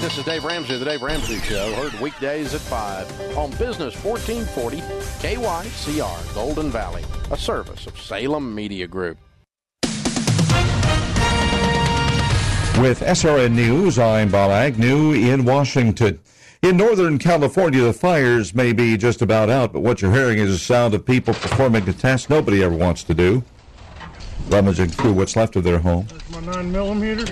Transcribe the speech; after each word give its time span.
This 0.00 0.16
is 0.16 0.24
Dave 0.24 0.44
Ramsey, 0.44 0.78
the 0.78 0.84
Dave 0.86 1.02
Ramsey 1.02 1.40
Show, 1.40 1.74
heard 1.74 1.92
weekdays 2.00 2.54
at 2.54 2.62
5 2.62 3.36
on 3.36 3.50
Business 3.50 4.02
1440 4.02 4.78
KYCR, 5.20 6.34
Golden 6.34 6.70
Valley, 6.70 7.04
a 7.30 7.36
service 7.36 7.86
of 7.86 8.00
Salem 8.00 8.54
Media 8.54 8.86
Group. 8.86 9.18
With 12.80 13.00
SRN 13.00 13.52
News, 13.52 13.98
I'm 13.98 14.30
Bob 14.30 14.50
Agnew 14.52 15.12
in 15.12 15.44
Washington. 15.44 16.18
In 16.62 16.78
Northern 16.78 17.18
California, 17.18 17.82
the 17.82 17.92
fires 17.92 18.54
may 18.54 18.72
be 18.72 18.96
just 18.96 19.20
about 19.20 19.50
out, 19.50 19.74
but 19.74 19.80
what 19.80 20.00
you're 20.00 20.14
hearing 20.14 20.38
is 20.38 20.50
the 20.50 20.58
sound 20.58 20.94
of 20.94 21.04
people 21.04 21.34
performing 21.34 21.86
a 21.86 21.92
task 21.92 22.30
nobody 22.30 22.64
ever 22.64 22.74
wants 22.74 23.02
to 23.04 23.12
do, 23.12 23.44
rummaging 24.48 24.88
through 24.88 25.12
what's 25.12 25.36
left 25.36 25.56
of 25.56 25.64
their 25.64 25.78
home. 25.78 26.06
That's 26.08 26.30
my 26.30 26.40
9 26.40 26.72
millimeter. 26.72 27.30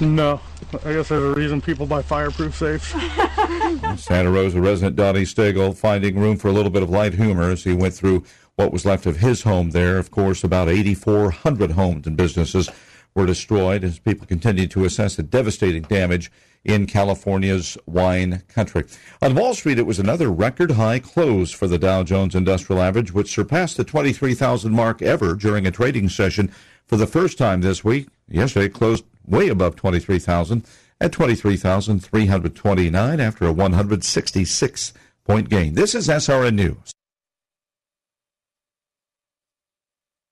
No. 0.00 0.40
I 0.84 0.94
guess 0.94 1.08
there's 1.08 1.22
a 1.22 1.34
reason 1.34 1.60
people 1.60 1.86
buy 1.86 2.02
fireproof 2.02 2.56
safes. 2.56 2.88
Santa 4.02 4.30
Rosa 4.30 4.60
resident 4.60 4.96
Donnie 4.96 5.22
Stegel 5.22 5.76
finding 5.76 6.18
room 6.18 6.36
for 6.36 6.48
a 6.48 6.52
little 6.52 6.70
bit 6.70 6.82
of 6.82 6.90
light 6.90 7.14
humor 7.14 7.50
as 7.50 7.62
he 7.62 7.72
went 7.72 7.94
through 7.94 8.24
what 8.56 8.72
was 8.72 8.84
left 8.84 9.06
of 9.06 9.18
his 9.18 9.42
home 9.42 9.70
there. 9.70 9.98
Of 9.98 10.10
course, 10.10 10.42
about 10.42 10.68
8,400 10.68 11.72
homes 11.72 12.06
and 12.06 12.16
businesses 12.16 12.70
were 13.14 13.26
destroyed 13.26 13.84
as 13.84 13.98
people 13.98 14.26
continued 14.26 14.70
to 14.72 14.84
assess 14.84 15.16
the 15.16 15.22
devastating 15.22 15.82
damage 15.82 16.32
in 16.64 16.86
California's 16.86 17.76
wine 17.86 18.42
country. 18.48 18.84
On 19.20 19.34
Wall 19.34 19.54
Street, 19.54 19.78
it 19.78 19.86
was 19.86 19.98
another 19.98 20.30
record 20.30 20.72
high 20.72 20.98
close 20.98 21.50
for 21.50 21.66
the 21.66 21.78
Dow 21.78 22.02
Jones 22.02 22.34
Industrial 22.34 22.80
Average, 22.80 23.12
which 23.12 23.32
surpassed 23.32 23.76
the 23.76 23.84
23,000 23.84 24.72
mark 24.72 25.02
ever 25.02 25.34
during 25.34 25.66
a 25.66 25.70
trading 25.70 26.08
session 26.08 26.52
for 26.86 26.96
the 26.96 27.06
first 27.06 27.36
time 27.36 27.60
this 27.60 27.84
week. 27.84 28.08
Yesterday 28.28 28.66
it 28.66 28.74
closed 28.74 29.04
way 29.26 29.48
above 29.48 29.76
23,000 29.76 30.66
at 31.00 31.12
23,329 31.12 33.20
after 33.20 33.46
a 33.46 33.52
166 33.52 34.92
point 35.24 35.48
gain. 35.48 35.74
This 35.74 35.94
is 35.94 36.08
SRN 36.08 36.54
News. 36.54 36.92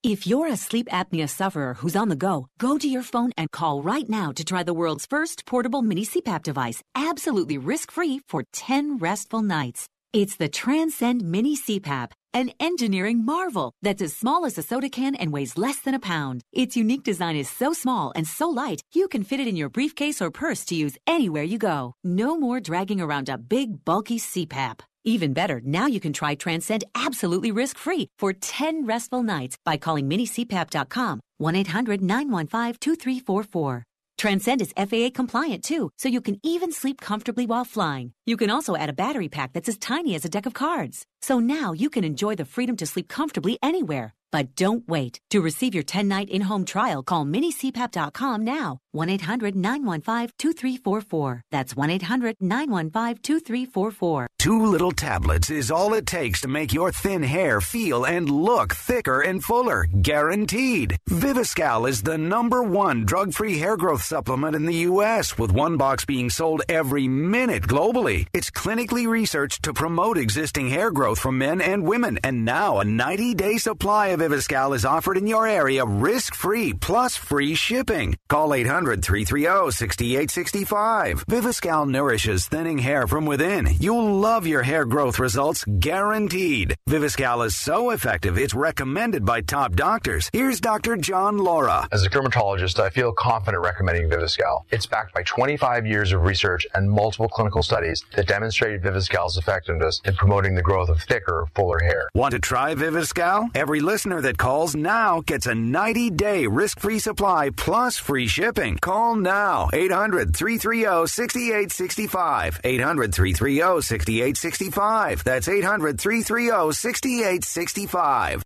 If 0.02 0.27
you're 0.27 0.46
a 0.46 0.56
sleep 0.56 0.88
apnea 0.88 1.28
sufferer 1.28 1.74
who's 1.74 1.94
on 1.94 2.08
the 2.08 2.16
go, 2.16 2.46
go 2.58 2.78
to 2.78 2.88
your 2.88 3.02
phone 3.02 3.33
and 3.36 3.50
call 3.50 3.83
right 3.83 4.08
now 4.08 4.33
to 4.33 4.42
try 4.42 4.62
the 4.62 4.72
world's 4.72 5.05
first 5.05 5.44
portable 5.44 5.83
mini 5.83 6.06
CPAP 6.06 6.42
device, 6.42 6.83
absolutely 6.94 7.58
risk 7.58 7.91
free 7.91 8.22
for 8.27 8.44
10 8.55 8.96
restful 8.96 9.42
nights. 9.42 9.86
It's 10.14 10.36
the 10.36 10.48
Transcend 10.48 11.22
Mini 11.22 11.55
CPAP, 11.55 12.12
an 12.34 12.50
engineering 12.61 13.25
marvel 13.25 13.73
that's 13.83 14.03
as 14.03 14.14
small 14.14 14.45
as 14.45 14.59
a 14.59 14.62
soda 14.62 14.89
can 14.89 15.14
and 15.14 15.33
weighs 15.33 15.59
less 15.59 15.81
than 15.81 15.95
a 15.95 15.98
pound. 15.98 16.42
Its 16.53 16.77
unique 16.77 17.03
design 17.03 17.36
is 17.36 17.48
so 17.48 17.73
small 17.73 18.12
and 18.17 18.27
so 18.27 18.48
light, 18.48 18.81
you 18.92 19.09
can 19.09 19.25
fit 19.25 19.41
it 19.41 19.48
in 19.48 19.56
your 19.56 19.69
briefcase 19.69 20.23
or 20.23 20.31
purse 20.31 20.64
to 20.64 20.75
use 20.75 20.97
anywhere 21.06 21.42
you 21.42 21.58
go. 21.58 21.95
No 22.03 22.39
more 22.39 22.61
dragging 22.61 23.01
around 23.01 23.28
a 23.28 23.39
big, 23.39 23.84
bulky 23.84 24.19
CPAP. 24.19 24.81
Even 25.05 25.33
better, 25.33 25.61
now 25.64 25.86
you 25.86 26.01
can 26.01 26.12
try 26.12 26.34
Transcend 26.34 26.84
absolutely 26.95 27.52
risk 27.52 27.79
free 27.79 28.08
for 28.19 28.33
10 28.33 28.86
restful 28.86 29.23
nights 29.23 29.57
by 29.64 29.77
calling 29.77 30.08
minicpap.com 30.08 31.20
1 31.39 31.57
800 31.57 32.02
915 32.02 32.77
2344. 32.80 33.85
Transcend 34.20 34.61
is 34.61 34.75
FAA 34.77 35.08
compliant 35.14 35.64
too, 35.64 35.89
so 35.97 36.07
you 36.07 36.20
can 36.20 36.39
even 36.42 36.73
sleep 36.73 37.01
comfortably 37.01 37.47
while 37.47 37.64
flying. 37.64 38.13
You 38.27 38.36
can 38.36 38.51
also 38.51 38.77
add 38.77 38.91
a 38.91 38.98
battery 39.03 39.31
pack 39.31 39.55
that's 39.55 39.69
as 39.69 39.79
tiny 39.79 40.14
as 40.14 40.27
a 40.27 40.29
deck 40.29 40.45
of 40.45 40.53
cards. 40.53 41.07
So 41.23 41.39
now 41.39 41.73
you 41.73 41.89
can 41.89 42.05
enjoy 42.05 42.35
the 42.35 42.45
freedom 42.45 42.77
to 42.77 42.86
sleep 42.86 43.08
comfortably 43.08 43.58
anywhere. 43.63 44.13
But 44.31 44.55
don't 44.57 44.86
wait. 44.86 45.20
To 45.31 45.41
receive 45.41 45.73
your 45.73 45.85
10 45.85 46.07
night 46.07 46.29
in 46.29 46.42
home 46.42 46.67
trial, 46.67 47.03
call 47.03 47.25
minicpap.com 47.25 48.45
now. 48.45 48.79
1 48.92 49.08
800 49.08 49.55
915 49.55 50.30
2344. 50.36 51.42
That's 51.52 51.77
1 51.77 51.90
800 51.90 52.36
915 52.40 53.23
2344. 53.23 54.27
Two 54.39 54.67
little 54.67 54.90
tablets 54.90 55.51
is 55.51 55.70
all 55.70 55.95
it 55.95 56.06
takes 56.06 56.40
to 56.40 56.48
make 56.48 56.73
your 56.73 56.90
thin 56.90 57.23
hair 57.23 57.61
feel 57.61 58.05
and 58.05 58.28
look 58.28 58.74
thicker 58.74 59.20
and 59.20 59.45
fuller. 59.45 59.86
Guaranteed. 60.02 60.96
Viviscal 61.08 61.89
is 61.89 62.02
the 62.02 62.18
number 62.18 62.62
one 62.62 63.05
drug 63.05 63.33
free 63.33 63.58
hair 63.58 63.77
growth 63.77 64.02
supplement 64.02 64.56
in 64.56 64.64
the 64.64 64.89
U.S., 64.90 65.39
with 65.39 65.52
one 65.52 65.77
box 65.77 66.05
being 66.05 66.30
sold 66.30 66.62
every 66.68 67.07
minute 67.07 67.64
globally. 67.64 68.27
It's 68.33 68.51
clinically 68.51 69.07
researched 69.07 69.62
to 69.64 69.72
promote 69.72 70.18
existing 70.18 70.70
hair 70.70 70.90
growth 70.90 71.20
for 71.20 71.30
men 71.30 71.61
and 71.61 71.86
women, 71.86 72.18
and 72.24 72.45
now 72.45 72.78
a 72.78 72.84
90 72.84 73.34
day 73.34 73.58
supply 73.58 74.08
of 74.08 74.20
Viviscal 74.20 74.74
is 74.74 74.84
offered 74.84 75.17
in 75.17 75.27
your 75.27 75.46
area 75.46 75.84
risk 75.84 76.34
free 76.34 76.72
plus 76.72 77.14
free 77.14 77.55
shipping. 77.55 78.17
Call 78.28 78.55
800 78.55 78.80
330 78.85 79.70
6865. 79.70 81.27
Viviscal 81.27 81.89
nourishes 81.89 82.46
thinning 82.48 82.79
hair 82.79 83.07
from 83.07 83.27
within. 83.27 83.68
You'll 83.79 84.14
love 84.14 84.46
your 84.46 84.63
hair 84.63 84.85
growth 84.85 85.18
results 85.18 85.64
guaranteed. 85.79 86.77
Viviscal 86.89 87.45
is 87.46 87.57
so 87.57 87.90
effective, 87.90 88.39
it's 88.39 88.55
recommended 88.55 89.24
by 89.24 89.42
top 89.42 89.74
doctors. 89.74 90.30
Here's 90.33 90.61
Dr. 90.61 90.96
John 90.96 91.39
Laura. 91.39 91.89
As 91.92 92.05
a 92.05 92.08
dermatologist, 92.08 92.80
I 92.80 92.90
feel 92.90 93.13
confident 93.13 93.63
recommending 93.63 94.08
Viviscal. 94.08 94.64
It's 94.70 94.86
backed 94.86 95.14
by 95.14 95.23
25 95.24 95.86
years 95.86 96.13
of 96.13 96.23
research 96.23 96.67
and 96.74 96.90
multiple 96.90 97.29
clinical 97.29 97.63
studies 97.63 98.05
that 98.17 98.27
demonstrated 98.27 98.83
Viviscal's 98.83 99.36
effectiveness 99.36 100.01
in 100.05 100.14
promoting 100.14 100.55
the 100.55 100.63
growth 100.63 100.89
of 100.89 101.01
thicker, 101.02 101.46
fuller 101.55 101.80
hair. 101.80 102.08
Want 102.14 102.33
to 102.33 102.39
try 102.39 102.74
Viviscal? 102.74 103.51
Every 103.55 103.80
listener 103.80 104.20
that 104.23 104.39
calls 104.39 104.74
now 104.74 105.20
gets 105.27 105.46
a 105.46 105.55
90 105.55 106.11
day 106.11 106.46
risk 106.46 106.80
free 106.80 106.98
supply 106.98 107.51
plus 107.57 107.98
free 107.98 108.27
shipping. 108.27 108.70
Call 108.79 109.17
now 109.17 109.70
800 109.73 110.36
330 110.36 111.07
6865. 111.07 112.61
800 112.64 113.14
330 113.14 113.83
6865. 113.83 115.25
That's 115.25 115.48
800 115.48 116.01
330 116.01 116.73
6865. 116.73 118.42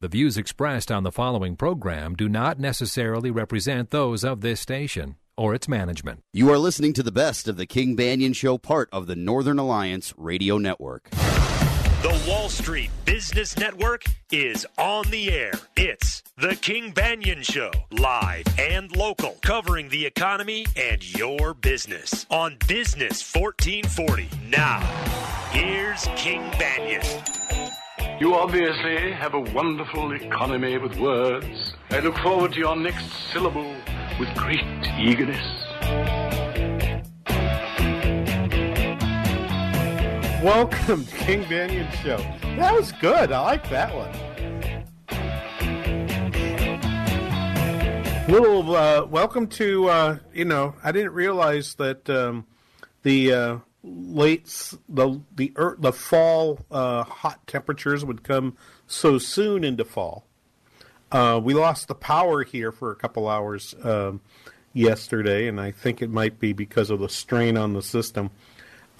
The 0.00 0.08
views 0.08 0.36
expressed 0.36 0.92
on 0.92 1.04
the 1.04 1.10
following 1.10 1.56
program 1.56 2.14
do 2.14 2.28
not 2.28 2.60
necessarily 2.60 3.30
represent 3.30 3.90
those 3.90 4.24
of 4.24 4.42
this 4.42 4.60
station 4.60 5.16
or 5.36 5.54
its 5.54 5.68
management. 5.68 6.20
You 6.32 6.50
are 6.50 6.58
listening 6.58 6.92
to 6.94 7.02
the 7.02 7.12
best 7.12 7.48
of 7.48 7.56
the 7.56 7.66
King 7.66 7.96
Banaian 7.96 8.34
Show, 8.34 8.58
part 8.58 8.88
of 8.92 9.06
the 9.06 9.16
Northern 9.16 9.58
Alliance 9.58 10.12
Radio 10.16 10.58
Network. 10.58 11.10
The 12.06 12.24
Wall 12.28 12.48
Street 12.48 12.92
Business 13.04 13.58
Network 13.58 14.04
is 14.30 14.64
on 14.78 15.10
the 15.10 15.28
air. 15.32 15.50
It's 15.76 16.22
The 16.38 16.54
King 16.54 16.92
Banaian 16.92 17.42
Show, 17.42 17.72
live 17.90 18.44
and 18.60 18.94
local, 18.94 19.36
covering 19.42 19.88
the 19.88 20.06
economy 20.06 20.66
and 20.76 21.02
your 21.18 21.52
business 21.52 22.24
on 22.30 22.58
Business 22.68 23.34
1440. 23.34 24.28
Now, 24.48 24.78
here's 25.50 26.06
King 26.14 26.42
Banaian. 26.52 28.20
You 28.20 28.36
obviously 28.36 29.10
have 29.10 29.34
a 29.34 29.40
wonderful 29.40 30.12
economy 30.12 30.78
with 30.78 30.96
words. 31.00 31.74
I 31.90 31.98
look 31.98 32.16
forward 32.18 32.52
to 32.52 32.58
your 32.60 32.76
next 32.76 33.04
syllable 33.32 33.74
with 34.20 34.32
great 34.36 34.62
eagerness. 34.96 36.25
Welcome 40.46 41.04
to 41.04 41.16
King 41.16 41.42
Banaian 41.46 41.90
Show. 42.04 42.18
That 42.54 42.72
was 42.72 42.92
good. 43.00 43.32
I 43.32 43.40
like 43.40 43.68
that 43.68 43.92
one. 43.92 44.12
Little 48.28 48.76
uh, 48.76 49.06
welcome 49.06 49.48
to 49.48 49.88
uh, 49.88 50.18
you 50.32 50.44
know 50.44 50.76
I 50.84 50.92
didn't 50.92 51.14
realize 51.14 51.74
that 51.74 52.08
um, 52.08 52.46
the 53.02 53.32
uh, 53.32 53.58
late 53.82 54.72
the 54.88 55.20
the 55.34 55.52
er, 55.58 55.76
the 55.80 55.92
fall 55.92 56.60
uh, 56.70 57.02
hot 57.02 57.44
temperatures 57.48 58.04
would 58.04 58.22
come 58.22 58.56
so 58.86 59.18
soon 59.18 59.64
into 59.64 59.84
fall. 59.84 60.28
Uh, 61.10 61.40
we 61.42 61.54
lost 61.54 61.88
the 61.88 61.96
power 61.96 62.44
here 62.44 62.70
for 62.70 62.92
a 62.92 62.96
couple 62.96 63.28
hours 63.28 63.74
um, 63.82 64.20
yesterday, 64.72 65.48
and 65.48 65.60
I 65.60 65.72
think 65.72 66.02
it 66.02 66.10
might 66.10 66.38
be 66.38 66.52
because 66.52 66.90
of 66.90 67.00
the 67.00 67.08
strain 67.08 67.56
on 67.56 67.72
the 67.72 67.82
system 67.82 68.30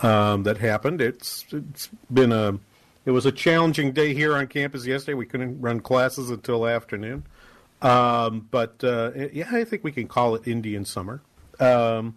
um, 0.00 0.42
that 0.44 0.58
happened. 0.58 1.00
It's 1.00 1.46
it's 1.52 1.88
been 2.12 2.32
a 2.32 2.58
it 3.04 3.10
was 3.10 3.26
a 3.26 3.32
challenging 3.32 3.92
day 3.92 4.14
here 4.14 4.34
on 4.36 4.46
campus 4.46 4.86
yesterday. 4.86 5.14
We 5.14 5.26
couldn't 5.26 5.60
run 5.60 5.80
classes 5.80 6.30
until 6.30 6.66
afternoon, 6.66 7.24
um, 7.82 8.48
but 8.50 8.82
uh, 8.82 9.12
yeah, 9.32 9.48
I 9.50 9.64
think 9.64 9.84
we 9.84 9.92
can 9.92 10.08
call 10.08 10.34
it 10.34 10.46
Indian 10.46 10.84
summer. 10.84 11.22
Um, 11.60 12.16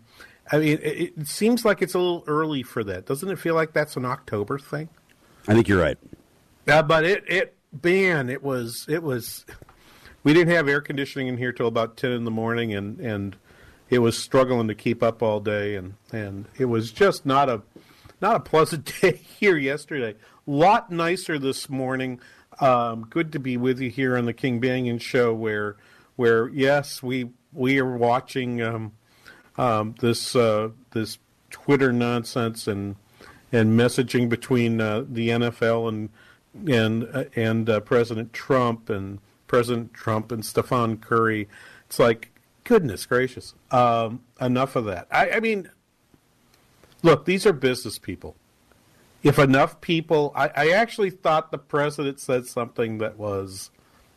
I 0.51 0.57
mean, 0.57 0.79
it, 0.81 1.13
it 1.17 1.27
seems 1.27 1.63
like 1.63 1.81
it's 1.81 1.93
a 1.93 1.99
little 1.99 2.23
early 2.27 2.63
for 2.63 2.83
that. 2.83 3.05
Doesn't 3.05 3.29
it 3.29 3.37
feel 3.37 3.55
like 3.55 3.73
that's 3.73 3.95
an 3.95 4.05
October 4.05 4.57
thing? 4.57 4.89
I 5.47 5.53
think 5.53 5.67
you're 5.67 5.81
right. 5.81 5.97
Yeah, 6.67 6.81
but 6.81 7.05
it 7.05 7.23
it 7.27 7.55
man, 7.83 8.29
it 8.29 8.43
was 8.43 8.85
it 8.89 9.03
was. 9.03 9.45
We 10.23 10.33
didn't 10.33 10.53
have 10.53 10.67
air 10.67 10.81
conditioning 10.81 11.27
in 11.27 11.37
here 11.37 11.53
till 11.53 11.67
about 11.67 11.97
ten 11.97 12.11
in 12.11 12.25
the 12.25 12.31
morning, 12.31 12.73
and 12.73 12.99
and 12.99 13.35
it 13.89 13.99
was 13.99 14.17
struggling 14.17 14.67
to 14.67 14.75
keep 14.75 15.01
up 15.01 15.21
all 15.23 15.39
day, 15.39 15.75
and 15.75 15.95
and 16.11 16.45
it 16.57 16.65
was 16.65 16.91
just 16.91 17.25
not 17.25 17.49
a 17.49 17.61
not 18.21 18.35
a 18.35 18.39
pleasant 18.39 18.91
day 19.01 19.13
here 19.13 19.57
yesterday. 19.57 20.15
Lot 20.45 20.91
nicer 20.91 21.39
this 21.39 21.69
morning. 21.69 22.19
Um, 22.59 23.05
good 23.09 23.31
to 23.33 23.39
be 23.39 23.57
with 23.57 23.79
you 23.79 23.89
here 23.89 24.17
on 24.17 24.25
the 24.25 24.33
King 24.33 24.59
Banaian 24.61 24.99
Show, 24.99 25.33
where 25.33 25.77
where 26.15 26.49
yes, 26.49 27.01
we 27.01 27.29
we 27.53 27.79
are 27.79 27.97
watching 27.97 28.61
um, 28.61 28.91
um, 29.57 29.95
this 29.99 30.35
uh, 30.35 30.69
this 30.91 31.17
Twitter 31.49 31.91
nonsense 31.91 32.67
and 32.67 32.95
and 33.51 33.79
messaging 33.79 34.29
between 34.29 34.79
uh, 34.81 35.03
the 35.07 35.29
NFL 35.29 35.89
and 35.89 36.09
and 36.69 37.09
uh, 37.13 37.23
and 37.35 37.69
uh, 37.69 37.79
President 37.79 38.33
Trump 38.33 38.89
and 38.89 39.19
President 39.47 39.93
Trump 39.93 40.31
and 40.31 40.45
Stephen 40.45 40.97
Curry. 40.97 41.47
It's 41.87 41.99
like 41.99 42.31
goodness 42.69 43.07
gracious, 43.07 43.55
um, 43.71 44.21
enough 44.39 44.75
of 44.75 44.85
that. 44.85 45.07
I, 45.09 45.31
I 45.31 45.39
mean, 45.39 45.71
look, 47.01 47.25
these 47.25 47.47
are 47.47 47.51
business 47.51 47.97
people. 47.97 48.35
If 49.23 49.39
enough 49.39 49.81
people 49.81 50.31
I, 50.35 50.51
I, 50.55 50.69
actually 50.69 51.09
thought 51.09 51.51
the 51.51 51.57
president 51.57 52.19
said 52.19 52.45
something 52.45 52.99
that 52.99 53.17
was 53.17 53.71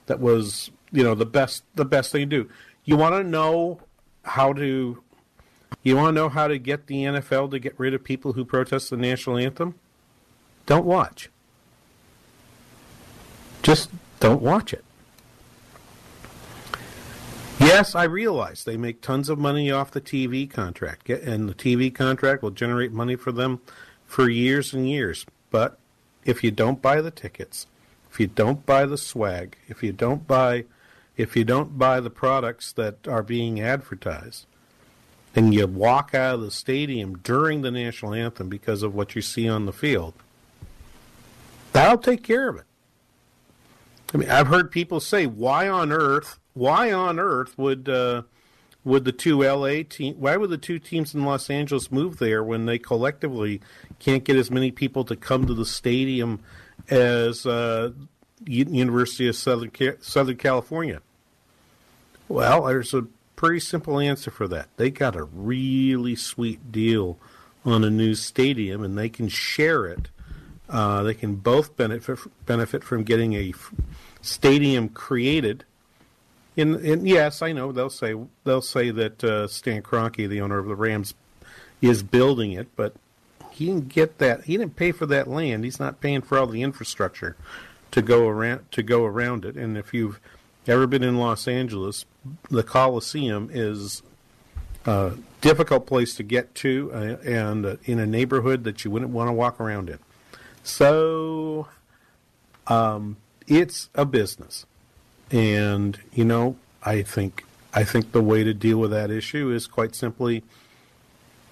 that 0.06 0.20
was 0.20 0.70
you 0.92 1.02
know 1.02 1.14
the 1.14 1.26
best 1.26 1.64
the 1.74 1.86
best 1.86 2.12
thing 2.12 2.28
to 2.28 2.44
do. 2.44 2.50
You 2.84 2.96
want 2.96 3.14
to 3.14 3.24
know 3.24 3.80
how 4.22 4.52
to 4.52 5.02
you 5.82 5.96
want 5.96 6.08
to 6.08 6.12
know 6.12 6.28
how 6.28 6.46
to 6.46 6.58
get 6.58 6.86
the 6.86 7.02
nfl 7.02 7.50
to 7.50 7.58
get 7.58 7.74
rid 7.80 7.94
of 7.94 8.04
people 8.04 8.34
who 8.34 8.44
protest 8.44 8.90
the 8.90 8.96
national 8.96 9.38
anthem? 9.38 9.74
Don't 10.66 10.84
watch. 10.84 11.30
Just 13.62 13.90
don't 14.20 14.42
watch 14.42 14.72
it 14.72 14.84
yes 17.66 17.94
i 17.94 18.04
realize 18.04 18.64
they 18.64 18.76
make 18.76 19.00
tons 19.00 19.28
of 19.28 19.38
money 19.38 19.70
off 19.70 19.90
the 19.90 20.00
tv 20.00 20.48
contract 20.48 21.08
and 21.08 21.48
the 21.48 21.54
tv 21.54 21.94
contract 21.94 22.42
will 22.42 22.50
generate 22.50 22.92
money 22.92 23.16
for 23.16 23.32
them 23.32 23.60
for 24.12 24.28
years 24.28 24.74
and 24.74 24.88
years. 24.88 25.24
But 25.50 25.78
if 26.24 26.44
you 26.44 26.50
don't 26.50 26.82
buy 26.82 27.00
the 27.00 27.10
tickets, 27.10 27.66
if 28.10 28.20
you 28.20 28.26
don't 28.26 28.64
buy 28.66 28.84
the 28.84 28.98
swag, 28.98 29.56
if 29.68 29.82
you 29.82 29.92
don't 29.92 30.26
buy 30.26 30.66
if 31.16 31.34
you 31.36 31.44
don't 31.44 31.78
buy 31.78 32.00
the 32.00 32.10
products 32.10 32.72
that 32.72 33.06
are 33.06 33.22
being 33.22 33.60
advertised, 33.60 34.46
and 35.34 35.52
you 35.52 35.66
walk 35.66 36.14
out 36.14 36.36
of 36.36 36.40
the 36.40 36.50
stadium 36.50 37.18
during 37.18 37.60
the 37.60 37.70
national 37.70 38.14
anthem 38.14 38.48
because 38.48 38.82
of 38.82 38.94
what 38.94 39.14
you 39.14 39.20
see 39.20 39.46
on 39.48 39.66
the 39.66 39.72
field, 39.72 40.14
that'll 41.72 41.98
take 41.98 42.22
care 42.22 42.48
of 42.48 42.56
it. 42.56 42.64
I 44.14 44.18
mean, 44.18 44.30
I've 44.30 44.48
heard 44.48 44.70
people 44.70 45.00
say, 45.00 45.26
"Why 45.26 45.68
on 45.68 45.90
earth? 45.90 46.38
Why 46.54 46.92
on 46.92 47.18
earth 47.18 47.56
would 47.56 47.88
uh, 47.88 48.22
would 48.84 49.04
the 49.04 49.12
two 49.12 49.42
LA 49.42 49.82
team 49.88 50.14
why 50.18 50.36
would 50.36 50.50
the 50.50 50.58
two 50.58 50.78
teams 50.78 51.14
in 51.14 51.24
Los 51.24 51.50
Angeles 51.50 51.90
move 51.90 52.18
there 52.18 52.42
when 52.42 52.66
they 52.66 52.78
collectively 52.78 53.60
can't 53.98 54.24
get 54.24 54.36
as 54.36 54.50
many 54.50 54.70
people 54.70 55.04
to 55.04 55.16
come 55.16 55.46
to 55.46 55.54
the 55.54 55.66
stadium 55.66 56.40
as 56.88 57.46
uh, 57.46 57.92
University 58.46 59.28
of 59.28 59.36
Southern 59.36 59.70
Southern 60.00 60.36
California? 60.36 61.00
Well, 62.28 62.64
there's 62.64 62.94
a 62.94 63.06
pretty 63.36 63.60
simple 63.60 63.98
answer 63.98 64.30
for 64.30 64.48
that. 64.48 64.68
They 64.76 64.90
got 64.90 65.16
a 65.16 65.24
really 65.24 66.16
sweet 66.16 66.72
deal 66.72 67.18
on 67.64 67.84
a 67.84 67.90
new 67.90 68.14
stadium, 68.14 68.82
and 68.82 68.96
they 68.96 69.08
can 69.08 69.28
share 69.28 69.86
it. 69.86 70.08
Uh, 70.68 71.02
they 71.02 71.14
can 71.14 71.36
both 71.36 71.76
benefit 71.76 72.18
benefit 72.46 72.82
from 72.82 73.04
getting 73.04 73.34
a 73.34 73.52
stadium 74.22 74.88
created 74.88 75.64
and, 76.56 77.08
yes, 77.08 77.42
I 77.42 77.52
know 77.52 77.72
they'll 77.72 77.90
say 77.90 78.14
they'll 78.44 78.62
say 78.62 78.90
that 78.90 79.24
uh, 79.24 79.46
Stan 79.48 79.82
Kroenke, 79.82 80.28
the 80.28 80.40
owner 80.40 80.58
of 80.58 80.66
the 80.66 80.76
Rams, 80.76 81.14
is 81.80 82.02
building 82.02 82.52
it, 82.52 82.68
but 82.76 82.94
he 83.50 83.66
didn't 83.66 83.88
get 83.88 84.18
that. 84.18 84.44
He 84.44 84.56
didn't 84.56 84.76
pay 84.76 84.92
for 84.92 85.06
that 85.06 85.28
land. 85.28 85.64
He's 85.64 85.80
not 85.80 86.00
paying 86.00 86.22
for 86.22 86.38
all 86.38 86.46
the 86.46 86.62
infrastructure 86.62 87.36
to 87.90 88.02
go 88.02 88.26
around 88.28 88.70
to 88.72 88.82
go 88.82 89.04
around 89.04 89.44
it. 89.44 89.56
And 89.56 89.76
if 89.76 89.92
you've 89.94 90.20
ever 90.66 90.86
been 90.86 91.02
in 91.02 91.16
Los 91.18 91.48
Angeles, 91.48 92.04
the 92.50 92.62
Coliseum 92.62 93.50
is 93.52 94.02
a 94.86 95.12
difficult 95.40 95.86
place 95.86 96.14
to 96.16 96.22
get 96.22 96.54
to, 96.56 96.90
uh, 96.92 97.16
and 97.24 97.66
uh, 97.66 97.76
in 97.84 97.98
a 97.98 98.06
neighborhood 98.06 98.64
that 98.64 98.84
you 98.84 98.90
wouldn't 98.90 99.10
want 99.10 99.28
to 99.28 99.32
walk 99.32 99.60
around 99.60 99.90
in. 99.90 99.98
So, 100.62 101.68
um, 102.66 103.16
it's 103.46 103.90
a 103.94 104.04
business. 104.04 104.66
And 105.32 105.98
you 106.12 106.24
know, 106.24 106.56
I 106.82 107.02
think 107.02 107.44
I 107.74 107.84
think 107.84 108.12
the 108.12 108.22
way 108.22 108.44
to 108.44 108.52
deal 108.52 108.78
with 108.78 108.90
that 108.90 109.10
issue 109.10 109.50
is 109.50 109.66
quite 109.66 109.94
simply 109.94 110.44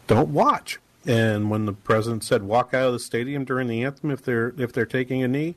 don't 0.06 0.28
watch. 0.28 0.78
And 1.06 1.50
when 1.50 1.64
the 1.64 1.72
president 1.72 2.24
said 2.24 2.42
walk 2.42 2.74
out 2.74 2.88
of 2.88 2.92
the 2.92 2.98
stadium 2.98 3.44
during 3.44 3.68
the 3.68 3.82
anthem 3.82 4.10
if 4.10 4.22
they're 4.22 4.54
if 4.58 4.72
they're 4.72 4.84
taking 4.84 5.22
a 5.22 5.28
knee, 5.28 5.54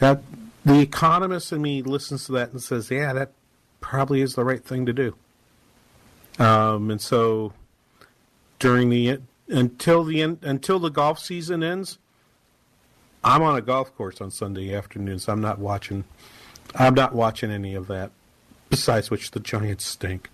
that 0.00 0.22
the 0.64 0.80
economist 0.80 1.52
in 1.52 1.62
me 1.62 1.82
listens 1.82 2.26
to 2.26 2.32
that 2.32 2.50
and 2.50 2.60
says, 2.60 2.90
"Yeah, 2.90 3.12
that 3.12 3.32
probably 3.80 4.20
is 4.20 4.34
the 4.34 4.44
right 4.44 4.62
thing 4.64 4.86
to 4.86 4.92
do." 4.92 5.14
Um, 6.38 6.90
and 6.90 7.00
so 7.00 7.52
during 8.58 8.90
the 8.90 9.20
until 9.48 10.02
the 10.02 10.20
until 10.20 10.78
the 10.80 10.90
golf 10.90 11.20
season 11.20 11.62
ends, 11.62 11.98
I'm 13.22 13.42
on 13.42 13.56
a 13.56 13.60
golf 13.60 13.94
course 13.94 14.20
on 14.20 14.30
Sunday 14.30 14.74
afternoons. 14.74 15.24
So 15.24 15.32
I'm 15.32 15.40
not 15.40 15.58
watching 15.58 16.04
I'm 16.74 16.94
not 16.94 17.14
watching 17.14 17.50
any 17.50 17.74
of 17.74 17.86
that. 17.88 18.10
Besides 18.68 19.10
which, 19.10 19.32
the 19.32 19.40
Giants 19.40 19.84
stink. 19.84 20.30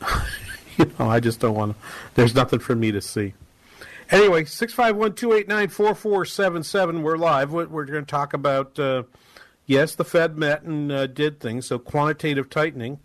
you 0.76 0.90
know, 0.98 1.08
I 1.08 1.20
just 1.20 1.40
don't 1.40 1.54
want 1.54 1.72
to. 1.72 1.86
There's 2.14 2.34
nothing 2.34 2.58
for 2.58 2.74
me 2.74 2.92
to 2.92 3.00
see. 3.00 3.34
Anyway, 4.10 4.44
651 4.44 5.14
289 5.14 5.68
4477. 5.68 7.02
We're 7.02 7.16
live. 7.16 7.52
We're 7.52 7.66
going 7.66 8.04
to 8.04 8.10
talk 8.10 8.34
about, 8.34 8.78
uh, 8.78 9.04
yes, 9.64 9.94
the 9.94 10.04
Fed 10.04 10.36
met 10.36 10.62
and 10.62 10.92
uh, 10.92 11.06
did 11.06 11.40
things. 11.40 11.66
So 11.66 11.78
quantitative 11.78 12.50
tightening 12.50 13.00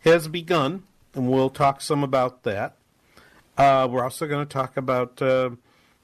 has 0.00 0.28
begun, 0.28 0.82
and 1.14 1.30
we'll 1.30 1.48
talk 1.48 1.80
some 1.80 2.04
about 2.04 2.42
that. 2.42 2.76
Uh, 3.56 3.88
we're 3.90 4.04
also 4.04 4.26
going 4.26 4.46
to 4.46 4.52
talk 4.52 4.76
about 4.76 5.20
uh, 5.22 5.50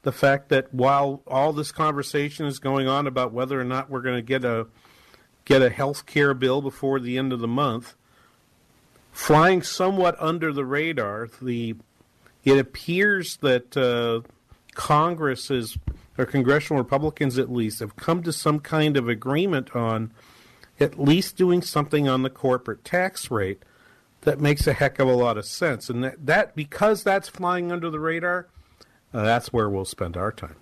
the 0.03 0.13
fact 0.13 0.49
that 0.49 0.73
while 0.73 1.23
all 1.27 1.53
this 1.53 1.73
conversation 1.73 2.47
is 2.47 2.59
going 2.59 2.89
on 2.89 3.07
about 3.07 3.33
whether 3.33 3.61
or 3.61 3.65
not 3.65 3.91
we're 3.91 4.03
going 4.03 4.17
to 4.17 4.23
get 4.23 4.45
a 4.45 4.67
get 5.47 5.63
a 5.63 5.71
health 5.71 6.05
care 6.05 6.35
bill 6.35 6.61
before 6.61 7.01
the 7.01 7.17
end 7.17 7.33
of 7.33 7.41
the 7.41 7.49
month. 7.49 7.95
Flying 9.13 9.63
somewhat 9.63 10.15
under 10.21 10.53
the 10.53 10.67
radar, 10.67 11.31
the 11.41 11.77
it 12.45 12.59
appears 12.59 13.39
that 13.39 13.75
uh, 13.77 14.21
Congress 14.75 15.51
is, 15.51 15.79
or 16.19 16.27
congressional 16.27 16.83
Republicans 16.83 17.39
at 17.39 17.51
least, 17.51 17.81
have 17.81 17.97
come 17.97 18.23
to 18.23 18.33
some 18.33 18.61
kind 18.61 18.97
of 18.97 19.09
agreement 19.09 19.75
on 19.75 20.13
at 20.79 20.99
least 20.99 21.37
doing 21.37 21.63
something 21.63 22.07
on 22.07 22.23
the 22.23 22.31
corporate 22.31 22.85
tax 22.85 23.31
rate 23.31 23.63
that 24.21 24.41
makes 24.41 24.67
a 24.67 24.75
heck 24.75 24.99
of 24.99 25.09
a 25.09 25.15
lot 25.15 25.39
of 25.39 25.47
sense. 25.47 25.89
And 25.89 26.05
that, 26.05 26.27
that 26.27 26.55
because 26.55 27.03
that's 27.03 27.29
flying 27.29 27.73
under 27.73 27.89
the 27.89 28.01
radar, 28.01 28.49
uh, 29.15 29.23
that's 29.23 29.53
where 29.53 29.71
we'll 29.71 29.85
spend 29.85 30.17
our 30.17 30.31
time. 30.31 30.57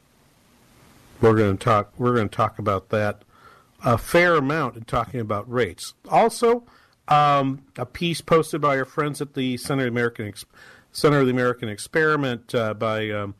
We're 1.20 1.34
going 1.34 1.58
to 1.58 1.64
talk. 1.64 1.92
We're 1.98 2.14
going 2.14 2.28
to 2.28 2.36
talk 2.36 2.58
about 2.58 2.90
that 2.90 3.22
a 3.84 3.98
fair 3.98 4.34
amount 4.34 4.76
in 4.76 4.84
talking 4.84 5.20
about 5.20 5.50
rates. 5.50 5.94
Also, 6.08 6.64
um, 7.06 7.62
a 7.76 7.84
piece 7.84 8.20
posted 8.20 8.60
by 8.60 8.78
our 8.78 8.84
friends 8.84 9.20
at 9.20 9.34
the 9.34 9.56
Center 9.58 9.82
of 9.82 9.92
the 9.92 9.98
American 9.98 10.26
Ex- 10.26 10.46
Center 10.90 11.20
of 11.20 11.26
the 11.26 11.32
American 11.32 11.68
Experiment 11.68 12.54
uh, 12.54 12.72
by 12.72 13.10
um, 13.10 13.34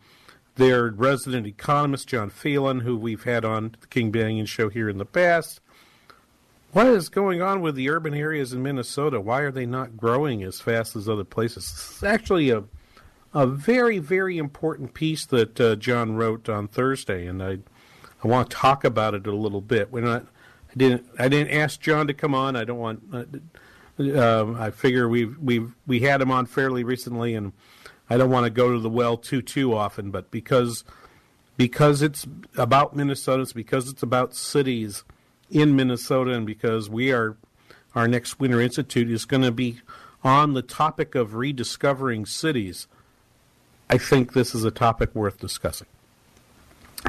their 0.57 0.89
resident 0.91 1.47
economist 1.47 2.09
John 2.09 2.29
Phelan, 2.29 2.81
who 2.81 2.97
we've 2.97 3.25
had 3.25 3.45
on 3.45 3.77
the 3.81 3.87
King 3.87 4.13
Banaian 4.13 4.47
show 4.47 4.69
here 4.69 4.89
in 4.89 4.99
the 4.99 5.07
past. 5.07 5.61
What 6.73 6.89
is 6.89 7.09
going 7.09 7.41
on 7.41 7.61
with 7.61 7.77
the 7.77 7.89
urban 7.89 8.15
areas 8.15 8.53
in 8.53 8.63
Minnesota? 8.63 9.21
Why 9.21 9.41
are 9.41 9.53
they 9.53 9.65
not 9.67 9.97
growing 9.97 10.43
as 10.43 10.61
fast 10.61 10.97
as 10.97 11.09
other 11.09 11.25
places? 11.25 11.65
Is 11.65 12.03
actually 12.05 12.51
a 12.51 12.65
a 13.33 13.47
very 13.47 13.99
very 13.99 14.39
important 14.39 14.95
piece 14.95 15.25
that 15.27 15.61
uh, 15.61 15.77
John 15.77 16.17
wrote 16.17 16.49
on 16.49 16.69
Thursday, 16.69 17.27
and 17.27 17.43
I 17.43 17.59
I 18.23 18.29
want 18.29 18.51
to 18.51 18.57
talk 18.57 18.85
about 18.85 19.15
it 19.15 19.27
a 19.27 19.35
little 19.35 19.61
bit. 19.61 19.93
We're 19.93 20.01
not 20.01 20.27
I 20.75 20.79
didn't. 20.79 21.07
I 21.19 21.29
didn't 21.29 21.53
ask 21.53 21.81
John 21.81 22.09
to 22.09 22.15
come 22.15 22.35
on. 22.35 22.57
I 22.57 22.65
don't 22.65 22.79
want. 22.79 23.03
Uh, 23.13 24.19
um, 24.19 24.57
I 24.57 24.71
figure 24.71 25.09
we've 25.09 25.39
we've 25.39 25.73
we 25.87 26.01
had 26.01 26.21
him 26.21 26.31
on 26.31 26.47
fairly 26.47 26.83
recently, 26.83 27.35
and 27.35 27.53
I 28.11 28.17
don't 28.17 28.31
want 28.31 28.45
to 28.45 28.51
go 28.51 28.73
to 28.73 28.81
the 28.81 28.91
well 28.91 29.17
too 29.17 29.41
too 29.41 29.75
often. 29.75 30.11
But 30.11 30.31
because 30.31 30.83
because 31.57 32.03
it's 32.03 32.27
about 32.57 32.97
Minnesota, 32.97 33.43
it's 33.43 33.53
because 33.53 33.89
it's 33.89 34.03
about 34.03 34.35
cities 34.35 35.05
in 35.49 35.77
Minnesota, 35.77 36.33
and 36.33 36.45
because 36.45 36.91
we 36.91 37.13
are 37.13 37.37
our 37.95 38.09
next 38.09 38.41
Winter 38.41 38.61
Institute 38.61 39.09
is 39.09 39.25
going 39.25 39.43
to 39.45 39.53
be 39.53 39.81
on 40.25 40.55
the 40.55 40.63
topic 40.63 41.15
of 41.15 41.35
rediscovering 41.35 42.27
cities, 42.27 42.89
I 43.89 43.99
think 43.99 44.33
this 44.33 44.57
is 44.57 44.65
a 44.65 44.73
topic 44.73 45.15
worth 45.15 45.39
discussing. 45.39 45.87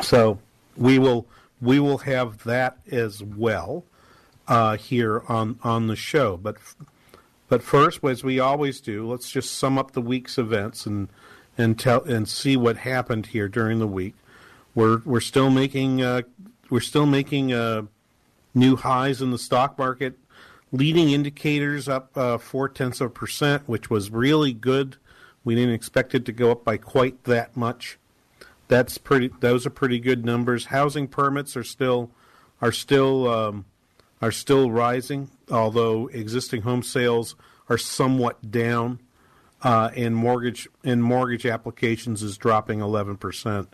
So 0.04 0.40
we 0.78 1.00
will 1.00 1.26
we 1.62 1.80
will 1.80 2.00
have 2.00 2.44
that 2.44 2.78
as 2.92 3.24
well 3.24 3.86
uh, 4.48 4.78
here 4.78 5.24
on 5.28 5.60
on 5.64 5.88
the 5.88 5.96
show. 5.96 6.38
But 6.38 6.58
but 7.48 7.62
first, 7.62 8.04
as 8.04 8.24
we 8.24 8.40
always 8.40 8.82
do, 8.82 9.08
let's 9.08 9.30
just 9.30 9.54
sum 9.56 9.78
up 9.78 9.92
the 9.92 10.02
week's 10.02 10.38
events 10.38 10.86
and 10.86 11.10
and 11.58 11.80
tell 11.80 12.04
and 12.04 12.28
see 12.28 12.58
what 12.58 12.78
happened 12.78 13.28
here 13.28 13.48
during 13.48 13.80
the 13.80 13.88
week. 13.88 14.16
We're 14.74 15.02
we're 15.06 15.22
still 15.22 15.50
making 15.50 16.02
uh, 16.02 16.24
we're 16.70 16.80
still 16.80 17.06
making 17.06 17.54
uh, 17.54 17.84
new 18.54 18.76
highs 18.76 19.22
in 19.22 19.32
the 19.32 19.38
stock 19.40 19.78
market. 19.78 20.18
Leading 20.72 21.12
indicators 21.12 21.88
up 21.88 22.18
uh, 22.18 22.38
four 22.38 22.68
tenths 22.68 23.00
of 23.00 23.08
a 23.08 23.10
percent, 23.12 23.64
which 23.68 23.90
was 23.90 24.10
really 24.10 24.52
good. 24.52 24.98
We 25.44 25.56
didn't 25.56 25.76
expect 25.76 26.16
it 26.16 26.26
to 26.26 26.32
go 26.32 26.52
up 26.52 26.66
by 26.66 26.78
quite 26.78 27.24
that 27.26 27.56
much. 27.56 27.98
That's 28.68 28.98
pretty. 28.98 29.32
Those 29.40 29.66
are 29.66 29.70
pretty 29.70 30.00
good 30.00 30.26
numbers. 30.26 30.66
Housing 30.66 31.08
permits 31.08 31.56
are 31.56 31.64
still 31.64 32.12
are 32.62 32.72
still 32.72 33.28
um, 33.28 33.66
are 34.22 34.32
still 34.32 34.72
rising, 34.72 35.30
although 35.52 36.08
existing 36.08 36.64
home 36.64 36.82
sales 36.82 37.36
are 37.70 37.78
somewhat 37.78 38.52
down, 38.52 39.00
uh, 39.62 39.92
and 39.96 40.16
mortgage 40.16 40.68
and 40.84 41.04
mortgage 41.04 41.46
applications 41.46 42.24
is 42.24 42.38
dropping 42.38 42.82
eleven 42.82 43.18
percent, 43.18 43.72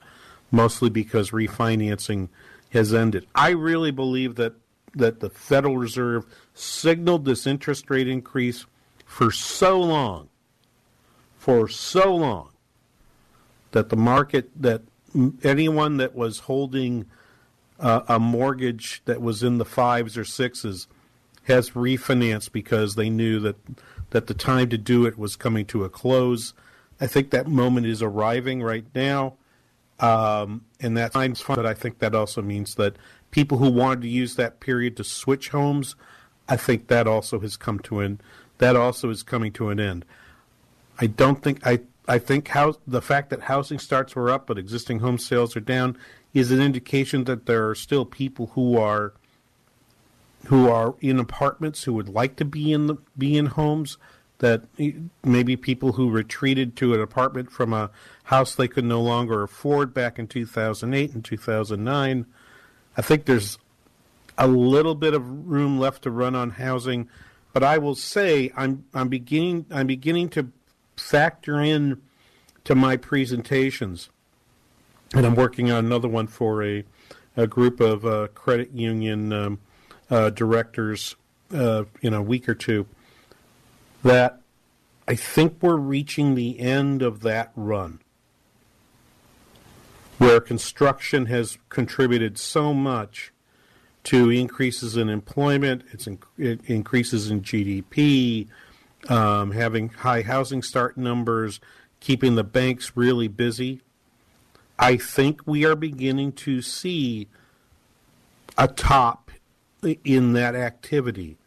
mostly 0.51 0.89
because 0.89 1.31
refinancing 1.31 2.27
has 2.71 2.93
ended. 2.93 3.25
I 3.33 3.49
really 3.51 3.91
believe 3.91 4.35
that 4.35 4.53
that 4.93 5.21
the 5.21 5.29
Federal 5.29 5.77
Reserve 5.77 6.25
signaled 6.53 7.23
this 7.23 7.47
interest 7.47 7.89
rate 7.89 8.09
increase 8.09 8.65
for 9.05 9.31
so 9.31 9.79
long, 9.79 10.27
for 11.37 11.69
so 11.69 12.13
long, 12.13 12.50
that 13.71 13.89
the 13.89 13.95
market, 13.95 14.49
that 14.61 14.81
anyone 15.43 15.97
that 15.97 16.15
was 16.15 16.39
holding 16.39 17.05
uh, 17.79 18.01
a 18.07 18.19
mortgage 18.19 19.01
that 19.05 19.21
was 19.21 19.43
in 19.43 19.57
the 19.57 19.65
fives 19.65 20.17
or 20.17 20.23
sixes 20.23 20.87
has 21.43 21.71
refinanced 21.71 22.51
because 22.51 22.95
they 22.95 23.09
knew 23.09 23.39
that 23.39 23.55
that 24.11 24.27
the 24.27 24.33
time 24.33 24.69
to 24.69 24.77
do 24.77 25.05
it 25.05 25.17
was 25.17 25.35
coming 25.35 25.65
to 25.65 25.83
a 25.83 25.89
close. 25.89 26.53
I 26.99 27.07
think 27.07 27.31
that 27.31 27.47
moment 27.47 27.87
is 27.87 28.01
arriving 28.01 28.61
right 28.61 28.85
now, 28.93 29.35
um, 29.99 30.65
and 30.79 30.97
that 30.97 31.13
time's 31.13 31.41
fun. 31.41 31.55
But 31.55 31.65
I 31.65 31.73
think 31.73 31.99
that 31.99 32.13
also 32.13 32.41
means 32.41 32.75
that 32.75 32.97
people 33.31 33.57
who 33.57 33.71
wanted 33.71 34.01
to 34.01 34.09
use 34.09 34.35
that 34.35 34.59
period 34.59 34.97
to 34.97 35.03
switch 35.03 35.49
homes, 35.49 35.95
I 36.47 36.57
think 36.57 36.87
that 36.87 37.07
also 37.07 37.39
has 37.39 37.57
come 37.57 37.79
to 37.79 38.01
an 38.01 38.21
that 38.59 38.75
also 38.75 39.09
is 39.09 39.23
coming 39.23 39.51
to 39.53 39.69
an 39.69 39.79
end. 39.79 40.05
I 40.99 41.07
don't 41.07 41.41
think 41.41 41.65
I 41.65 41.79
I 42.11 42.19
think 42.19 42.51
the 42.85 43.01
fact 43.01 43.29
that 43.29 43.43
housing 43.43 43.79
starts 43.79 44.17
were 44.17 44.29
up 44.29 44.47
but 44.47 44.57
existing 44.57 44.99
home 44.99 45.17
sales 45.17 45.55
are 45.55 45.61
down 45.61 45.97
is 46.33 46.51
an 46.51 46.61
indication 46.61 47.23
that 47.23 47.45
there 47.45 47.69
are 47.69 47.75
still 47.75 48.03
people 48.03 48.47
who 48.47 48.77
are 48.77 49.13
who 50.47 50.67
are 50.67 50.95
in 50.99 51.19
apartments 51.19 51.83
who 51.85 51.93
would 51.93 52.09
like 52.09 52.35
to 52.35 52.43
be 52.43 52.73
in 52.73 52.87
the 52.87 52.97
be 53.17 53.37
in 53.37 53.45
homes 53.45 53.97
that 54.39 54.63
maybe 55.23 55.55
people 55.55 55.93
who 55.93 56.09
retreated 56.09 56.75
to 56.75 56.93
an 56.93 56.99
apartment 56.99 57.49
from 57.49 57.71
a 57.71 57.89
house 58.25 58.55
they 58.55 58.67
could 58.67 58.83
no 58.83 59.01
longer 59.01 59.41
afford 59.43 59.93
back 59.93 60.19
in 60.19 60.27
2008 60.27 61.13
and 61.13 61.23
2009 61.23 62.25
I 62.97 63.01
think 63.01 63.23
there's 63.23 63.57
a 64.37 64.49
little 64.49 64.95
bit 64.95 65.13
of 65.13 65.47
room 65.47 65.79
left 65.79 66.01
to 66.03 66.11
run 66.11 66.35
on 66.35 66.49
housing, 66.49 67.07
but 67.53 67.63
I 67.63 67.77
will 67.77 67.95
say 67.95 68.51
I'm 68.57 68.83
I'm 68.93 69.07
beginning 69.07 69.65
I'm 69.71 69.87
beginning 69.87 70.27
to 70.31 70.49
factor 71.01 71.59
in 71.59 72.01
to 72.63 72.75
my 72.75 72.95
presentations, 72.95 74.09
and 75.13 75.25
I'm 75.25 75.35
working 75.35 75.71
on 75.71 75.85
another 75.85 76.07
one 76.07 76.27
for 76.27 76.63
a 76.63 76.83
a 77.37 77.47
group 77.47 77.79
of 77.79 78.05
uh, 78.05 78.27
credit 78.33 78.71
union 78.71 79.31
um, 79.31 79.59
uh, 80.09 80.29
directors 80.29 81.15
uh, 81.53 81.85
in 82.01 82.13
a 82.13 82.21
week 82.21 82.49
or 82.49 82.53
two. 82.53 82.85
That 84.03 84.41
I 85.07 85.15
think 85.15 85.57
we're 85.61 85.77
reaching 85.77 86.35
the 86.35 86.59
end 86.59 87.01
of 87.01 87.21
that 87.21 87.51
run 87.55 87.99
where 90.17 90.39
construction 90.39 91.25
has 91.27 91.57
contributed 91.69 92.37
so 92.37 92.73
much 92.73 93.31
to 94.03 94.29
increases 94.29 94.95
in 94.95 95.09
employment, 95.09 95.83
it's 95.91 96.05
in, 96.05 96.19
it 96.37 96.61
increases 96.65 97.31
in 97.31 97.41
GDP, 97.41 98.47
um, 99.09 99.51
having 99.51 99.89
high 99.89 100.21
housing 100.21 100.61
start 100.61 100.97
numbers, 100.97 101.59
keeping 101.99 102.35
the 102.35 102.43
banks 102.43 102.93
really 102.95 103.27
busy. 103.27 103.81
I 104.77 104.97
think 104.97 105.41
we 105.45 105.65
are 105.65 105.75
beginning 105.75 106.31
to 106.33 106.61
see 106.61 107.27
a 108.57 108.67
top 108.67 109.31
in 110.03 110.33
that 110.33 110.55
activity 110.55 111.37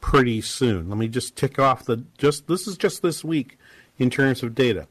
pretty 0.00 0.40
soon. 0.40 0.88
Let 0.88 0.98
me 0.98 1.08
just 1.08 1.36
tick 1.36 1.58
off 1.58 1.84
the 1.84 2.04
just 2.18 2.46
this 2.46 2.66
is 2.66 2.76
just 2.76 3.02
this 3.02 3.24
week 3.24 3.58
in 3.98 4.10
terms 4.10 4.42
of 4.42 4.54
data. 4.54 4.86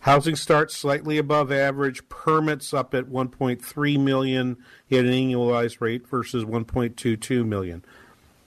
Housing 0.00 0.34
starts 0.34 0.76
slightly 0.76 1.16
above 1.16 1.52
average. 1.52 2.08
Permits 2.08 2.74
up 2.74 2.92
at 2.92 3.04
1.3 3.04 4.00
million 4.00 4.56
at 4.90 4.98
an 4.98 5.06
annualized 5.06 5.80
rate 5.80 6.08
versus 6.08 6.44
1.22 6.44 7.46
million. 7.46 7.84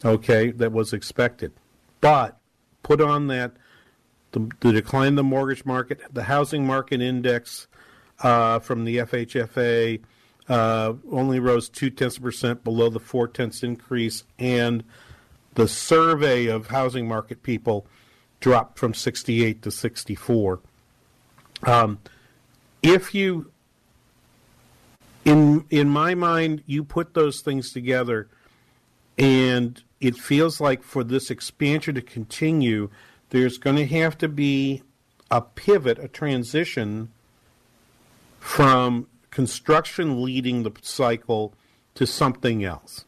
Okay, 0.03 0.51
that 0.51 0.73
was 0.73 0.91
expected. 0.91 1.53
But 2.01 2.37
put 2.85 3.01
on 3.01 3.25
that 3.25 3.51
the, 4.31 4.47
the 4.59 4.71
decline 4.71 5.07
in 5.07 5.15
the 5.15 5.23
mortgage 5.23 5.65
market, 5.65 5.99
the 6.13 6.23
housing 6.23 6.67
market 6.67 7.01
index 7.01 7.65
uh, 8.19 8.59
from 8.59 8.85
the 8.85 8.97
FHFA 8.97 9.99
uh, 10.47 10.93
only 11.11 11.39
rose 11.39 11.67
two 11.67 11.89
tenths 11.89 12.19
percent 12.19 12.63
below 12.63 12.89
the 12.91 12.99
four 12.99 13.27
tenths 13.27 13.63
increase, 13.63 14.23
and 14.37 14.83
the 15.55 15.67
survey 15.67 16.45
of 16.45 16.67
housing 16.67 17.07
market 17.07 17.41
people 17.41 17.87
dropped 18.39 18.77
from 18.77 18.93
68 18.93 19.63
to 19.63 19.71
64. 19.71 20.59
Um, 21.63 21.97
if 22.83 23.15
you, 23.15 23.51
in 25.23 25.65
in 25.71 25.89
my 25.89 26.13
mind, 26.13 26.61
you 26.67 26.83
put 26.83 27.15
those 27.15 27.41
things 27.41 27.73
together, 27.73 28.27
and 29.17 29.81
it 29.99 30.15
feels 30.15 30.59
like 30.59 30.83
for 30.83 31.03
this 31.03 31.31
expansion 31.31 31.95
to 31.95 32.01
continue, 32.01 32.89
there's 33.29 33.57
going 33.57 33.75
to 33.77 33.87
have 33.87 34.17
to 34.19 34.27
be 34.27 34.83
a 35.31 35.41
pivot, 35.41 35.99
a 35.99 36.07
transition 36.07 37.11
from 38.39 39.07
construction 39.31 40.23
leading 40.23 40.63
the 40.63 40.71
cycle 40.81 41.53
to 41.95 42.05
something 42.05 42.63
else. 42.63 43.05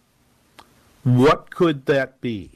What 1.04 1.52
could 1.52 1.86
that 1.86 2.20
be? 2.20 2.52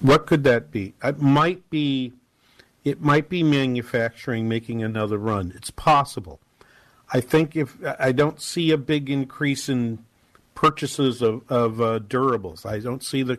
What 0.00 0.26
could 0.26 0.44
that 0.44 0.70
be? 0.70 0.94
It 1.02 1.20
might 1.20 1.68
be 1.70 2.12
it 2.84 3.00
might 3.00 3.28
be 3.28 3.42
manufacturing 3.42 4.48
making 4.48 4.82
another 4.82 5.18
run. 5.18 5.52
It's 5.54 5.70
possible. 5.70 6.40
I 7.12 7.20
think 7.20 7.54
if 7.54 7.76
I 7.98 8.10
don't 8.12 8.40
see 8.40 8.70
a 8.70 8.78
big 8.78 9.10
increase 9.10 9.68
in 9.68 10.04
purchases 10.62 11.22
of, 11.22 11.42
of 11.50 11.80
uh, 11.80 11.98
durables. 11.98 12.64
I 12.64 12.78
don't 12.78 13.02
see 13.02 13.24
the 13.24 13.38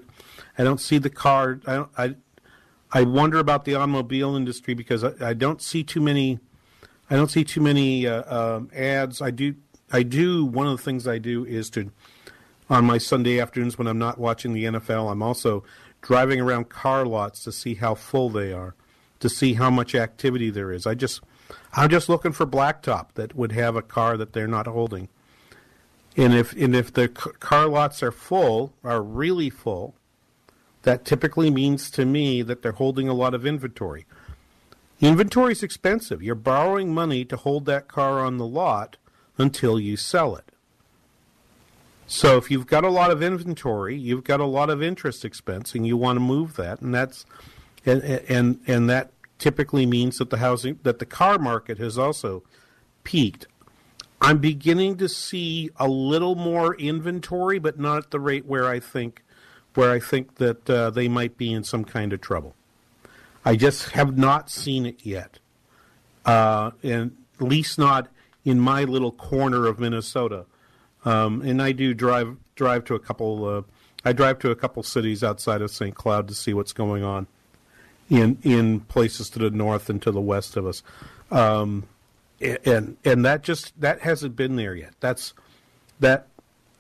I 0.58 0.65
don't 0.65 0.82
see 0.82 0.98
the 0.98 1.10
car. 1.10 1.62
I 1.65 1.86
I 1.98 2.15
I 2.92 3.03
wonder 3.03 3.39
about 3.39 3.63
the 3.63 3.75
automobile 3.75 4.36
industry 4.36 4.74
because 4.74 5.06
I, 5.06 5.13
I 5.22 5.34
don't 5.34 5.62
see 5.62 5.86
too 5.86 6.01
many. 6.01 6.39
I 7.10 7.15
don't 7.15 7.32
see 7.32 7.46
too 7.46 7.62
many 7.62 8.06
uh, 8.06 8.24
um, 8.38 8.70
ads. 8.75 9.22
I 9.22 9.32
do. 9.32 9.56
I 9.89 10.03
do. 10.03 10.46
One 10.46 10.68
of 10.68 10.75
the 10.75 10.84
things 10.84 11.08
I 11.08 11.18
do 11.18 11.46
is 11.46 11.70
to 11.72 11.92
on 12.70 12.84
my 12.84 12.98
Sunday 12.98 13.39
afternoons 13.39 13.77
when 13.77 13.88
I'm 13.88 14.00
not 14.00 14.18
watching 14.18 14.51
the 14.51 14.65
NFL. 14.65 15.10
I'm 15.10 15.24
also 15.24 15.63
driving 16.01 16.42
around 16.42 16.68
car 16.68 17.06
lots 17.06 17.46
to 17.46 17.53
see 17.53 17.75
how 17.75 17.96
full 17.96 18.30
they 18.30 18.51
are 18.51 18.75
to 19.22 19.30
see 19.30 19.53
how 19.53 19.70
much 19.70 19.96
activity 19.96 20.50
there 20.50 20.74
is. 20.74 20.86
I 20.86 20.94
just 20.94 21.22
I'm 21.72 21.89
just 21.89 22.10
looking 22.10 22.34
for 22.34 22.46
blacktop 22.46 23.13
that 23.13 23.34
would 23.34 23.53
have 23.53 23.77
a 23.77 23.82
car 23.82 24.18
that 24.18 24.34
they're 24.34 24.46
not 24.46 24.68
holding. 24.68 25.08
And 26.15 26.34
if 26.34 26.53
and 26.53 26.75
if 26.75 26.93
the 26.93 27.08
car 27.08 27.67
lots 27.67 28.03
are 28.03 28.12
full, 28.12 28.74
are 28.84 29.01
really 29.01 29.50
full, 29.50 29.96
that 30.84 31.05
typically 31.05 31.50
means 31.50 31.89
to 31.91 32.05
me 32.05 32.41
that 32.43 32.62
they're 32.62 32.74
holding 32.74 33.08
a 33.10 33.13
lot 33.13 33.34
of 33.34 33.46
inventory. 33.46 34.05
Inventory 35.01 35.53
is 35.53 35.63
expensive. 35.63 36.22
You're 36.22 36.36
borrowing 36.36 36.93
money 36.93 37.25
to 37.25 37.36
hold 37.36 37.65
that 37.65 37.88
car 37.88 38.20
on 38.20 38.38
the 38.38 38.46
lot 38.46 38.98
until 39.38 39.79
you 39.79 39.98
sell 39.98 40.36
it. 40.36 40.46
So 42.05 42.38
if 42.38 42.51
you've 42.51 42.67
got 42.67 42.84
a 42.84 42.89
lot 42.89 43.12
of 43.12 43.24
inventory, 43.24 43.98
you've 43.98 44.24
got 44.24 44.39
a 44.39 44.46
lot 44.46 44.70
of 44.70 44.84
interest 44.84 45.25
expense, 45.25 45.74
and 45.74 45.88
you 45.88 45.98
want 45.98 46.17
to 46.17 46.22
move 46.22 46.55
that, 46.58 46.82
and 46.82 46.93
that's 46.93 47.25
and 47.86 48.03
and 48.03 48.60
and 48.67 48.89
that 48.89 49.12
typically 49.39 49.86
means 49.86 50.17
that 50.20 50.29
the 50.29 50.38
housing 50.38 50.79
that 50.84 51.00
the 51.00 51.05
car 51.05 51.39
market 51.39 51.79
has 51.79 51.98
also 51.98 52.43
peaked. 53.03 53.48
I'm 54.24 54.38
beginning 54.38 54.96
to 54.98 55.10
see 55.10 55.70
a 55.75 55.88
little 55.88 56.36
more 56.36 56.75
inventory, 56.75 57.60
but 57.60 57.77
not 57.77 57.98
at 57.98 58.12
the 58.12 58.22
rate 58.22 58.46
where 58.46 58.70
I 58.70 58.80
think 58.80 59.22
where 59.75 59.92
I 59.92 60.00
think 60.00 60.36
that 60.36 60.70
uh, 60.70 60.92
they 60.92 61.10
might 61.10 61.36
be 61.36 61.51
in 61.51 61.65
some 61.65 61.84
kind 61.84 62.13
of 62.13 62.22
trouble. 62.22 62.56
I 63.44 63.58
just 63.58 63.89
have 63.89 64.18
not 64.18 64.50
seen 64.50 64.86
it 64.86 65.06
yet, 65.06 65.39
uh, 66.25 66.72
and 66.82 67.18
at 67.38 67.48
least 67.48 67.77
not 67.77 68.08
in 68.46 68.62
my 68.62 68.86
little 68.86 69.12
corner 69.12 69.65
of 69.65 69.77
Minnesota. 69.77 70.46
Um, 71.03 71.42
and 71.42 71.62
I 71.62 71.74
do 71.74 71.94
drive 71.94 72.38
drive 72.56 72.86
to 72.86 72.96
a 72.96 73.00
couple. 73.00 73.46
Uh, 73.46 73.62
I 74.06 74.13
drive 74.13 74.39
to 74.39 74.51
a 74.51 74.56
couple 74.56 74.84
cities 74.84 75.22
outside 75.22 75.62
of 75.62 75.70
St. 75.70 75.96
Cloud 75.96 76.30
to 76.30 76.34
see 76.34 76.53
what's 76.53 76.72
going 76.72 77.03
on 77.03 77.27
in 78.10 78.38
in 78.42 78.80
places 78.80 79.30
to 79.32 79.39
the 79.39 79.50
north 79.50 79.89
and 79.89 80.01
to 80.01 80.12
the 80.12 80.22
west 80.22 80.56
of 80.56 80.65
us. 80.65 80.82
Um, 81.30 81.88
and 82.43 82.97
and 83.03 83.25
that 83.25 83.43
just 83.43 83.79
that 83.79 84.01
hasn't 84.01 84.35
been 84.35 84.55
there 84.55 84.75
yet. 84.75 84.93
That's 85.00 85.33
that 86.00 86.27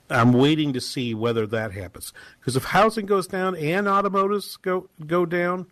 I'm 0.09 0.33
waiting 0.33 0.73
to 0.73 0.81
see 0.81 1.13
whether 1.13 1.47
that 1.47 1.71
happens. 1.71 2.13
Because 2.39 2.55
if 2.55 2.65
housing 2.65 3.05
goes 3.05 3.27
down 3.27 3.55
and 3.55 3.87
automotives 3.87 4.57
go 4.57 4.89
go 5.05 5.25
down 5.25 5.67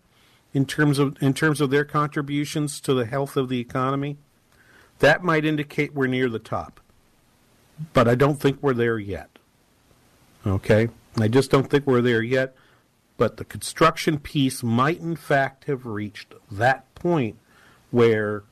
in 0.53 0.65
terms 0.65 0.99
of 0.99 1.21
in 1.21 1.33
terms 1.33 1.61
of 1.61 1.69
their 1.69 1.85
contributions 1.85 2.79
to 2.81 2.93
the 2.93 3.05
health 3.05 3.37
of 3.37 3.49
the 3.49 3.59
economy, 3.59 4.17
that 4.99 5.23
might 5.23 5.45
indicate 5.45 5.93
we're 5.93 6.07
near 6.07 6.29
the 6.29 6.39
top. 6.39 6.79
But 7.93 8.07
I 8.07 8.15
don't 8.15 8.39
think 8.39 8.59
we're 8.61 8.73
there 8.73 8.99
yet. 8.99 9.29
Okay? 10.45 10.89
I 11.19 11.27
just 11.27 11.51
don't 11.51 11.69
think 11.69 11.85
we're 11.85 12.01
there 12.01 12.21
yet. 12.21 12.55
But 13.17 13.37
the 13.37 13.45
construction 13.45 14.17
piece 14.17 14.63
might 14.63 14.99
in 14.99 15.15
fact 15.15 15.65
have 15.65 15.85
reached 15.85 16.33
that 16.49 16.93
point 16.95 17.37
where 17.91 18.43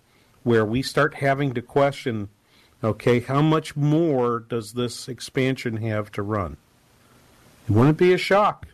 where 0.44 0.66
we 0.66 0.82
start 0.82 1.16
having 1.16 1.54
to 1.54 1.62
question 1.62 2.30
okay, 2.84 3.20
how 3.20 3.42
much 3.42 3.76
more 3.76 4.40
does 4.40 4.74
this 4.74 5.08
expansion 5.10 5.78
have 5.78 6.12
to 6.14 6.22
run? 6.22 6.58
It 7.68 7.74
wouldn't 7.74 7.98
be 7.98 8.14
a 8.14 8.18
shock 8.18 8.68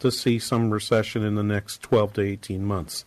to 0.00 0.12
see 0.12 0.38
some 0.38 0.70
recession 0.70 1.24
in 1.24 1.34
the 1.34 1.42
next 1.42 1.82
12 1.82 2.12
to 2.14 2.20
18 2.20 2.64
months. 2.64 3.04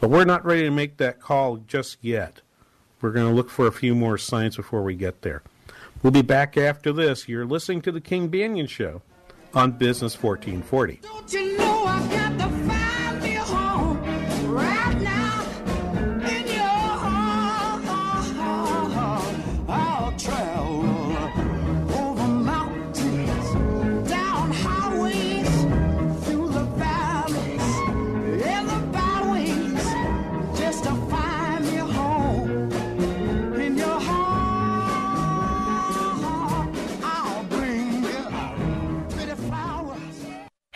But 0.00 0.10
we're 0.10 0.24
not 0.24 0.44
ready 0.44 0.62
to 0.62 0.70
make 0.70 0.98
that 0.98 1.20
call 1.20 1.58
just 1.68 1.98
yet. 2.00 2.40
We're 3.00 3.10
going 3.10 3.28
to 3.28 3.34
look 3.34 3.50
for 3.50 3.66
a 3.66 3.72
few 3.72 3.94
more 3.94 4.16
signs 4.16 4.56
before 4.56 4.82
we 4.82 4.94
get 4.94 5.22
there. 5.22 5.42
We'll 6.02 6.10
be 6.10 6.22
back 6.22 6.56
after 6.56 6.92
this. 6.92 7.28
You're 7.28 7.46
listening 7.46 7.82
to 7.82 7.92
The 7.92 8.00
King 8.00 8.30
Banaian 8.30 8.68
Show 8.68 9.02
on 9.54 9.72
Business 9.72 10.22
1440. 10.22 11.00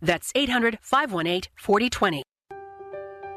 That's 0.00 0.32
800 0.34 0.78
518 0.80 1.50
4020. 1.56 2.22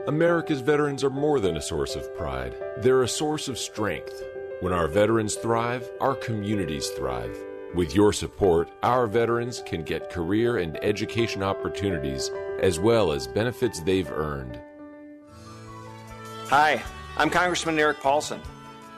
America's 0.08 0.62
veterans 0.62 1.04
are 1.04 1.12
more 1.12 1.40
than 1.40 1.58
a 1.58 1.62
source 1.62 1.96
of 1.96 2.16
pride, 2.18 2.56
they're 2.78 3.04
a 3.04 3.08
source 3.08 3.48
of 3.48 3.58
strength. 3.58 4.24
When 4.62 4.74
our 4.74 4.88
veterans 4.88 5.36
thrive, 5.36 5.90
our 6.00 6.16
communities 6.16 6.90
thrive. 6.90 7.38
With 7.74 7.96
your 7.96 8.14
support, 8.14 8.70
our 8.84 9.08
veterans 9.08 9.64
can 9.66 9.84
get 9.84 10.10
career 10.10 10.58
and 10.58 10.78
education 10.84 11.42
opportunities 11.42 12.30
as 12.60 12.80
well 12.80 13.12
as 13.12 13.28
benefits 13.28 13.80
they've 13.80 14.12
earned. 14.12 14.60
Hi, 16.48 16.84
I'm 17.18 17.30
Congressman 17.30 17.80
Erik 17.80 18.00
Paulsen. 18.00 18.40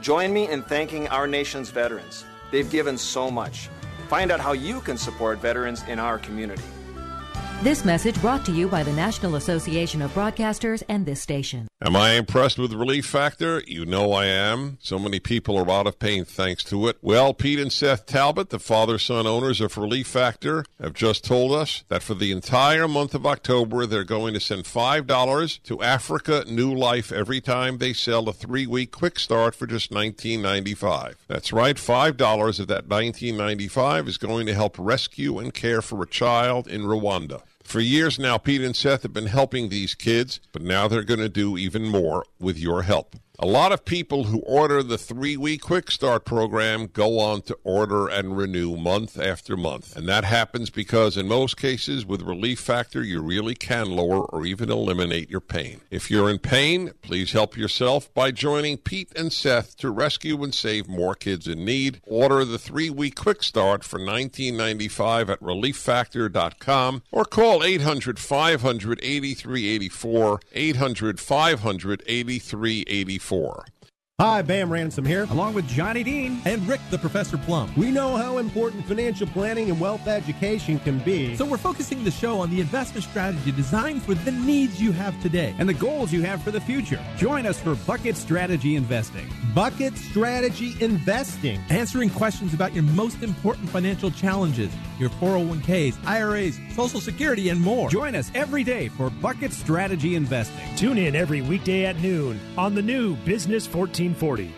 Join 0.02 0.34
me 0.34 0.50
in 0.50 0.64
thanking 0.64 1.08
our 1.10 1.28
nation's 1.28 1.70
veterans. 1.70 2.26
They've 2.52 2.70
given 2.70 2.98
so 2.98 3.32
much. 3.32 3.70
Find 4.10 4.32
out 4.32 4.40
how 4.40 4.54
you 4.54 4.82
can 4.82 4.98
support 4.98 5.40
veterans 5.40 5.84
in 5.88 6.00
our 6.00 6.18
community. 6.18 6.64
This 7.64 7.86
message 7.86 8.20
brought 8.20 8.46
to 8.48 8.52
you 8.52 8.68
by 8.68 8.84
the 8.84 8.92
National 8.92 9.38
Association 9.38 10.02
of 10.02 10.14
Broadcasters 10.14 10.84
and 10.90 11.06
this 11.06 11.22
station. 11.22 11.70
Am 11.82 11.96
I 11.96 12.12
impressed 12.12 12.60
with 12.60 12.74
Relief 12.74 13.06
Factor? 13.06 13.64
You 13.66 13.86
know 13.86 14.12
I 14.12 14.26
am. 14.26 14.78
So 14.82 15.00
many 15.00 15.22
people 15.22 15.58
are 15.58 15.72
out 15.72 15.88
of 15.88 15.98
pain 15.98 16.26
thanks 16.26 16.66
to 16.66 16.90
it. 16.90 16.98
Well, 17.02 17.34
Pete 17.34 17.60
and 17.60 17.72
Seth 17.72 18.06
Talbot, 18.06 18.50
the 18.50 18.60
father 18.60 19.00
son 19.00 19.26
owners 19.28 19.62
of 19.62 19.78
Relief 19.78 20.08
Factor, 20.08 20.66
have 20.82 20.94
just 20.94 21.24
told 21.24 21.54
us 21.54 21.86
that 21.88 22.04
for 22.04 22.16
the 22.16 22.34
entire 22.34 22.86
month 22.86 23.16
of 23.16 23.26
October, 23.26 23.86
they're 23.86 24.04
going 24.04 24.34
to 24.34 24.42
send 24.42 24.66
$5 24.66 25.64
to 25.64 25.82
Africa 25.82 26.44
New 26.46 26.74
Life 26.74 27.14
every 27.14 27.40
time 27.40 27.78
they 27.78 27.94
sell 27.94 28.28
a 28.28 28.34
three 28.34 28.68
week 28.68 28.92
quick 28.92 29.18
start 29.18 29.56
for 29.56 29.68
just 29.68 29.90
$19.95. 29.90 31.16
That's 31.30 31.54
right, 31.54 31.78
$5 31.78 32.60
of 32.60 32.68
that 32.68 32.90
$19.95 32.90 34.10
is 34.10 34.18
going 34.18 34.48
to 34.48 34.54
help 34.54 34.76
rescue 34.78 35.40
and 35.40 35.54
care 35.54 35.82
for 35.82 36.04
a 36.04 36.08
child 36.08 36.68
in 36.68 36.82
Rwanda. 36.82 37.42
For 37.64 37.80
years 37.80 38.20
now, 38.20 38.38
Pete 38.38 38.62
and 38.62 38.76
Seth 38.76 39.04
have 39.04 39.14
been 39.14 39.28
helping 39.28 39.70
these 39.70 39.96
kids, 39.96 40.40
but 40.52 40.62
now 40.62 40.88
they're 40.88 41.04
going 41.04 41.20
to 41.20 41.30
do 41.30 41.58
even 41.58 41.86
more 41.86 42.26
with 42.40 42.58
your 42.58 42.84
help. 42.84 43.16
A 43.40 43.48
lot 43.48 43.72
of 43.72 43.84
people 43.84 44.26
who 44.26 44.42
order 44.42 44.84
the 44.84 45.00
three 45.00 45.36
week 45.36 45.64
quick 45.64 45.90
start 45.90 46.24
program 46.24 46.86
go 46.86 47.18
on 47.18 47.42
to 47.42 47.58
order 47.64 48.08
and 48.08 48.38
renew 48.38 48.78
month 48.78 49.20
after 49.20 49.58
month. 49.58 49.96
And 49.96 50.08
that 50.08 50.24
happens 50.24 50.70
because, 50.70 51.18
in 51.18 51.28
most 51.28 51.58
cases, 51.58 52.06
with 52.06 52.22
Relief 52.22 52.60
Factor, 52.60 53.02
you 53.02 53.24
really 53.24 53.56
can 53.56 53.90
lower 53.90 54.24
or 54.24 54.46
even 54.46 54.70
eliminate 54.70 55.32
your 55.32 55.42
pain. 55.42 55.82
If 55.90 56.12
you're 56.12 56.30
in 56.30 56.38
pain, 56.38 56.92
please 57.02 57.32
help 57.32 57.58
yourself 57.58 58.14
by 58.14 58.30
joining 58.30 58.78
Pete 58.78 59.12
and 59.16 59.34
Seth 59.34 59.78
to 59.78 59.90
rescue 59.90 60.44
and 60.44 60.54
save 60.54 60.88
more 60.88 61.16
kids 61.16 61.48
in 61.48 61.66
need. 61.66 62.02
Order 62.06 62.46
the 62.46 62.60
three 62.60 62.92
week 62.92 63.16
quick 63.16 63.42
start 63.42 63.84
for 63.84 64.00
$19.95 64.00 65.30
at 65.30 65.40
relieffactor.com 65.40 67.02
or 67.12 67.26
call 67.26 67.64
800 67.64 68.20
500 68.20 69.00
8384. 69.02 70.40
800 70.54 71.20
500 71.20 72.04
8384. 72.06 73.23
Hi, 74.22 74.44
Bam 74.44 74.72
Ransom 74.72 75.06
here, 75.06 75.24
along 75.32 75.56
with 75.56 75.68
Johnny 75.68 76.04
Dean 76.04 76.40
and 76.46 76.66
Rick 76.68 76.82
the 76.92 77.00
Professor 77.00 77.36
Plum. 77.36 77.74
We 77.76 77.90
know 77.90 78.16
how 78.16 78.38
important 78.38 78.86
financial 78.86 79.26
planning 79.26 79.72
and 79.72 79.80
wealth 79.80 80.08
education 80.08 80.78
can 80.78 81.00
be. 81.00 81.36
So 81.36 81.46
we're 81.46 81.58
focusing 81.58 82.04
the 82.04 82.12
show 82.12 82.40
on 82.40 82.52
the 82.52 82.62
investment 82.62 83.06
strategy 83.06 83.52
designed 83.52 84.04
for 84.04 84.14
the 84.14 84.32
needs 84.32 84.80
you 84.80 84.92
have 84.92 85.20
today 85.24 85.56
and 85.58 85.68
the 85.68 85.74
goals 85.74 86.14
you 86.14 86.22
have 86.22 86.44
for 86.44 86.52
the 86.52 86.62
future. 86.62 87.00
Join 87.18 87.48
us 87.48 87.60
for 87.60 87.74
Bucket 87.88 88.16
Strategy 88.16 88.76
Investing. 88.76 89.28
Bucket 89.56 89.98
Strategy 89.98 90.76
Investing. 90.80 91.60
Answering 91.70 92.12
questions 92.12 92.54
about 92.54 92.72
your 92.74 92.84
most 92.84 93.24
important 93.24 93.68
financial 93.68 94.12
challenges, 94.12 94.72
your 95.04 95.12
401ks, 95.12 95.96
IRAs, 96.06 96.60
Social 96.74 97.00
Security, 97.00 97.50
and 97.50 97.60
more. 97.60 97.90
Join 97.90 98.16
us 98.16 98.32
every 98.34 98.64
day 98.64 98.88
for 98.88 99.10
Bucket 99.10 99.52
Strategy 99.52 100.16
Investing. 100.16 100.76
Tune 100.76 100.98
in 100.98 101.16
every 101.16 101.42
weekday 101.42 101.86
at 101.86 102.00
noon 102.00 102.40
on 102.58 102.74
the 102.74 102.82
new 102.82 103.16
Business 103.18 103.68
1440. 103.68 104.54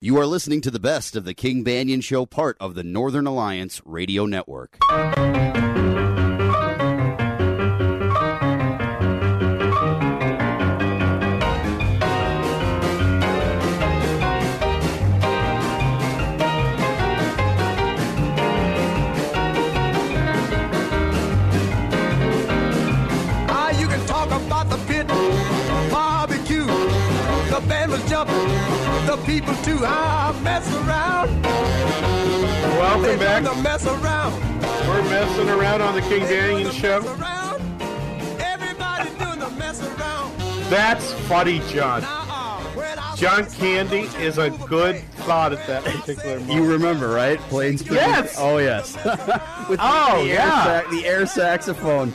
You 0.00 0.16
are 0.18 0.26
listening 0.26 0.60
to 0.60 0.70
the 0.70 0.78
best 0.78 1.16
of 1.16 1.24
the 1.24 1.34
King 1.34 1.64
Banaian 1.64 2.02
Show, 2.04 2.24
part 2.24 2.56
of 2.60 2.76
the 2.76 2.84
Northern 2.84 3.26
Alliance 3.26 3.82
Radio 3.84 4.26
Network. 4.26 4.78
People 29.28 29.54
to 29.56 29.78
ah, 29.84 30.38
mess 30.42 30.66
around. 30.74 31.42
Welcome 32.78 33.02
They 33.02 33.16
back. 33.18 33.44
wanna 33.44 33.62
mess 33.62 33.86
around. 33.86 34.32
We're 34.88 35.02
messing 35.10 35.50
around 35.50 35.82
on 35.82 35.94
the 35.94 36.00
King 36.00 36.22
Banaian 36.22 36.72
Show. 36.72 37.00
Everybody's 38.42 39.12
doing 39.18 39.38
the 39.38 39.50
mess 39.58 39.82
around. 39.82 40.32
That's 40.70 41.12
funny, 41.28 41.58
John. 41.68 42.02
John 43.16 43.44
Candy 43.50 44.08
is 44.24 44.38
a 44.38 44.48
good 44.48 45.02
thought 45.26 45.52
at 45.52 45.66
that 45.66 45.84
particular 45.84 46.40
moment. 46.40 46.52
You 46.54 46.64
remember, 46.72 47.08
right? 47.08 47.38
Planes. 47.50 47.82
Yes. 47.86 48.34
Oh 48.38 48.56
yes. 48.58 48.94
With 49.68 49.78
Oh, 49.82 50.22
the 50.22 50.28
yeah. 50.28 50.40
Air 50.46 50.64
sax- 50.64 50.90
the 50.90 51.06
air 51.06 51.26
saxophone. 51.26 52.14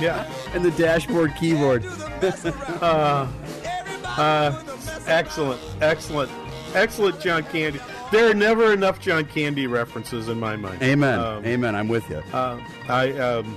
yeah. 0.00 0.32
And 0.54 0.64
the 0.64 0.70
dashboard 0.72 1.34
keyboard. 1.38 1.84
uh, 2.80 3.26
uh, 4.06 4.62
excellent, 5.06 5.60
excellent, 5.80 6.30
excellent 6.74 7.20
John 7.20 7.42
Candy. 7.44 7.80
There 8.10 8.30
are 8.30 8.34
never 8.34 8.72
enough 8.72 9.00
John 9.00 9.24
Candy 9.24 9.66
references 9.66 10.28
in 10.28 10.40
my 10.40 10.56
mind. 10.56 10.82
Amen. 10.82 11.18
Um, 11.18 11.44
Amen. 11.44 11.74
I'm 11.76 11.88
with 11.88 12.08
you. 12.10 12.22
Uh, 12.32 12.60
I, 12.88 13.12
um, 13.18 13.56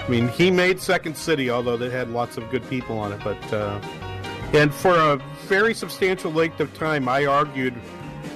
I 0.00 0.08
mean, 0.08 0.28
he 0.28 0.50
made 0.50 0.80
Second 0.80 1.16
City, 1.16 1.50
although 1.50 1.76
they 1.76 1.90
had 1.90 2.10
lots 2.10 2.38
of 2.38 2.48
good 2.50 2.66
people 2.70 2.98
on 2.98 3.12
it. 3.12 3.20
But 3.22 3.52
uh, 3.52 3.80
and 4.54 4.72
for 4.72 4.94
a 4.94 5.16
very 5.46 5.74
substantial 5.74 6.32
length 6.32 6.60
of 6.60 6.72
time, 6.74 7.08
I 7.08 7.26
argued 7.26 7.74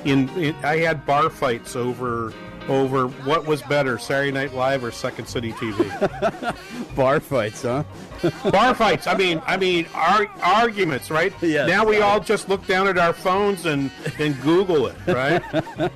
in, 0.05 0.29
in 0.31 0.55
I 0.57 0.79
had 0.79 1.07
bar 1.07 1.31
fights 1.31 1.75
over 1.75 2.35
over 2.69 3.09
what 3.09 3.47
was 3.47 3.63
better, 3.63 3.99
Saturday 3.99 4.33
Night 4.33 4.55
Live 4.55 4.85
or 4.85 4.91
Second 4.91 5.27
City 5.27 5.53
TV. 5.53 6.57
Bar 6.97 7.21
fights, 7.21 7.63
huh? 7.63 7.85
bar 8.51 8.75
fights. 8.75 9.07
I 9.07 9.17
mean, 9.17 9.43
I 9.47 9.57
mean, 9.57 9.87
ar- 9.95 10.31
arguments, 10.43 11.11
right? 11.11 11.33
Yes. 11.43 11.69
Now 11.69 11.85
we 11.85 12.01
all 12.01 12.21
just 12.21 12.49
look 12.49 12.67
down 12.67 12.87
at 12.87 12.99
our 12.99 13.13
phones 13.13 13.67
and 13.67 13.91
and 14.19 14.41
Google 14.43 14.87
it, 14.87 14.97
right? 15.07 15.43
right. 15.53 15.91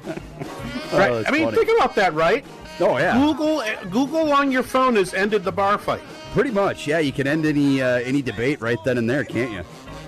that's 0.92 1.29
I 1.29 1.31
mean, 1.31 1.44
funny. 1.44 1.57
think 1.57 1.79
about 1.79 1.94
that, 1.94 2.14
right? 2.14 2.44
Oh 2.81 2.98
yeah. 2.98 3.18
Google 3.18 3.62
Google 3.90 4.33
on 4.33 4.50
your 4.50 4.62
phone 4.62 4.96
has 4.96 5.14
ended 5.14 5.44
the 5.44 5.52
bar 5.52 5.79
fight. 5.79 6.00
Pretty 6.33 6.50
much, 6.50 6.87
yeah. 6.87 6.98
You 6.98 7.12
can 7.12 7.26
end 7.26 7.46
any 7.46 7.81
uh, 7.81 7.98
any 8.00 8.22
debate 8.22 8.61
right 8.61 8.83
then 8.85 8.98
and 8.98 9.09
there, 9.09 9.24
can't 9.24 9.52
you? 9.52 9.62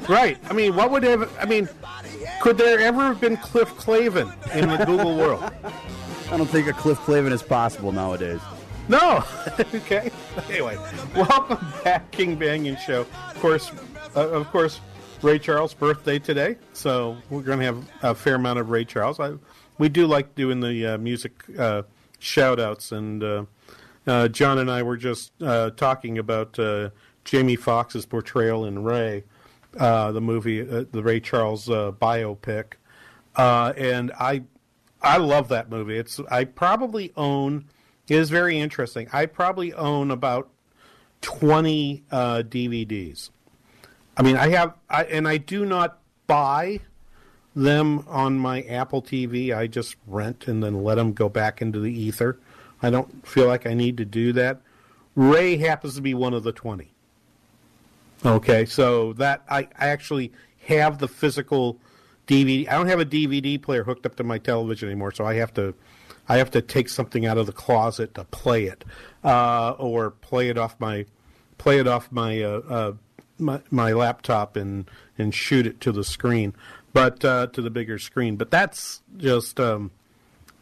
Right. 0.09 0.38
I 0.51 0.55
mean, 0.55 0.75
what 0.75 0.90
would 0.90 1.03
have? 1.05 1.31
I 1.38 1.44
mean, 1.44 1.68
could 2.40 2.59
there 2.59 2.81
ever 2.81 3.03
have 3.03 3.21
been 3.21 3.37
Cliff 3.37 3.68
Clavin 3.75 4.33
in 4.55 4.68
the 4.68 4.85
Google 4.85 5.16
world? 5.16 5.53
I 6.31 6.37
don't 6.37 6.47
think 6.47 6.69
a 6.69 6.75
Cliff 6.75 6.99
Clavin 6.99 7.33
is 7.33 7.43
possible 7.43 7.91
nowadays. 7.91 8.41
No. 8.87 9.25
okay. 9.75 10.11
Anyway, 10.51 10.77
welcome 11.17 11.67
back, 11.83 12.11
King 12.11 12.37
Banaian 12.37 12.79
Show. 12.79 13.07
Of 13.31 13.41
course, 13.41 13.73
uh, 14.14 14.29
of 14.29 14.51
course, 14.51 14.81
Ray 15.23 15.38
Charles' 15.38 15.73
birthday 15.73 16.19
today, 16.19 16.57
so 16.75 17.17
we're 17.31 17.41
going 17.41 17.61
to 17.61 17.64
have 17.64 17.91
a 18.03 18.14
fair 18.14 18.35
amount 18.35 18.59
of 18.59 18.69
Ray 18.69 18.85
Charles. 18.85 19.19
I, 19.19 19.33
we 19.79 19.88
do 19.88 20.07
like 20.07 20.35
doing 20.35 20.61
the 20.61 20.87
uh, 20.87 20.99
music 20.99 21.33
uh, 21.59 21.83
shout 22.19 22.61
outs, 22.61 22.93
and 22.93 23.25
uh, 23.25 23.45
uh, 24.07 24.29
John 24.29 24.59
and 24.59 24.71
I 24.71 24.83
were 24.83 24.99
just 24.99 25.33
uh, 25.43 25.71
talking 25.71 26.19
about 26.19 26.59
uh, 26.59 26.91
Jamie 27.25 27.57
Foxx's 27.57 28.05
portrayal 28.05 28.67
in 28.67 28.85
Ray, 28.85 29.25
the 29.73 30.21
movie, 30.21 30.61
the 30.61 31.03
Ray 31.03 31.21
Charles 31.21 31.69
biopic, 31.69 32.75
and 33.35 34.12
I 34.21 34.43
I 35.03 35.19
love 35.19 35.49
that 35.49 35.71
movie. 35.71 35.97
It's 35.97 36.21
I 36.31 36.45
probably 36.45 37.13
own. 37.17 37.67
It 38.09 38.17
is 38.17 38.31
very 38.31 38.59
interesting. 38.59 39.09
I 39.13 39.27
probably 39.27 39.73
own 39.73 40.11
about 40.11 40.49
twenty 41.21 42.03
uh, 42.11 42.43
DVDs. 42.47 43.31
I 44.17 44.23
mean, 44.23 44.37
I 44.37 44.49
have, 44.49 44.75
I, 44.91 45.05
and 45.05 45.29
I 45.29 45.37
do 45.37 45.65
not 45.65 45.99
buy 46.27 46.81
them 47.55 48.05
on 48.09 48.37
my 48.37 48.63
Apple 48.63 49.01
TV. 49.01 49.57
I 49.57 49.69
just 49.69 49.95
rent 50.09 50.49
and 50.49 50.63
then 50.63 50.83
let 50.83 50.97
them 50.97 51.13
go 51.13 51.29
back 51.29 51.63
into 51.63 51.79
the 51.79 51.93
ether. 51.93 52.39
I 52.83 52.91
don't 52.91 53.27
feel 53.27 53.47
like 53.47 53.67
I 53.67 53.75
need 53.75 53.97
to 53.99 54.05
do 54.05 54.33
that. 54.33 54.61
Ray 55.15 55.57
happens 55.57 55.95
to 55.95 56.01
be 56.01 56.15
one 56.15 56.35
of 56.35 56.43
the 56.43 56.53
twenty. 56.53 56.93
Okay, 58.25 58.65
so 58.65 59.13
that 59.15 59.43
I, 59.49 59.69
I 59.79 59.89
actually 59.89 60.33
have 60.67 60.99
the 60.99 61.09
physical 61.09 61.79
DVD. 62.29 62.69
I 62.69 62.75
don't 62.75 62.87
have 62.87 63.01
a 63.01 63.07
DVD 63.07 63.61
player 63.61 63.83
hooked 63.83 64.07
up 64.07 64.14
to 64.17 64.25
my 64.25 64.38
television 64.38 64.88
anymore, 64.88 65.12
so 65.12 65.25
I 65.25 65.35
have 65.35 65.53
to 65.55 65.75
I 66.29 66.37
have 66.37 66.51
to 66.53 66.61
take 66.62 66.88
something 66.88 67.25
out 67.27 67.38
of 67.38 67.47
the 67.47 67.53
closet 67.53 68.14
to 68.14 68.25
play 68.25 68.64
it, 68.64 68.85
uh, 69.25 69.71
or 69.79 70.11
play 70.11 70.51
it 70.51 70.59
off 70.59 70.77
my 70.79 71.07
play 71.57 71.79
it 71.79 71.88
off 71.88 72.12
my 72.12 72.43
uh, 72.43 72.61
uh, 72.69 72.93
my, 73.38 73.61
my 73.71 73.93
laptop 73.93 74.57
and 74.57 74.88
and 75.17 75.35
shoot 75.35 75.67
it 75.67 75.81
to 75.81 75.91
the 75.91 76.05
screen, 76.05 76.55
but 76.93 77.25
uh, 77.25 77.47
to 77.49 77.62
the 77.62 77.71
bigger 77.71 77.99
screen. 77.99 78.37
But 78.37 78.51
that's 78.51 79.03
just 79.17 79.59
um, 79.59 79.91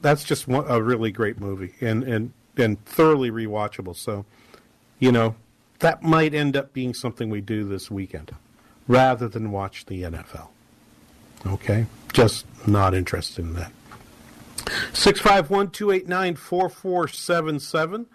that's 0.00 0.22
just 0.22 0.46
one, 0.46 0.64
a 0.68 0.81
really 0.81 1.11
great 1.11 1.40
movie 1.40 1.74
and 1.81 2.05
and 2.05 2.33
and 2.57 2.83
thoroughly 2.85 3.31
rewatchable. 3.31 3.96
So, 3.96 4.24
you 5.00 5.11
know, 5.11 5.35
that 5.81 6.02
might 6.02 6.33
end 6.33 6.57
up 6.57 6.72
being 6.72 6.94
something 6.94 7.29
we 7.29 7.40
do 7.40 7.64
this 7.64 7.90
weekend, 7.90 8.31
rather 8.87 9.26
than 9.29 9.50
watch 9.50 9.87
the 9.87 10.02
NFL. 10.02 10.48
Okay, 11.44 11.87
just 12.12 12.46
not 12.66 12.94
interested 12.94 13.44
in 13.44 13.55
that. 13.55 13.72
Six 14.92 15.20
five 15.20 15.51
one 15.51 15.70
two 15.70 15.90
eight 15.90 16.09
nine 16.09 16.35
four 16.35 16.68
four 16.68 17.09
seven 17.09 17.59
seven. 17.61 18.07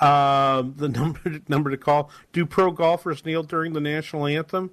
Um, 0.00 0.74
the 0.76 0.88
number 0.94 1.40
number 1.48 1.70
to 1.70 1.76
call. 1.76 2.10
Do 2.32 2.46
pro 2.46 2.70
golfers 2.70 3.24
kneel 3.24 3.42
during 3.42 3.72
the 3.72 3.80
national 3.80 4.26
anthem? 4.26 4.70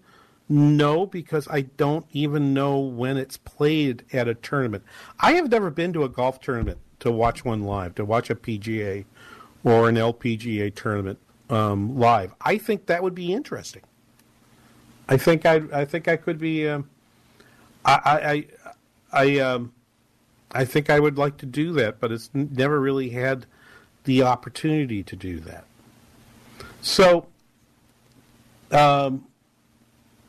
No, 0.52 1.06
because 1.06 1.48
I 1.48 1.62
don't 1.62 2.08
even 2.12 2.56
know 2.56 2.80
when 2.80 3.18
it's 3.18 3.38
played 3.38 4.04
at 4.12 4.28
a 4.28 4.34
tournament. 4.34 4.84
I 5.20 5.34
have 5.34 5.52
never 5.52 5.70
been 5.70 5.94
to 5.94 6.04
a 6.04 6.10
golf 6.10 6.42
tournament 6.42 6.80
to 7.02 7.12
watch 7.12 7.46
one 7.46 7.64
live, 7.64 7.94
to 7.96 8.06
watch 8.06 8.32
a 8.32 8.36
PGA 8.36 9.06
or 9.64 9.88
an 9.88 9.96
LPGA 9.96 10.74
tournament 10.74 11.20
um, 11.52 12.00
live. 12.00 12.34
I 12.42 12.58
think 12.58 12.88
that 12.88 13.04
would 13.04 13.14
be 13.14 13.32
interesting. 13.32 13.84
I 15.08 15.18
think 15.18 15.46
I 15.46 15.62
I 15.72 15.86
think 15.86 16.08
I 16.08 16.18
could 16.18 16.40
be. 16.40 16.68
Um, 16.68 16.90
I 17.86 18.46
I 19.12 19.22
I, 19.26 19.40
um, 19.40 19.74
I 20.52 20.66
think 20.66 20.90
I 20.90 21.00
would 21.00 21.18
like 21.18 21.38
to 21.38 21.46
do 21.46 21.74
that, 21.74 22.00
but 22.00 22.12
it's 22.12 22.30
never 22.34 22.80
really 22.80 23.10
had 23.10 23.46
the 24.04 24.24
opportunity 24.24 25.04
to 25.04 25.16
do 25.16 25.40
that. 25.42 25.66
So, 26.82 27.28
um, 28.72 29.26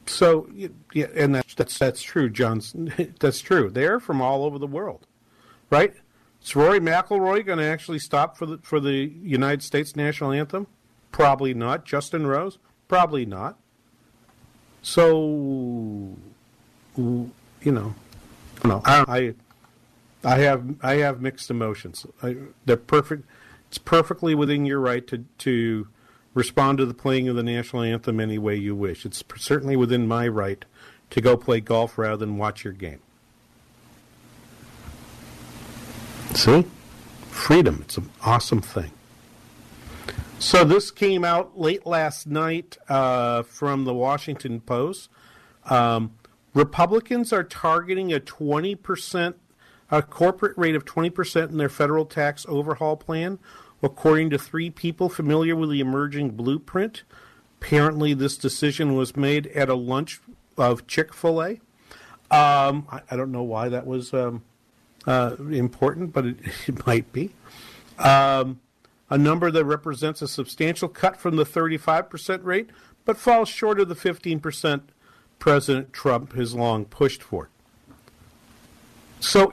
so 0.07 0.49
yeah, 0.93 1.07
and 1.15 1.35
that's 1.35 1.55
that's 1.55 1.79
that's 1.79 2.03
true, 2.03 2.29
John's. 2.29 2.75
That's 3.21 3.41
true. 3.41 3.71
They're 3.71 4.01
from 4.01 4.21
all 4.21 4.45
over 4.45 4.59
the 4.59 4.67
world, 4.67 5.07
right? 5.71 5.95
Is 6.43 6.57
Rory 6.57 6.81
McIlroy 6.81 7.45
going 7.45 7.59
to 7.59 7.65
actually 7.65 7.99
stop 7.99 8.37
for 8.37 8.47
the 8.47 8.59
for 8.63 8.81
the 8.81 9.13
United 9.23 9.63
States 9.63 9.95
national 9.95 10.33
anthem? 10.33 10.67
Probably 11.13 11.55
not. 11.55 11.85
Justin 11.85 12.27
Rose? 12.27 12.59
Probably 12.89 13.27
not. 13.27 13.59
So, 14.83 16.17
you 17.63 17.73
know, 17.73 17.95
no, 18.65 18.83
I, 18.85 19.35
I, 20.25 20.35
I 20.35 20.39
have 20.39 20.65
I 20.83 20.95
have 20.97 21.21
mixed 21.21 21.51
emotions. 21.51 22.07
I, 22.23 22.37
they're 22.65 22.77
perfect. 22.77 23.25
It's 23.69 23.79
perfectly 23.79 24.35
within 24.35 24.67
your 24.67 24.81
right 24.81 25.07
to 25.07 25.25
to 25.39 25.89
respond 26.35 26.79
to 26.79 26.87
the 26.87 26.95
playing 26.95 27.29
of 27.29 27.37
the 27.37 27.43
national 27.43 27.83
anthem 27.83 28.21
any 28.21 28.39
way 28.39 28.57
you 28.57 28.75
wish. 28.75 29.05
It's 29.05 29.23
certainly 29.37 29.77
within 29.77 30.07
my 30.07 30.29
right 30.29 30.65
to 31.11 31.21
go 31.21 31.37
play 31.37 31.61
golf 31.61 31.99
rather 31.99 32.17
than 32.17 32.37
watch 32.39 32.65
your 32.65 32.73
game. 32.73 33.01
See, 36.35 36.65
freedom. 37.29 37.81
It's 37.83 37.97
an 37.97 38.11
awesome 38.23 38.61
thing. 38.61 38.93
So 40.39 40.65
this 40.65 40.91
came 40.91 41.25
out 41.25 41.59
late 41.59 41.85
last 41.85 42.27
night 42.27 42.79
uh, 42.89 43.43
from 43.43 43.85
the 43.85 43.93
Washington 43.93 44.61
Post. 44.61 45.11
Um, 45.67 46.13
Republicans 46.55 47.33
are 47.33 47.45
targeting 47.45 48.13
a 48.13 48.21
20%, 48.21 49.35
a 49.91 50.03
corporate 50.03 50.57
rate 50.57 50.75
of 50.75 50.85
20% 50.85 51.51
in 51.51 51.59
their 51.59 51.69
federal 51.69 52.05
tax 52.05 52.45
overhaul 52.49 52.97
plan, 52.97 53.39
according 53.83 54.31
to 54.31 54.39
three 54.39 54.71
people 54.71 55.09
familiar 55.09 55.55
with 55.55 55.71
the 55.71 55.81
emerging 55.81 56.31
blueprint. 56.31 57.03
Apparently, 57.61 58.15
this 58.15 58.37
decision 58.37 58.95
was 58.95 59.17
made 59.17 59.47
at 59.49 59.69
a 59.69 59.75
lunch 59.75 60.21
of 60.57 60.87
Chick 60.87 61.15
fil 61.15 61.43
A. 61.43 61.51
Um, 62.31 62.87
I, 62.91 63.03
I 63.11 63.17
don't 63.17 63.33
know 63.33 63.43
why 63.43 63.69
that 63.69 63.87
was 63.87 64.13
um, 64.15 64.43
uh, 65.07 65.37
important, 65.51 66.13
but 66.13 66.27
it, 66.27 66.37
it 66.67 66.87
might 66.87 67.13
be. 67.13 67.31
Um, 67.99 68.61
a 69.09 69.19
number 69.19 69.51
that 69.51 69.65
represents 69.65 70.23
a 70.23 70.29
substantial 70.29 70.89
cut 70.89 71.17
from 71.17 71.37
the 71.37 71.45
35% 71.45 72.45
rate, 72.45 72.71
but 73.05 73.17
falls 73.17 73.49
short 73.49 73.81
of 73.81 73.89
the 73.89 73.97
15% 73.97 74.83
President 75.41 75.93
Trump 75.93 76.35
has 76.35 76.55
long 76.55 76.85
pushed 76.85 77.23
for. 77.23 77.49
So, 79.19 79.53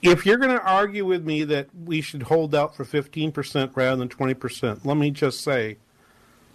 if 0.00 0.24
you're 0.24 0.38
going 0.38 0.56
to 0.56 0.64
argue 0.64 1.04
with 1.04 1.26
me 1.26 1.44
that 1.44 1.68
we 1.84 2.00
should 2.00 2.24
hold 2.24 2.54
out 2.54 2.74
for 2.74 2.84
15% 2.84 3.76
rather 3.76 3.96
than 3.96 4.08
20%, 4.08 4.84
let 4.84 4.96
me 4.96 5.10
just 5.10 5.42
say 5.42 5.76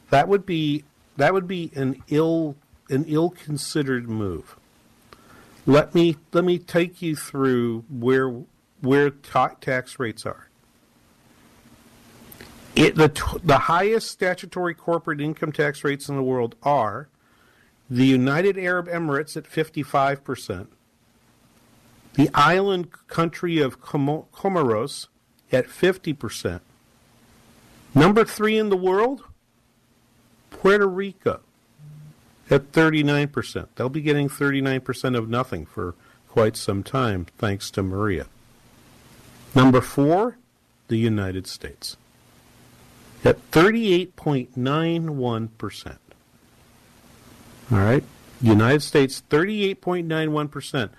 that 0.09 0.27
would 0.27 0.45
be 0.45 0.83
that 1.17 1.33
would 1.33 1.47
be 1.47 1.71
an 1.75 2.01
ill 2.07 2.55
an 2.89 3.05
ill 3.07 3.29
considered 3.29 4.09
move. 4.09 4.55
let 5.65 5.93
me 5.93 6.15
let 6.31 6.43
me 6.43 6.57
take 6.57 7.01
you 7.01 7.15
through 7.15 7.83
where 7.89 8.33
where 8.81 9.09
ta- 9.09 9.55
tax 9.61 9.99
rates 9.99 10.25
are. 10.25 10.47
It, 12.75 12.95
the 12.95 13.39
the 13.43 13.57
highest 13.57 14.09
statutory 14.09 14.73
corporate 14.73 15.19
income 15.19 15.51
tax 15.51 15.83
rates 15.83 16.07
in 16.07 16.15
the 16.15 16.23
world 16.23 16.55
are 16.63 17.09
the 17.89 18.05
United 18.05 18.57
Arab 18.57 18.87
Emirates 18.87 19.35
at 19.35 19.47
55 19.47 20.23
percent, 20.23 20.71
the 22.13 22.29
island 22.33 22.89
country 23.07 23.59
of 23.59 23.81
Comoros 23.81 25.07
at 25.51 25.69
50 25.69 26.13
percent. 26.13 26.61
Number 27.95 28.23
three 28.23 28.57
in 28.57 28.69
the 28.69 28.77
world, 28.77 29.23
Puerto 30.51 30.87
Rico 30.87 31.41
at 32.49 32.71
39%. 32.71 33.67
They'll 33.75 33.89
be 33.89 34.01
getting 34.01 34.29
39% 34.29 35.17
of 35.17 35.29
nothing 35.29 35.65
for 35.65 35.95
quite 36.27 36.55
some 36.55 36.83
time, 36.83 37.25
thanks 37.37 37.69
to 37.71 37.83
Maria. 37.83 38.27
Number 39.55 39.81
four, 39.81 40.37
the 40.87 40.97
United 40.97 41.47
States 41.47 41.97
at 43.23 43.51
38.91%. 43.51 45.97
All 47.71 47.77
right? 47.77 48.03
United 48.41 48.81
States, 48.81 49.21
38.91%. 49.29 50.89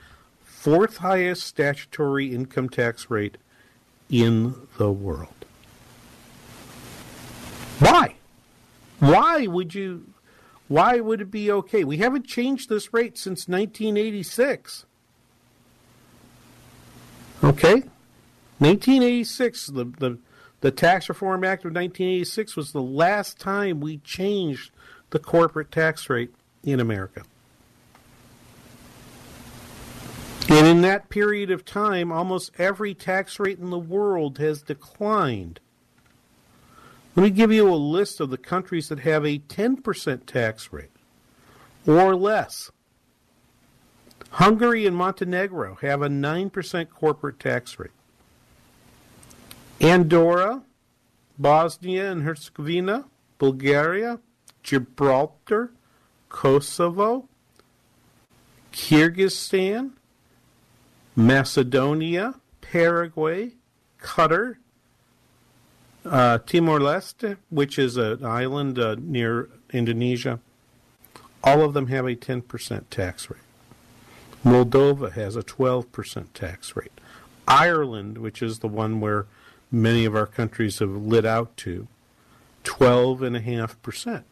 Fourth 0.44 0.98
highest 0.98 1.44
statutory 1.44 2.34
income 2.34 2.68
tax 2.68 3.10
rate 3.10 3.38
in 4.10 4.54
the 4.78 4.92
world. 4.92 5.28
Why? 7.78 8.16
Why 8.98 9.46
would 9.46 9.74
you 9.74 10.12
why 10.68 11.00
would 11.00 11.20
it 11.20 11.32
be 11.32 11.50
okay? 11.50 11.82
We 11.82 11.96
haven't 11.96 12.28
changed 12.28 12.68
this 12.68 12.94
rate 12.94 13.18
since 13.18 13.48
1986. 13.48 14.84
Okay? 17.42 17.82
1986, 18.58 19.66
the, 19.66 19.84
the, 19.98 20.18
the 20.60 20.70
Tax 20.70 21.08
Reform 21.08 21.42
Act 21.42 21.64
of 21.64 21.72
1986 21.72 22.54
was 22.54 22.70
the 22.70 22.80
last 22.80 23.40
time 23.40 23.80
we 23.80 23.96
changed 23.98 24.70
the 25.10 25.18
corporate 25.18 25.72
tax 25.72 26.08
rate 26.08 26.32
in 26.64 26.80
America. 26.80 27.22
And 30.48 30.66
in 30.66 30.80
that 30.82 31.08
period 31.08 31.50
of 31.50 31.64
time, 31.64 32.10
almost 32.10 32.50
every 32.58 32.94
tax 32.94 33.38
rate 33.38 33.58
in 33.58 33.70
the 33.70 33.78
world 33.78 34.38
has 34.38 34.62
declined 34.62 35.60
let 37.16 37.24
me 37.24 37.30
give 37.30 37.52
you 37.52 37.68
a 37.68 37.74
list 37.74 38.20
of 38.20 38.30
the 38.30 38.38
countries 38.38 38.88
that 38.88 39.00
have 39.00 39.26
a 39.26 39.40
10% 39.40 40.26
tax 40.26 40.72
rate 40.72 40.90
or 41.86 42.14
less. 42.14 42.70
Hungary 44.30 44.86
and 44.86 44.96
Montenegro 44.96 45.76
have 45.82 46.02
a 46.02 46.08
9% 46.08 46.88
corporate 46.88 47.40
tax 47.40 47.78
rate. 47.78 47.90
Andorra, 49.80 50.62
Bosnia 51.36 52.12
and 52.12 52.22
Herzegovina, 52.22 53.06
Bulgaria, 53.38 54.20
Gibraltar, 54.62 55.72
Kosovo, 56.30 57.28
Kyrgyzstan, 58.72 59.90
Macedonia, 61.14 62.36
Paraguay, 62.62 63.50
Qatar, 64.00 64.56
uh, 66.06 66.38
Timor 66.38 66.78
Leste, 66.78 67.36
which 67.50 67.78
is 67.78 67.98
an 67.98 68.24
island 68.24 68.78
uh, 68.78 68.96
near 68.98 69.50
Indonesia, 69.72 70.40
all 71.44 71.62
of 71.62 71.74
them 71.74 71.88
have 71.88 72.06
a 72.06 72.14
10% 72.14 72.84
tax 72.88 73.28
rate. 73.28 73.40
Moldova 74.44 75.12
has 75.12 75.36
a 75.36 75.42
12% 75.42 76.26
tax 76.32 76.74
rate. 76.74 76.92
Ireland, 77.46 78.18
which 78.18 78.42
is 78.42 78.60
the 78.60 78.68
one 78.68 79.00
where 79.00 79.26
many 79.70 80.04
of 80.04 80.14
our 80.14 80.26
countries 80.26 80.78
have 80.78 80.90
lit 80.90 81.26
out 81.26 81.56
to, 81.58 81.88
12.5%. 82.64 84.22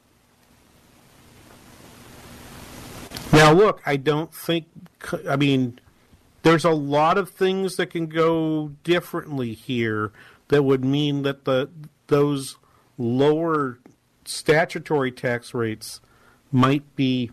Now, 3.49 3.55
look, 3.55 3.81
I 3.87 3.97
don't 3.97 4.35
think, 4.35 4.67
I 5.27 5.37
mean, 5.37 5.81
there's 6.43 6.67
a 6.67 6.71
lot 6.71 7.17
of 7.17 7.31
things 7.31 7.77
that 7.77 7.87
can 7.87 8.05
go 8.05 8.73
differently 8.85 9.55
here 9.55 10.13
that 10.49 10.65
would 10.65 10.85
mean 10.85 11.23
that 11.23 11.47
the 11.47 11.71
those 12.09 12.59
lower 12.99 13.79
statutory 14.27 15.11
tax 15.11 15.55
rates 15.55 16.03
might 16.53 16.95
be 16.95 17.31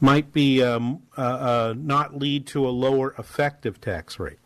might 0.00 0.32
be 0.32 0.62
um, 0.62 1.02
uh, 1.18 1.20
uh, 1.20 1.74
not 1.76 2.16
lead 2.16 2.46
to 2.46 2.66
a 2.66 2.70
lower 2.70 3.14
effective 3.18 3.82
tax 3.82 4.18
rate. 4.18 4.38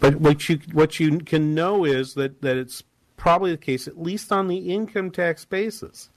But 0.00 0.14
what 0.14 0.48
you 0.48 0.60
what 0.72 0.98
you 0.98 1.18
can 1.18 1.54
know 1.54 1.84
is 1.84 2.14
that, 2.14 2.40
that 2.40 2.56
it's 2.56 2.84
probably 3.18 3.50
the 3.50 3.58
case, 3.58 3.86
at 3.86 4.00
least 4.00 4.32
on 4.32 4.48
the 4.48 4.72
income 4.72 5.10
tax 5.10 5.44
basis. 5.44 6.08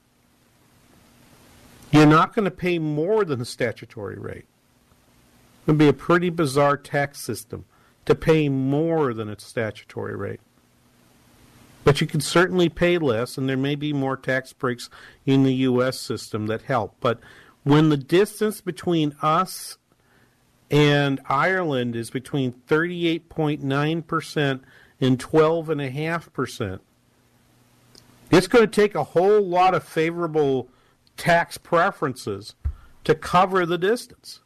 You're 1.96 2.04
not 2.04 2.34
going 2.34 2.44
to 2.44 2.50
pay 2.50 2.78
more 2.78 3.24
than 3.24 3.38
the 3.38 3.46
statutory 3.46 4.18
rate. 4.18 4.44
It 4.44 5.68
would 5.68 5.78
be 5.78 5.88
a 5.88 5.94
pretty 5.94 6.28
bizarre 6.28 6.76
tax 6.76 7.22
system 7.22 7.64
to 8.04 8.14
pay 8.14 8.50
more 8.50 9.14
than 9.14 9.30
its 9.30 9.46
statutory 9.46 10.14
rate. 10.14 10.40
But 11.84 12.02
you 12.02 12.06
can 12.06 12.20
certainly 12.20 12.68
pay 12.68 12.98
less, 12.98 13.38
and 13.38 13.48
there 13.48 13.56
may 13.56 13.76
be 13.76 13.94
more 13.94 14.18
tax 14.18 14.52
breaks 14.52 14.90
in 15.24 15.42
the 15.42 15.54
U.S. 15.54 15.98
system 15.98 16.48
that 16.48 16.62
help. 16.62 16.94
But 17.00 17.18
when 17.64 17.88
the 17.88 17.96
distance 17.96 18.60
between 18.60 19.16
us 19.22 19.78
and 20.70 21.18
Ireland 21.30 21.96
is 21.96 22.10
between 22.10 22.52
38.9% 22.68 24.60
and 25.00 25.18
12.5%, 25.18 26.80
it's 28.30 28.48
going 28.48 28.68
to 28.68 28.80
take 28.82 28.94
a 28.94 29.04
whole 29.04 29.40
lot 29.40 29.72
of 29.72 29.82
favorable 29.82 30.68
tax 31.16 31.58
preferences 31.58 32.54
to 33.04 33.14
cover 33.14 33.64
the 33.64 33.78
distance. 33.78 34.40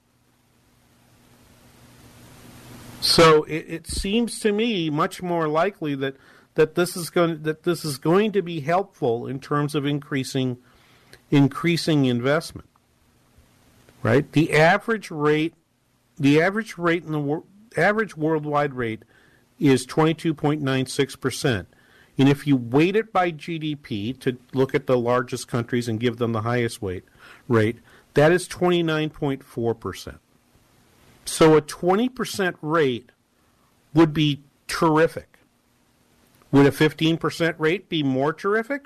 So 3.00 3.44
it, 3.44 3.64
it, 3.68 3.86
seems 3.86 4.40
to 4.40 4.52
me 4.52 4.90
much 4.90 5.22
more 5.22 5.48
likely 5.48 5.94
that, 5.94 6.16
that 6.54 6.74
this 6.74 6.96
is 6.96 7.08
going 7.08 7.42
that 7.44 7.62
this 7.62 7.84
is 7.84 7.96
going 7.96 8.32
to 8.32 8.42
be 8.42 8.60
helpful 8.60 9.26
in 9.26 9.40
terms 9.40 9.74
of 9.74 9.86
increasing 9.86 10.58
increasing 11.30 12.04
investment. 12.04 12.68
Right? 14.02 14.30
The 14.32 14.52
average 14.52 15.10
rate 15.10 15.54
the 16.18 16.42
average 16.42 16.76
rate 16.76 17.04
in 17.04 17.12
the 17.12 17.42
average 17.76 18.16
worldwide 18.16 18.74
rate 18.74 19.04
is 19.58 19.86
22.96%. 19.86 21.66
And 22.20 22.28
if 22.28 22.46
you 22.46 22.54
weight 22.54 22.96
it 22.96 23.14
by 23.14 23.32
GDP 23.32 24.16
to 24.20 24.36
look 24.52 24.74
at 24.74 24.86
the 24.86 24.98
largest 24.98 25.48
countries 25.48 25.88
and 25.88 25.98
give 25.98 26.18
them 26.18 26.32
the 26.32 26.42
highest 26.42 26.82
weight 26.82 27.04
rate, 27.48 27.78
that 28.12 28.30
is 28.30 28.46
29.4%. 28.46 30.18
So 31.24 31.56
a 31.56 31.62
20% 31.62 32.56
rate 32.60 33.08
would 33.94 34.12
be 34.12 34.42
terrific. 34.66 35.38
Would 36.52 36.66
a 36.66 36.70
15% 36.70 37.54
rate 37.56 37.88
be 37.88 38.02
more 38.02 38.34
terrific? 38.34 38.84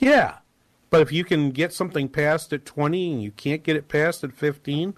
Yeah. 0.00 0.38
But 0.90 1.02
if 1.02 1.12
you 1.12 1.22
can 1.22 1.52
get 1.52 1.72
something 1.72 2.08
passed 2.08 2.52
at 2.52 2.66
20 2.66 3.12
and 3.12 3.22
you 3.22 3.30
can't 3.30 3.62
get 3.62 3.76
it 3.76 3.86
passed 3.86 4.24
at 4.24 4.32
15, 4.32 4.94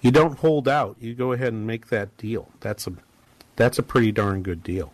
you 0.00 0.10
don't 0.10 0.40
hold 0.40 0.66
out. 0.66 0.96
You 0.98 1.14
go 1.14 1.30
ahead 1.30 1.52
and 1.52 1.64
make 1.64 1.90
that 1.90 2.16
deal. 2.16 2.50
That's 2.58 2.88
a 2.88 2.94
that's 3.54 3.78
a 3.78 3.84
pretty 3.84 4.10
darn 4.10 4.42
good 4.42 4.64
deal. 4.64 4.93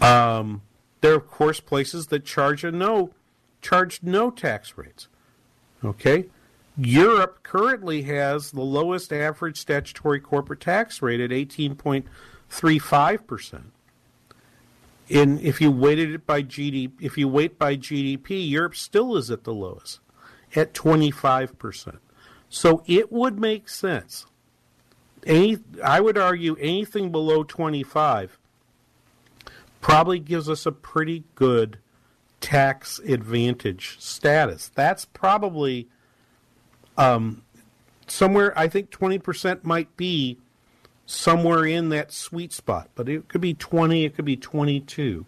Um, 0.00 0.62
there 1.00 1.12
are 1.12 1.16
of 1.16 1.28
course 1.28 1.60
places 1.60 2.08
that 2.08 2.24
charge 2.24 2.64
a 2.64 2.72
no 2.72 3.10
charge 3.60 4.00
no 4.02 4.30
tax 4.30 4.76
rates. 4.76 5.08
Okay? 5.84 6.26
Europe 6.76 7.42
currently 7.42 8.02
has 8.02 8.52
the 8.52 8.62
lowest 8.62 9.12
average 9.12 9.58
statutory 9.58 10.20
corporate 10.20 10.60
tax 10.60 11.02
rate 11.02 11.20
at 11.20 11.30
18.35%. 11.30 13.62
In 15.08 15.40
if 15.40 15.60
you 15.60 15.72
weighted 15.72 16.14
it 16.14 16.24
by 16.24 16.42
GDP, 16.42 16.92
if 17.00 17.18
you 17.18 17.28
weight 17.28 17.58
by 17.58 17.76
GDP, 17.76 18.48
Europe 18.48 18.76
still 18.76 19.16
is 19.16 19.30
at 19.30 19.44
the 19.44 19.52
lowest 19.52 20.00
at 20.54 20.72
25%. 20.72 21.98
So 22.48 22.82
it 22.86 23.12
would 23.12 23.38
make 23.38 23.68
sense. 23.68 24.24
Any 25.26 25.58
I 25.84 26.00
would 26.00 26.16
argue 26.16 26.56
anything 26.56 27.12
below 27.12 27.42
25 27.42 28.39
probably 29.80 30.18
gives 30.18 30.48
us 30.48 30.66
a 30.66 30.72
pretty 30.72 31.24
good 31.34 31.78
tax 32.40 32.98
advantage 33.00 33.96
status. 33.98 34.70
That's 34.74 35.04
probably 35.04 35.88
um, 36.96 37.42
somewhere, 38.06 38.56
I 38.58 38.68
think 38.68 38.90
20% 38.90 39.64
might 39.64 39.96
be 39.96 40.38
somewhere 41.06 41.64
in 41.64 41.88
that 41.90 42.12
sweet 42.12 42.52
spot, 42.52 42.90
but 42.94 43.08
it 43.08 43.28
could 43.28 43.40
be 43.40 43.54
20, 43.54 44.04
it 44.04 44.14
could 44.14 44.24
be 44.24 44.36
22. 44.36 45.26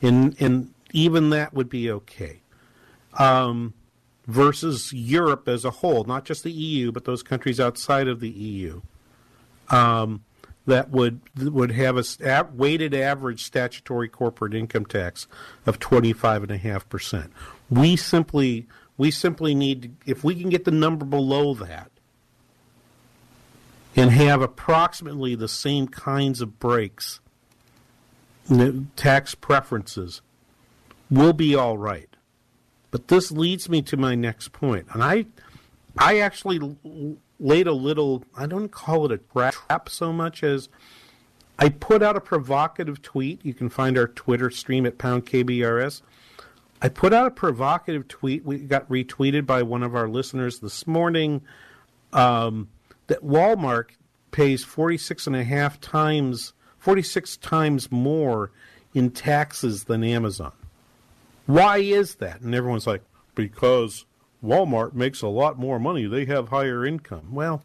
And, 0.00 0.40
and 0.40 0.72
even 0.92 1.30
that 1.30 1.54
would 1.54 1.68
be 1.68 1.90
okay. 1.90 2.40
Um, 3.18 3.74
versus 4.26 4.92
Europe 4.92 5.48
as 5.48 5.64
a 5.64 5.70
whole, 5.70 6.04
not 6.04 6.24
just 6.24 6.44
the 6.44 6.52
EU, 6.52 6.92
but 6.92 7.04
those 7.04 7.22
countries 7.22 7.60
outside 7.60 8.08
of 8.08 8.20
the 8.20 8.30
EU, 8.30 8.80
um, 9.68 10.24
that 10.66 10.90
would 10.90 11.20
would 11.36 11.72
have 11.72 11.96
a 11.96 12.48
weighted 12.54 12.94
average 12.94 13.42
statutory 13.42 14.08
corporate 14.08 14.54
income 14.54 14.86
tax 14.86 15.26
of 15.66 15.78
twenty 15.78 16.12
five 16.12 16.42
and 16.42 16.52
a 16.52 16.58
half 16.58 16.88
percent. 16.88 17.32
We 17.70 17.96
simply 17.96 18.66
we 18.96 19.10
simply 19.10 19.54
need 19.54 19.96
if 20.06 20.22
we 20.22 20.34
can 20.34 20.50
get 20.50 20.64
the 20.64 20.70
number 20.70 21.04
below 21.04 21.54
that 21.54 21.90
and 23.96 24.10
have 24.10 24.40
approximately 24.40 25.34
the 25.34 25.48
same 25.48 25.86
kinds 25.86 26.40
of 26.40 26.58
breaks, 26.58 27.20
tax 28.96 29.34
preferences, 29.34 30.22
we'll 31.10 31.32
be 31.32 31.54
all 31.54 31.76
right. 31.76 32.08
But 32.90 33.08
this 33.08 33.30
leads 33.30 33.68
me 33.68 33.82
to 33.82 33.96
my 33.96 34.14
next 34.14 34.52
point, 34.52 34.86
and 34.92 35.02
I, 35.02 35.26
I 35.96 36.20
actually 36.20 36.76
laid 37.42 37.66
a 37.66 37.72
little. 37.72 38.24
I 38.36 38.46
don't 38.46 38.70
call 38.70 39.04
it 39.04 39.12
a 39.12 39.18
trap 39.18 39.88
so 39.88 40.12
much 40.12 40.42
as 40.42 40.68
I 41.58 41.68
put 41.68 42.02
out 42.02 42.16
a 42.16 42.20
provocative 42.20 43.02
tweet. 43.02 43.44
You 43.44 43.54
can 43.54 43.68
find 43.68 43.98
our 43.98 44.08
Twitter 44.08 44.50
stream 44.50 44.86
at 44.86 44.98
pound 44.98 45.26
KBRS. 45.26 46.02
I 46.80 46.88
put 46.88 47.12
out 47.12 47.26
a 47.26 47.30
provocative 47.30 48.08
tweet. 48.08 48.44
We 48.44 48.58
got 48.58 48.88
retweeted 48.88 49.46
by 49.46 49.62
one 49.62 49.82
of 49.82 49.94
our 49.94 50.08
listeners 50.08 50.60
this 50.60 50.86
morning. 50.86 51.42
Um, 52.12 52.68
that 53.06 53.24
Walmart 53.24 53.90
pays 54.30 54.64
46 54.64 55.26
and 55.26 55.36
a 55.36 55.44
half 55.44 55.80
times, 55.80 56.52
46 56.78 57.36
times 57.38 57.90
more 57.90 58.50
in 58.94 59.10
taxes 59.10 59.84
than 59.84 60.04
Amazon. 60.04 60.52
Why 61.46 61.78
is 61.78 62.16
that? 62.16 62.40
And 62.40 62.54
everyone's 62.54 62.86
like, 62.86 63.02
because 63.34 64.04
Walmart 64.44 64.94
makes 64.94 65.22
a 65.22 65.28
lot 65.28 65.58
more 65.58 65.78
money. 65.78 66.06
They 66.06 66.24
have 66.26 66.48
higher 66.48 66.84
income. 66.84 67.28
Well, 67.32 67.62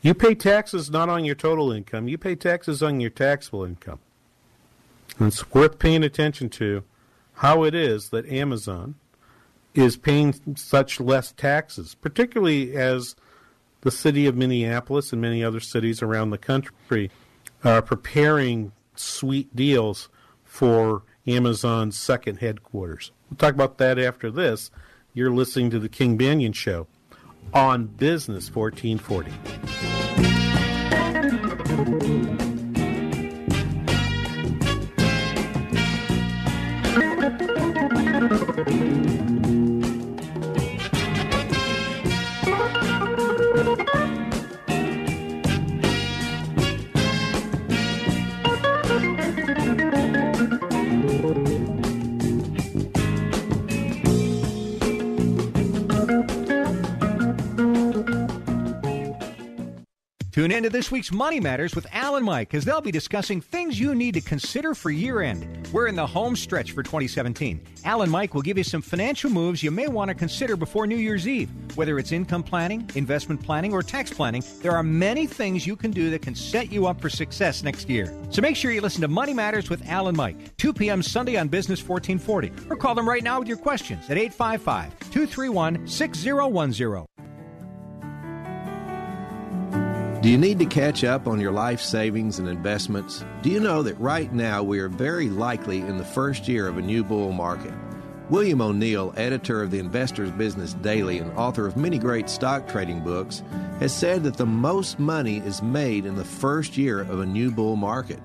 you 0.00 0.14
pay 0.14 0.34
taxes 0.34 0.90
not 0.90 1.08
on 1.08 1.24
your 1.24 1.34
total 1.34 1.72
income, 1.72 2.08
you 2.08 2.18
pay 2.18 2.34
taxes 2.34 2.82
on 2.82 3.00
your 3.00 3.10
taxable 3.10 3.64
income. 3.64 3.98
And 5.18 5.28
it's 5.28 5.52
worth 5.52 5.78
paying 5.78 6.04
attention 6.04 6.48
to 6.50 6.84
how 7.34 7.64
it 7.64 7.74
is 7.74 8.10
that 8.10 8.26
Amazon 8.28 8.94
is 9.74 9.96
paying 9.96 10.56
such 10.56 11.00
less 11.00 11.32
taxes, 11.32 11.94
particularly 11.94 12.76
as 12.76 13.16
the 13.82 13.90
city 13.90 14.26
of 14.26 14.36
Minneapolis 14.36 15.12
and 15.12 15.20
many 15.20 15.44
other 15.44 15.60
cities 15.60 16.02
around 16.02 16.30
the 16.30 16.38
country 16.38 17.10
are 17.64 17.82
preparing 17.82 18.72
sweet 18.94 19.54
deals 19.54 20.08
for 20.44 21.02
Amazon's 21.26 21.98
second 21.98 22.36
headquarters. 22.36 23.12
We'll 23.30 23.38
talk 23.38 23.54
about 23.54 23.78
that 23.78 23.98
after 23.98 24.30
this. 24.30 24.70
You're 25.18 25.32
listening 25.32 25.70
to 25.70 25.80
the 25.80 25.88
King 25.88 26.16
Banaian 26.16 26.52
Show 26.52 26.86
on 27.52 27.86
Business 27.86 28.54
1440. 28.54 29.32
Tune 60.38 60.52
in 60.52 60.62
to 60.62 60.70
this 60.70 60.92
week's 60.92 61.10
Money 61.10 61.40
Matters 61.40 61.74
with 61.74 61.84
Al 61.90 62.14
and 62.14 62.24
Mike 62.24 62.54
as 62.54 62.64
they'll 62.64 62.80
be 62.80 62.92
discussing 62.92 63.40
things 63.40 63.80
you 63.80 63.92
need 63.92 64.14
to 64.14 64.20
consider 64.20 64.72
for 64.72 64.88
year 64.88 65.20
end. 65.20 65.66
We're 65.72 65.88
in 65.88 65.96
the 65.96 66.06
home 66.06 66.36
stretch 66.36 66.70
for 66.70 66.84
2017. 66.84 67.60
Al 67.84 68.02
and 68.02 68.12
Mike 68.12 68.34
will 68.34 68.42
give 68.42 68.56
you 68.56 68.62
some 68.62 68.80
financial 68.80 69.30
moves 69.30 69.64
you 69.64 69.72
may 69.72 69.88
want 69.88 70.10
to 70.10 70.14
consider 70.14 70.54
before 70.54 70.86
New 70.86 70.94
Year's 70.94 71.26
Eve. 71.26 71.50
Whether 71.74 71.98
it's 71.98 72.12
income 72.12 72.44
planning, 72.44 72.88
investment 72.94 73.42
planning, 73.42 73.72
or 73.72 73.82
tax 73.82 74.12
planning, 74.12 74.44
there 74.62 74.76
are 74.76 74.84
many 74.84 75.26
things 75.26 75.66
you 75.66 75.74
can 75.74 75.90
do 75.90 76.08
that 76.10 76.22
can 76.22 76.36
set 76.36 76.70
you 76.70 76.86
up 76.86 77.00
for 77.00 77.10
success 77.10 77.64
next 77.64 77.88
year. 77.88 78.16
So 78.30 78.40
make 78.40 78.54
sure 78.54 78.70
you 78.70 78.80
listen 78.80 79.00
to 79.00 79.08
Money 79.08 79.34
Matters 79.34 79.68
with 79.68 79.84
Al 79.88 80.06
and 80.06 80.16
Mike, 80.16 80.56
2 80.58 80.72
p.m. 80.72 81.02
Sunday 81.02 81.36
on 81.36 81.48
Business 81.48 81.80
1440, 81.82 82.70
or 82.70 82.76
call 82.76 82.94
them 82.94 83.08
right 83.08 83.24
now 83.24 83.40
with 83.40 83.48
your 83.48 83.56
questions 83.56 84.04
at 84.08 84.16
855 84.16 85.00
231 85.10 85.88
6010. 85.88 87.17
Do 90.20 90.28
you 90.28 90.36
need 90.36 90.58
to 90.58 90.66
catch 90.66 91.04
up 91.04 91.28
on 91.28 91.38
your 91.38 91.52
life 91.52 91.80
savings 91.80 92.40
and 92.40 92.48
investments? 92.48 93.24
Do 93.42 93.50
you 93.50 93.60
know 93.60 93.84
that 93.84 93.96
right 94.00 94.32
now 94.32 94.64
we 94.64 94.80
are 94.80 94.88
very 94.88 95.28
likely 95.28 95.78
in 95.78 95.96
the 95.96 96.04
first 96.04 96.48
year 96.48 96.66
of 96.66 96.76
a 96.76 96.82
new 96.82 97.04
bull 97.04 97.30
market? 97.30 97.72
William 98.28 98.60
O'Neil, 98.60 99.14
editor 99.16 99.62
of 99.62 99.70
the 99.70 99.78
Investor's 99.78 100.32
Business 100.32 100.74
Daily 100.74 101.18
and 101.18 101.30
author 101.38 101.68
of 101.68 101.76
many 101.76 101.98
great 101.98 102.28
stock 102.28 102.66
trading 102.66 102.98
books, 103.04 103.44
has 103.78 103.94
said 103.94 104.24
that 104.24 104.36
the 104.36 104.44
most 104.44 104.98
money 104.98 105.38
is 105.38 105.62
made 105.62 106.04
in 106.04 106.16
the 106.16 106.24
first 106.24 106.76
year 106.76 107.00
of 107.00 107.20
a 107.20 107.26
new 107.26 107.52
bull 107.52 107.76
market. 107.76 108.18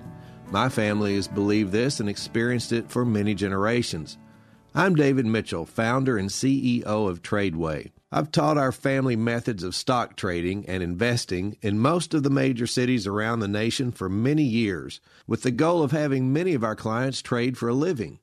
My 0.49 0.69
family 0.69 1.13
has 1.13 1.27
believed 1.27 1.71
this 1.71 1.99
and 1.99 2.10
experienced 2.10 2.71
it 2.71 2.89
for 2.89 3.06
many 3.06 3.36
generations. 3.36 4.17
I'm 4.75 4.95
David 4.95 5.27
Mitchell, 5.27 5.67
founder 5.67 6.17
and 6.17 6.31
CEO 6.31 6.83
of 6.83 7.21
Tradeway. 7.21 7.91
I've 8.12 8.31
taught 8.31 8.57
our 8.57 8.71
family 8.71 9.15
methods 9.15 9.62
of 9.62 9.75
stock 9.75 10.15
trading 10.15 10.67
and 10.67 10.81
investing 10.81 11.57
in 11.62 11.77
most 11.77 12.15
of 12.15 12.23
the 12.23 12.31
major 12.31 12.65
cities 12.65 13.05
around 13.05 13.41
the 13.41 13.47
nation 13.47 13.91
for 13.91 14.09
many 14.09 14.41
years, 14.41 14.99
with 15.27 15.43
the 15.43 15.51
goal 15.51 15.83
of 15.83 15.91
having 15.91 16.33
many 16.33 16.55
of 16.55 16.63
our 16.63 16.75
clients 16.75 17.21
trade 17.21 17.55
for 17.55 17.69
a 17.69 17.73
living. 17.75 18.17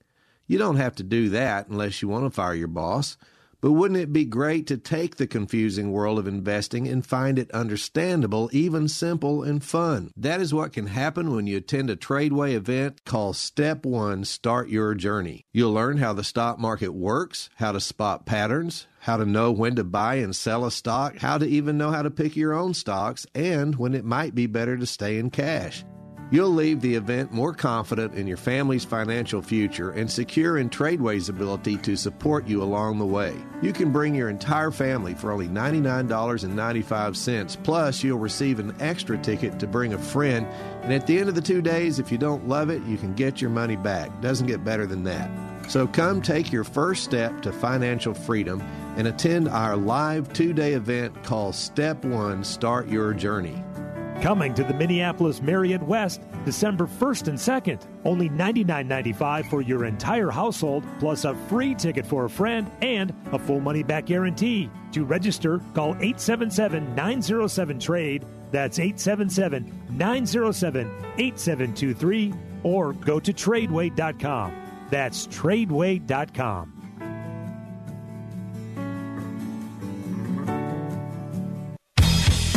You 0.48 0.58
don't 0.58 0.74
have 0.74 0.96
to 0.96 1.04
do 1.04 1.28
that 1.28 1.68
unless 1.68 2.02
you 2.02 2.08
want 2.08 2.24
to 2.24 2.30
fire 2.30 2.54
your 2.54 2.66
boss. 2.66 3.16
But 3.61 3.73
wouldn't 3.73 4.01
it 4.01 4.12
be 4.12 4.25
great 4.25 4.66
to 4.68 4.79
take 4.79 5.16
the 5.16 5.27
confusing 5.27 5.92
world 5.92 6.18
of 6.18 6.27
investing 6.27 6.88
and 6.88 7.05
find 7.05 7.38
it 7.38 7.51
understandable, 7.51 8.49
even 8.53 8.88
simple 8.88 9.42
and 9.42 9.62
fun? 9.62 10.12
That 10.16 10.40
is 10.40 10.55
what 10.55 10.73
can 10.73 10.87
happen 10.87 11.35
when 11.35 11.46
you 11.46 11.59
attend 11.59 11.90
a 11.90 11.96
Tradeway 11.96 12.55
event 12.55 13.05
called 13.05 13.37
Step 13.37 13.85
1 13.85 14.25
Start 14.25 14.68
Your 14.68 14.94
Journey. 14.94 15.44
You'll 15.53 15.73
learn 15.73 15.99
how 15.99 16.12
the 16.12 16.25
stock 16.25 16.59
market 16.59 16.94
works, 16.94 17.51
how 17.57 17.73
to 17.73 17.81
spot 17.81 18.25
patterns, 18.25 18.87
how 19.01 19.16
to 19.16 19.27
know 19.27 19.53
when 19.53 19.77
to 19.77 19.85
buy 19.85 20.16
and 20.16 20.35
sell 20.35 20.64
a 20.64 20.70
stock, 20.70 21.18
how 21.18 21.38
to 21.38 21.46
even 21.46 21.77
know 21.77 21.90
how 21.90 22.03
to 22.03 22.11
pick 22.11 22.37
your 22.37 22.55
own 22.55 22.75
stocks, 22.75 23.27
and 23.35 23.77
when 23.77 23.94
it 23.94 24.05
might 24.05 24.35
be 24.35 24.46
better 24.46 24.77
to 24.77 24.87
stay 24.87 25.18
in 25.18 25.31
cash. 25.31 25.85
You'll 26.33 26.51
leave 26.51 26.81
the 26.81 26.95
event 26.95 27.33
more 27.33 27.53
confident 27.53 28.14
in 28.14 28.29
your 28.29 28.37
family's 28.37 28.85
financial 28.85 29.43
future 29.43 29.90
and 29.90 30.09
secure 30.09 30.59
in 30.59 30.71
Tradeway's 30.71 31.29
ability 31.29 31.79
to 31.79 31.97
support 31.97 32.47
you 32.47 32.62
along 32.62 33.01
the 33.01 33.07
way. 33.07 33.35
You 33.62 33.73
can 33.73 33.90
bring 33.90 34.14
your 34.14 34.29
entire 34.29 34.71
family 34.71 35.14
for 35.14 35.33
only 35.33 35.49
$99.95, 35.49 37.64
plus, 37.64 38.05
you'll 38.05 38.21
receive 38.21 38.61
an 38.61 38.77
extra 38.79 39.19
ticket 39.19 39.59
to 39.59 39.66
bring 39.66 39.95
a 39.95 39.99
friend. 39.99 40.47
And 40.83 40.93
at 40.93 41.09
the 41.09 41.19
end 41.19 41.29
of 41.29 41.35
the 41.35 41.40
two 41.40 41.62
days, 41.62 41.99
if 41.99 42.12
you 42.12 42.19
don't 42.19 42.47
love 42.47 42.71
it, 42.71 42.85
you 42.85 42.97
can 42.97 43.12
get 43.14 43.40
your 43.40 43.51
money 43.51 43.75
back. 43.75 44.21
Doesn't 44.21 44.47
get 44.47 44.64
better 44.64 44.87
than 44.87 45.03
that. 45.05 45.29
So 45.69 45.88
come 45.88 46.23
take 46.23 46.53
your 46.53 46.64
first 46.64 47.03
step 47.03 47.43
to 47.43 47.53
financial 47.53 48.14
freedom 48.14 48.62
and 48.97 49.09
attend 49.09 49.49
our 49.49 49.77
live 49.77 50.33
two 50.33 50.53
day 50.53 50.74
event 50.74 51.24
called 51.24 51.57
Step 51.57 52.05
One 52.05 52.45
Start 52.45 52.87
Your 52.89 53.12
Journey. 53.14 53.64
Coming 54.23 54.53
to 54.53 54.64
the 54.64 54.75
Minneapolis 54.75 55.41
Marriott 55.41 55.83
West 55.83 56.21
December 56.45 56.87
1st 56.87 57.29
and 57.29 57.39
2nd. 57.39 57.87
Only 58.05 58.29
$99.95 58.29 59.49
for 59.49 59.62
your 59.62 59.87
entire 59.87 60.31
household, 60.31 60.85
plus 60.99 61.25
a 61.25 61.35
free 61.49 61.75
ticket 61.75 62.05
for 62.05 62.27
a 62.27 62.31
friend 62.31 62.71
and 62.83 63.14
a 63.33 63.39
full 63.39 63.61
money 63.61 63.83
back 63.83 64.07
guarantee. 64.07 64.68
To 64.93 65.05
register, 65.05 65.61
call 65.75 65.91
877 66.01 66.95
907 66.95 67.79
TRADE. 67.79 68.27
That's 68.51 68.79
877 68.79 69.87
907 69.91 70.91
8723 71.16 72.35
or 72.62 72.93
go 72.93 73.21
to 73.21 73.33
tradeway.com. 73.33 74.53
That's 74.91 75.27
tradeway.com. 75.29 76.80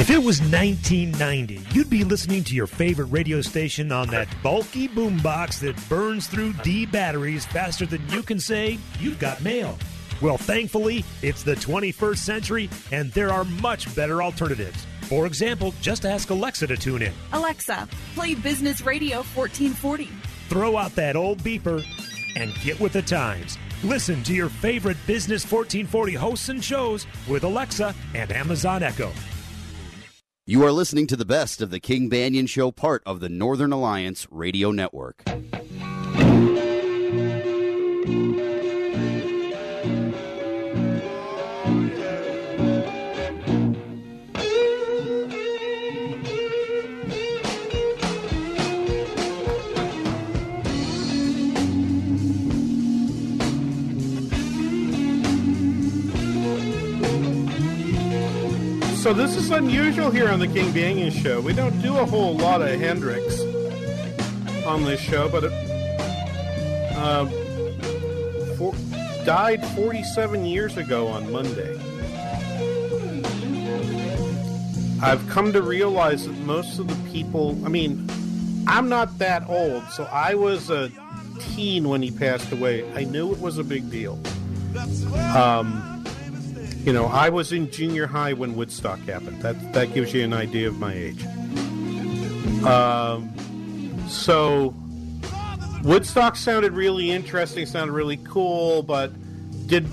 If 0.04 0.10
it 0.10 0.22
was 0.22 0.42
1990, 0.42 1.62
you'd 1.72 1.90
be 1.90 2.04
listening 2.04 2.44
to 2.44 2.56
your 2.56 2.68
favorite 2.68 3.06
radio 3.06 3.40
station 3.40 3.94
on 3.94 4.10
that 4.10 4.28
bulky 4.44 4.90
boombox 4.90 5.62
that 5.62 5.78
burns 5.88 6.28
through 6.28 6.52
D 6.62 6.86
batteries 6.86 7.46
faster 7.46 7.86
than 7.86 8.06
you 8.10 8.22
can 8.22 8.38
say 8.38 8.80
you've 9.00 9.18
got 9.18 9.42
mail. 9.42 9.78
Well, 10.22 10.38
thankfully, 10.38 11.06
it's 11.22 11.44
the 11.44 11.56
21st 11.56 12.18
century 12.18 12.70
and 12.92 13.14
there 13.14 13.32
are 13.32 13.46
much 13.46 13.96
better 13.96 14.22
alternatives. 14.22 14.86
For 15.04 15.26
example, 15.26 15.74
just 15.80 16.06
ask 16.06 16.30
Alexa 16.32 16.68
to 16.68 16.76
tune 16.76 17.04
in. 17.04 17.14
Alexa, 17.32 17.88
play 18.14 18.36
Business 18.36 18.82
Radio 18.82 19.20
1440. 19.20 20.10
Throw 20.50 20.76
out 20.76 20.94
that 20.96 21.16
old 21.16 21.42
beeper 21.44 21.82
and 22.36 22.54
get 22.56 22.78
with 22.82 22.92
the 22.92 23.02
times. 23.02 23.58
Listen 23.86 24.22
to 24.24 24.34
your 24.34 24.50
favorite 24.50 24.98
Business 25.08 25.50
1440 25.50 26.14
hosts 26.16 26.50
and 26.50 26.62
shows 26.62 27.08
with 27.26 27.46
Alexa 27.46 27.96
and 28.14 28.34
Amazon 28.34 28.84
Echo. 28.84 29.14
You 30.46 30.66
are 30.66 30.74
listening 30.74 31.08
to 31.08 31.16
the 31.16 31.24
best 31.24 31.62
of 31.62 31.70
the 31.70 31.80
King 31.80 32.10
Banaian 32.10 32.50
Show, 32.50 32.70
part 32.70 33.02
of 33.06 33.22
the 33.22 33.30
Northern 33.30 33.72
Alliance 33.72 34.28
Radio 34.30 34.72
Network. 34.72 35.24
So 59.04 59.12
this 59.12 59.36
is 59.36 59.52
unusual 59.52 60.12
here 60.12 60.30
on 60.30 60.40
the 60.40 60.48
King 60.48 60.72
Banaian 60.72 61.12
Show. 61.12 61.42
We 61.42 61.52
don't 61.52 61.78
do 61.82 61.98
a 61.98 62.06
whole 62.06 62.38
lot 62.38 62.62
of 62.62 62.70
Hendrix 62.80 63.42
on 64.66 64.86
this 64.86 65.02
show, 65.02 65.28
but 65.28 65.44
it 65.44 65.52
uh, 66.96 67.26
for, 68.56 68.74
died 69.26 69.62
47 69.76 70.46
years 70.46 70.78
ago 70.78 71.10
on 71.10 71.30
Monday. 71.34 71.78
I've 75.02 75.28
come 75.28 75.52
to 75.52 75.62
realize 75.62 76.26
that 76.26 76.38
most 76.38 76.80
of 76.80 76.88
the 76.88 77.12
people, 77.12 77.60
I 77.66 77.68
mean, 77.68 78.10
I'm 78.68 78.88
not 78.88 79.18
that 79.18 79.50
old, 79.50 79.84
so 79.90 80.06
I 80.14 80.36
was 80.36 80.70
a 80.70 80.90
teen 81.42 81.90
when 81.90 82.02
he 82.02 82.10
passed 82.10 82.54
away. 82.54 82.90
I 82.94 83.04
knew 83.04 83.34
it 83.34 83.42
was 83.42 83.58
a 83.58 83.66
big 83.66 83.92
deal. 83.92 84.18
Um, 85.36 85.93
you 86.84 86.92
know, 86.92 87.06
I 87.06 87.30
was 87.30 87.54
in 87.54 87.72
junior 87.72 88.08
high 88.08 88.34
when 88.34 88.56
Woodstock 88.56 89.00
happened. 89.00 89.42
That 89.42 89.74
that 89.74 89.94
gives 89.94 90.14
you 90.14 90.24
an 90.24 90.34
idea 90.34 90.68
of 90.68 90.78
my 90.80 90.94
age. 90.94 91.26
Um, 92.66 93.34
so 94.08 94.74
Woodstock 95.84 96.36
sounded 96.36 96.74
really 96.74 97.12
interesting, 97.12 97.66
sounded 97.66 97.94
really 97.94 98.18
cool, 98.18 98.84
but 98.84 99.12
did 99.68 99.90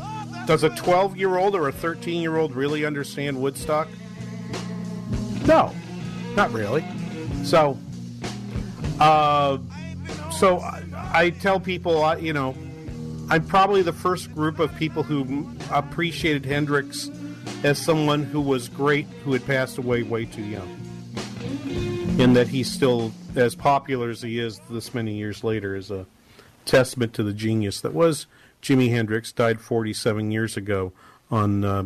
does 0.46 0.64
a 0.64 0.70
12 0.70 1.16
year 1.16 1.36
old 1.36 1.54
or 1.54 1.68
a 1.68 1.72
13 1.72 2.20
year 2.20 2.36
old 2.36 2.56
really 2.56 2.84
understand 2.84 3.40
Woodstock? 3.40 3.88
No, 5.46 5.72
not 6.34 6.52
really. 6.52 6.84
So, 7.44 7.78
uh, 8.98 9.58
so 10.32 10.58
I, 10.58 10.82
I 11.12 11.30
tell 11.30 11.60
people, 11.60 12.02
uh, 12.02 12.16
you 12.16 12.32
know, 12.32 12.56
I'm 13.30 13.46
probably 13.46 13.82
the 13.82 13.92
first 13.92 14.34
group 14.34 14.58
of 14.58 14.74
people 14.74 15.04
who 15.04 15.48
appreciated 15.70 16.44
Hendrix 16.44 17.08
as 17.62 17.78
someone 17.78 18.24
who 18.24 18.40
was 18.40 18.68
great, 18.68 19.06
who 19.24 19.32
had 19.32 19.46
passed 19.46 19.78
away 19.78 20.02
way 20.02 20.24
too 20.24 20.42
young. 20.42 20.68
In 22.18 22.32
that 22.32 22.48
he's 22.48 22.68
still 22.68 23.12
as 23.36 23.54
popular 23.54 24.10
as 24.10 24.20
he 24.20 24.40
is 24.40 24.60
this 24.68 24.92
many 24.94 25.14
years 25.14 25.44
later 25.44 25.76
is 25.76 25.92
a 25.92 26.06
testament 26.64 27.14
to 27.14 27.22
the 27.22 27.32
genius 27.32 27.80
that 27.82 27.94
was 27.94 28.26
Jimi 28.62 28.90
Hendrix. 28.90 29.30
Died 29.30 29.60
47 29.60 30.32
years 30.32 30.56
ago 30.56 30.92
on 31.30 31.64
uh, 31.64 31.84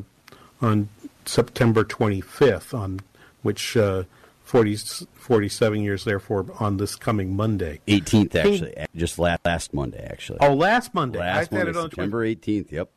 on 0.63 0.89
September 1.27 1.85
25th, 1.85 2.73
on 2.73 3.01
which 3.43 3.77
uh, 3.77 4.05
40, 4.45 4.77
47 5.15 5.81
years 5.81 6.05
therefore 6.05 6.47
on 6.61 6.77
this 6.77 6.95
coming 6.97 7.35
Monday. 7.35 7.81
18th, 7.89 8.35
actually. 8.35 8.75
Just 8.95 9.19
last, 9.19 9.41
last 9.45 9.75
Monday, 9.75 10.07
actually. 10.09 10.39
Oh, 10.41 10.55
last 10.55 10.95
Monday. 10.95 11.19
Last 11.19 11.53
I 11.53 11.57
Monday, 11.57 11.71
it 11.71 11.77
on 11.77 11.91
September 11.91 12.27
18th, 12.27 12.71
yep. 12.71 12.91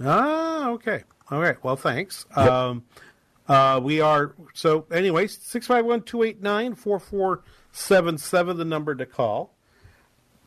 Ah, 0.00 0.70
okay. 0.70 1.02
All 1.30 1.40
right. 1.40 1.62
Well, 1.64 1.76
thanks. 1.76 2.26
Yep. 2.36 2.46
Um, 2.46 2.84
uh, 3.48 3.80
we 3.82 4.00
are, 4.00 4.34
so, 4.54 4.86
anyways, 4.90 5.36
651 5.42 6.02
289 6.02 6.74
4477, 6.76 8.56
the 8.56 8.64
number 8.64 8.94
to 8.94 9.04
call. 9.04 9.52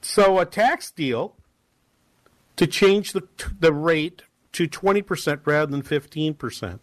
So, 0.01 0.39
a 0.39 0.45
tax 0.45 0.91
deal 0.91 1.35
to 2.55 2.65
change 2.65 3.11
the, 3.11 3.27
the 3.59 3.73
rate 3.73 4.23
to 4.53 4.67
20% 4.67 5.41
rather 5.45 5.69
than 5.69 5.83
15%. 5.83 6.79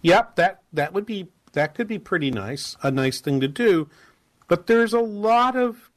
Yep, 0.00 0.36
that, 0.36 0.62
that 0.72 0.94
would 0.94 1.06
be 1.06 1.28
that 1.52 1.74
could 1.74 1.88
be 1.88 1.98
pretty 1.98 2.30
nice, 2.30 2.76
a 2.82 2.90
nice 2.90 3.20
thing 3.20 3.40
to 3.40 3.48
do. 3.48 3.88
But 4.48 4.66
there's 4.66 4.92
a 4.92 5.00
lot 5.00 5.56
of 5.56 5.90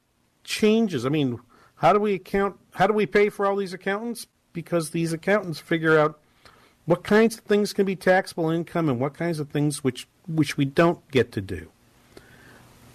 changes. 0.44 1.04
I 1.04 1.08
mean, 1.08 1.40
how 1.76 1.92
do 1.92 1.98
we 1.98 2.14
account? 2.14 2.56
How 2.74 2.86
do 2.86 2.92
we 2.92 3.06
pay 3.06 3.28
for 3.28 3.46
all 3.46 3.56
these 3.56 3.72
accountants? 3.72 4.26
Because 4.52 4.90
these 4.90 5.12
accountants 5.12 5.60
figure 5.60 5.98
out 5.98 6.18
what 6.86 7.02
kinds 7.02 7.36
of 7.36 7.44
things 7.44 7.72
can 7.72 7.84
be 7.84 7.96
taxable 7.96 8.48
income 8.48 8.88
and 8.88 8.98
what 8.98 9.14
kinds 9.14 9.40
of 9.40 9.50
things 9.50 9.84
which 9.84 10.06
which 10.26 10.56
we 10.56 10.64
don't 10.64 11.06
get 11.10 11.32
to 11.32 11.40
do. 11.40 11.70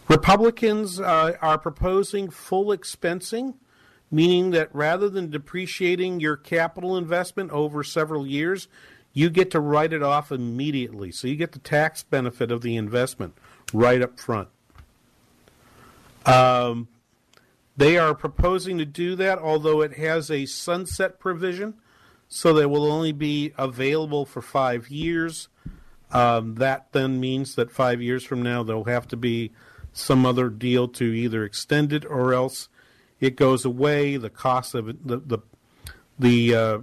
Republicans 0.07 0.99
uh, 0.99 1.37
are 1.41 1.57
proposing 1.57 2.29
full 2.29 2.67
expensing, 2.67 3.53
meaning 4.09 4.51
that 4.51 4.73
rather 4.73 5.07
than 5.07 5.29
depreciating 5.29 6.19
your 6.19 6.35
capital 6.35 6.97
investment 6.97 7.51
over 7.51 7.83
several 7.83 8.27
years, 8.27 8.67
you 9.13 9.29
get 9.29 9.51
to 9.51 9.59
write 9.59 9.93
it 9.93 10.03
off 10.03 10.31
immediately. 10.31 11.11
So 11.11 11.27
you 11.27 11.35
get 11.35 11.51
the 11.51 11.59
tax 11.59 12.03
benefit 12.03 12.51
of 12.51 12.61
the 12.61 12.75
investment 12.75 13.33
right 13.73 14.01
up 14.01 14.19
front. 14.19 14.49
Um, 16.25 16.87
they 17.75 17.97
are 17.97 18.13
proposing 18.13 18.77
to 18.77 18.85
do 18.85 19.15
that, 19.15 19.39
although 19.39 19.81
it 19.81 19.93
has 19.93 20.29
a 20.29 20.45
sunset 20.45 21.19
provision, 21.19 21.75
so 22.27 22.53
that 22.53 22.69
will 22.69 22.89
only 22.89 23.11
be 23.11 23.53
available 23.57 24.25
for 24.25 24.41
five 24.41 24.89
years. 24.89 25.49
Um, 26.11 26.55
that 26.55 26.91
then 26.91 27.19
means 27.19 27.55
that 27.55 27.71
five 27.71 28.01
years 28.01 28.23
from 28.23 28.41
now 28.41 28.63
there'll 28.63 28.83
have 28.85 29.07
to 29.09 29.17
be 29.17 29.51
some 29.93 30.25
other 30.25 30.49
deal 30.49 30.87
to 30.87 31.05
either 31.05 31.43
extend 31.43 31.91
it 31.91 32.05
or 32.05 32.33
else 32.33 32.69
it 33.19 33.35
goes 33.35 33.65
away. 33.65 34.17
The 34.17 34.29
cost 34.29 34.75
of 34.75 34.89
it, 34.89 35.07
the 35.07 35.17
the, 35.17 35.39
the 36.19 36.55
uh, 36.55 36.79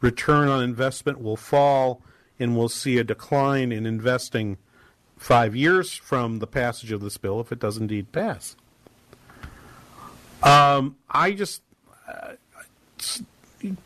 return 0.00 0.48
on 0.48 0.62
investment 0.62 1.20
will 1.20 1.36
fall, 1.36 2.02
and 2.38 2.56
we'll 2.56 2.68
see 2.68 2.98
a 2.98 3.04
decline 3.04 3.72
in 3.72 3.86
investing 3.86 4.58
five 5.16 5.54
years 5.54 5.94
from 5.94 6.38
the 6.38 6.46
passage 6.46 6.92
of 6.92 7.00
this 7.00 7.16
bill 7.18 7.40
if 7.40 7.52
it 7.52 7.58
does 7.58 7.76
indeed 7.76 8.10
pass. 8.12 8.56
Um, 10.42 10.96
I 11.10 11.32
just, 11.32 11.62
uh, 12.08 12.32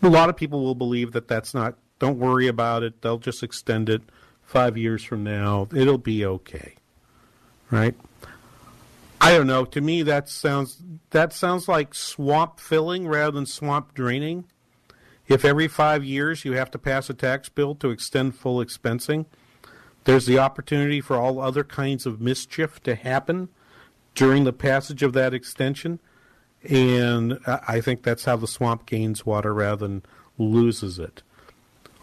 a 0.02 0.08
lot 0.08 0.28
of 0.28 0.36
people 0.36 0.62
will 0.62 0.76
believe 0.76 1.12
that 1.12 1.26
that's 1.26 1.52
not, 1.52 1.76
don't 1.98 2.18
worry 2.18 2.46
about 2.46 2.84
it, 2.84 3.02
they'll 3.02 3.18
just 3.18 3.42
extend 3.42 3.88
it 3.88 4.02
five 4.42 4.76
years 4.76 5.02
from 5.02 5.24
now, 5.24 5.68
it'll 5.74 5.98
be 5.98 6.24
okay. 6.24 6.74
Right? 7.70 7.96
I 9.20 9.32
don't 9.32 9.46
know. 9.46 9.64
To 9.64 9.80
me, 9.80 10.02
that 10.02 10.28
sounds 10.28 10.82
that 11.10 11.32
sounds 11.32 11.66
like 11.66 11.94
swamp 11.94 12.60
filling 12.60 13.08
rather 13.08 13.30
than 13.30 13.46
swamp 13.46 13.94
draining. 13.94 14.44
If 15.26 15.44
every 15.44 15.68
five 15.68 16.04
years 16.04 16.44
you 16.44 16.52
have 16.52 16.70
to 16.72 16.78
pass 16.78 17.08
a 17.08 17.14
tax 17.14 17.48
bill 17.48 17.74
to 17.76 17.90
extend 17.90 18.36
full 18.36 18.58
expensing, 18.58 19.26
there's 20.04 20.26
the 20.26 20.38
opportunity 20.38 21.00
for 21.00 21.16
all 21.16 21.40
other 21.40 21.64
kinds 21.64 22.04
of 22.04 22.20
mischief 22.20 22.82
to 22.82 22.94
happen 22.94 23.48
during 24.14 24.44
the 24.44 24.52
passage 24.52 25.02
of 25.02 25.14
that 25.14 25.32
extension. 25.32 25.98
And 26.68 27.38
I 27.46 27.80
think 27.80 28.02
that's 28.02 28.24
how 28.24 28.36
the 28.36 28.46
swamp 28.46 28.86
gains 28.86 29.24
water 29.24 29.52
rather 29.52 29.86
than 29.86 30.02
loses 30.38 30.98
it. 30.98 31.22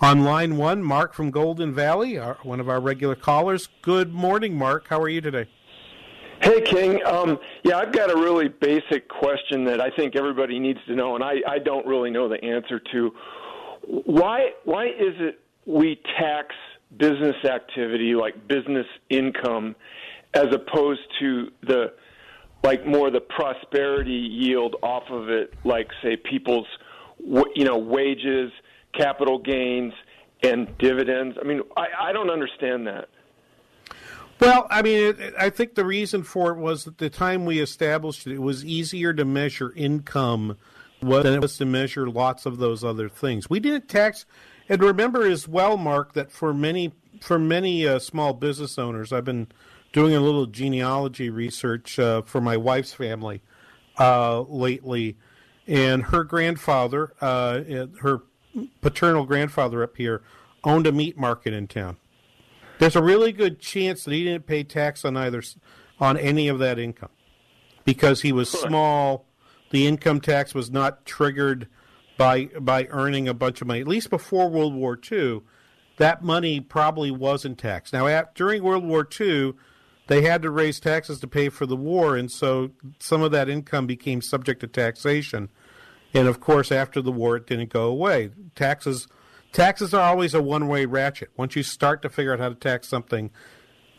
On 0.01 0.23
line 0.23 0.57
one, 0.57 0.81
Mark 0.81 1.13
from 1.13 1.29
Golden 1.29 1.73
Valley, 1.73 2.17
our, 2.17 2.39
one 2.41 2.59
of 2.59 2.67
our 2.67 2.79
regular 2.79 3.15
callers. 3.15 3.69
Good 3.83 4.11
morning, 4.11 4.55
Mark. 4.55 4.87
How 4.87 4.99
are 4.99 5.09
you 5.09 5.21
today? 5.21 5.47
Hey, 6.41 6.61
King. 6.61 6.99
Um, 7.05 7.37
yeah, 7.63 7.77
I've 7.77 7.93
got 7.93 8.09
a 8.09 8.15
really 8.15 8.47
basic 8.47 9.07
question 9.07 9.63
that 9.65 9.79
I 9.79 9.91
think 9.91 10.15
everybody 10.15 10.57
needs 10.57 10.79
to 10.87 10.95
know, 10.95 11.13
and 11.13 11.23
I, 11.23 11.35
I 11.47 11.59
don't 11.59 11.85
really 11.85 12.09
know 12.09 12.27
the 12.27 12.43
answer 12.43 12.81
to. 12.91 13.11
Why 13.87 14.49
why 14.63 14.87
is 14.87 15.13
it 15.19 15.39
we 15.65 16.01
tax 16.19 16.55
business 16.97 17.35
activity 17.45 18.15
like 18.15 18.47
business 18.47 18.87
income 19.09 19.75
as 20.33 20.47
opposed 20.51 21.01
to 21.19 21.49
the 21.61 21.93
like 22.63 22.87
more 22.87 23.11
the 23.11 23.21
prosperity 23.21 24.11
yield 24.11 24.75
off 24.81 25.03
of 25.11 25.29
it, 25.29 25.53
like 25.63 25.89
say 26.01 26.17
people's 26.17 26.67
you 27.19 27.65
know 27.65 27.77
wages, 27.77 28.51
capital 28.97 29.37
gains, 29.37 29.93
and 30.43 30.75
dividends? 30.79 31.37
I 31.39 31.45
mean, 31.45 31.61
I, 31.77 32.09
I 32.09 32.13
don't 32.13 32.31
understand 32.31 32.87
that. 32.87 33.09
Well, 34.41 34.65
I 34.71 34.81
mean, 34.81 35.15
I 35.37 35.51
think 35.51 35.75
the 35.75 35.85
reason 35.85 36.23
for 36.23 36.51
it 36.51 36.57
was 36.57 36.85
that 36.85 36.97
the 36.97 37.11
time 37.11 37.45
we 37.45 37.59
established 37.59 38.25
it, 38.25 38.33
it 38.33 38.41
was 38.41 38.65
easier 38.65 39.13
to 39.13 39.23
measure 39.23 39.71
income 39.75 40.57
than 40.99 41.35
it 41.35 41.41
was 41.41 41.57
to 41.57 41.65
measure 41.65 42.09
lots 42.09 42.47
of 42.47 42.57
those 42.57 42.83
other 42.83 43.07
things. 43.07 43.51
We 43.51 43.59
didn't 43.59 43.87
tax, 43.87 44.25
and 44.67 44.81
remember 44.81 45.27
as 45.27 45.47
well, 45.47 45.77
Mark, 45.77 46.13
that 46.13 46.31
for 46.31 46.55
many 46.55 46.91
for 47.21 47.37
many 47.37 47.87
uh, 47.87 47.99
small 47.99 48.33
business 48.33 48.79
owners, 48.79 49.13
I've 49.13 49.25
been 49.25 49.47
doing 49.93 50.15
a 50.15 50.19
little 50.19 50.47
genealogy 50.47 51.29
research 51.29 51.99
uh, 51.99 52.23
for 52.23 52.41
my 52.41 52.57
wife's 52.57 52.93
family 52.93 53.43
uh, 53.99 54.41
lately, 54.41 55.17
and 55.67 56.05
her 56.05 56.23
grandfather, 56.23 57.13
uh, 57.21 57.61
her 57.99 58.23
paternal 58.81 59.25
grandfather 59.25 59.83
up 59.83 59.97
here 59.97 60.23
owned 60.63 60.87
a 60.87 60.91
meat 60.91 61.15
market 61.15 61.53
in 61.53 61.67
town. 61.67 61.97
There's 62.81 62.95
a 62.95 63.03
really 63.03 63.31
good 63.31 63.59
chance 63.59 64.05
that 64.05 64.11
he 64.11 64.23
didn't 64.23 64.47
pay 64.47 64.63
tax 64.63 65.05
on 65.05 65.15
either 65.15 65.43
on 65.99 66.17
any 66.17 66.47
of 66.47 66.57
that 66.57 66.79
income 66.79 67.11
because 67.85 68.21
he 68.21 68.31
was 68.31 68.49
small. 68.49 69.27
The 69.69 69.85
income 69.85 70.19
tax 70.19 70.55
was 70.55 70.71
not 70.71 71.05
triggered 71.05 71.67
by 72.17 72.45
by 72.45 72.87
earning 72.89 73.27
a 73.27 73.35
bunch 73.35 73.61
of 73.61 73.67
money. 73.67 73.81
At 73.81 73.87
least 73.87 74.09
before 74.09 74.49
World 74.49 74.73
War 74.73 74.99
II, 75.11 75.41
that 75.97 76.23
money 76.23 76.59
probably 76.59 77.11
wasn't 77.11 77.59
taxed. 77.59 77.93
Now, 77.93 78.07
at, 78.07 78.33
during 78.33 78.63
World 78.63 78.83
War 78.83 79.07
II, 79.19 79.53
they 80.07 80.23
had 80.23 80.41
to 80.41 80.49
raise 80.49 80.79
taxes 80.79 81.19
to 81.19 81.27
pay 81.27 81.49
for 81.49 81.67
the 81.67 81.75
war, 81.75 82.17
and 82.17 82.31
so 82.31 82.71
some 82.97 83.21
of 83.21 83.29
that 83.29 83.47
income 83.47 83.85
became 83.85 84.23
subject 84.23 84.59
to 84.61 84.67
taxation. 84.67 85.49
And 86.15 86.27
of 86.27 86.39
course, 86.39 86.71
after 86.71 86.99
the 86.99 87.11
war, 87.11 87.35
it 87.35 87.45
didn't 87.45 87.69
go 87.69 87.83
away. 87.83 88.31
Taxes 88.55 89.07
taxes 89.51 89.93
are 89.93 90.01
always 90.01 90.33
a 90.33 90.41
one 90.41 90.67
way 90.67 90.85
ratchet. 90.85 91.29
Once 91.37 91.55
you 91.55 91.63
start 91.63 92.01
to 92.01 92.09
figure 92.09 92.33
out 92.33 92.39
how 92.39 92.49
to 92.49 92.55
tax 92.55 92.87
something, 92.87 93.31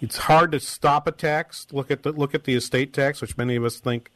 it's 0.01 0.17
hard 0.17 0.53
to 0.53 0.61
stop 0.61 1.07
a 1.07 1.13
tax. 1.13 1.67
Look 1.71 1.91
at 1.91 2.03
the 2.03 2.13
look 2.13 2.35
at 2.35 2.45
the 2.45 2.55
estate 2.55 2.93
tax, 2.93 3.21
which 3.21 3.37
many 3.37 3.57
of 3.57 3.65
us 3.65 3.79
think 3.79 4.11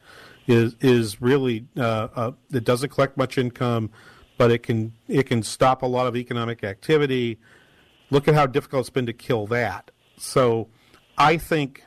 is 0.47 0.75
is 0.81 1.21
really 1.21 1.65
uh, 1.77 2.07
uh, 2.15 2.31
it 2.51 2.63
doesn't 2.63 2.89
collect 2.89 3.17
much 3.17 3.37
income, 3.37 3.89
but 4.37 4.51
it 4.51 4.59
can 4.59 4.93
it 5.07 5.23
can 5.23 5.43
stop 5.43 5.81
a 5.81 5.85
lot 5.85 6.07
of 6.07 6.15
economic 6.15 6.63
activity. 6.63 7.39
Look 8.09 8.27
at 8.27 8.35
how 8.35 8.45
difficult 8.45 8.81
it's 8.81 8.89
been 8.89 9.05
to 9.05 9.13
kill 9.13 9.47
that. 9.47 9.91
So, 10.17 10.69
I 11.17 11.37
think 11.37 11.83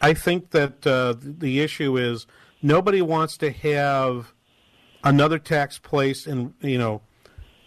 I 0.00 0.14
think 0.14 0.50
that 0.50 0.86
uh, 0.86 1.14
the 1.18 1.60
issue 1.60 1.96
is 1.96 2.26
nobody 2.62 3.02
wants 3.02 3.36
to 3.38 3.50
have 3.50 4.32
another 5.04 5.38
tax 5.38 5.78
placed 5.78 6.26
in 6.26 6.54
you 6.60 6.78
know 6.78 7.02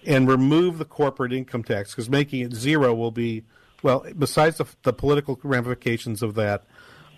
and 0.09 0.27
remove 0.27 0.79
the 0.79 0.85
corporate 0.85 1.31
income 1.31 1.63
tax 1.63 1.91
because 1.91 2.09
making 2.09 2.41
it 2.41 2.53
zero 2.53 2.93
will 2.93 3.11
be 3.11 3.43
well 3.83 4.05
besides 4.17 4.57
the, 4.57 4.65
the 4.83 4.91
political 4.91 5.39
ramifications 5.43 6.21
of 6.21 6.33
that 6.33 6.65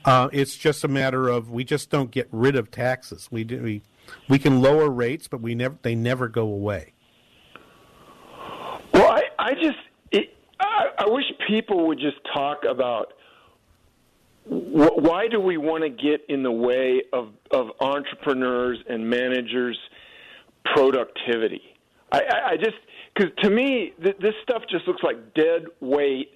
uh, 0.04 0.30
it's 0.32 0.56
just 0.56 0.84
a 0.84 0.88
matter 0.88 1.30
of 1.30 1.50
we 1.50 1.64
just 1.64 1.90
don't 1.90 2.12
get 2.12 2.28
rid 2.32 2.56
of 2.56 2.72
taxes. 2.72 3.28
We 3.32 3.44
do, 3.44 3.62
we 3.62 3.82
we 4.28 4.40
can 4.40 4.62
lower 4.62 4.90
rates 4.90 5.28
but 5.28 5.42
we 5.42 5.56
never 5.56 5.78
they 5.82 5.96
never 5.96 6.28
go 6.28 6.44
away. 6.44 6.94
Well 8.94 9.12
i 9.12 9.22
i 9.40 9.54
just 9.54 9.78
it, 10.12 10.36
I, 10.60 10.88
I 11.00 11.10
wish 11.10 11.26
people 11.48 11.88
would 11.88 12.00
just 12.00 12.18
talk 12.34 12.64
about 12.70 13.14
wh- 14.46 14.98
why 14.98 15.28
do 15.30 15.40
we 15.40 15.58
want 15.58 15.84
to 15.84 15.90
get 15.90 16.22
in 16.28 16.44
the 16.44 16.52
way 16.52 17.04
of 17.14 17.30
of 17.52 17.68
entrepreneurs 17.80 18.80
and 18.90 19.10
managers 19.10 19.78
productivity 20.66 21.71
I, 22.12 22.20
I, 22.20 22.50
I 22.52 22.58
just 22.58 22.78
because 23.16 23.32
to 23.40 23.50
me 23.50 23.94
th- 24.02 24.18
this 24.20 24.34
stuff 24.44 24.64
just 24.70 24.88
looks 24.88 25.04
like 25.04 25.34
dead 25.34 25.66
weight, 25.80 26.32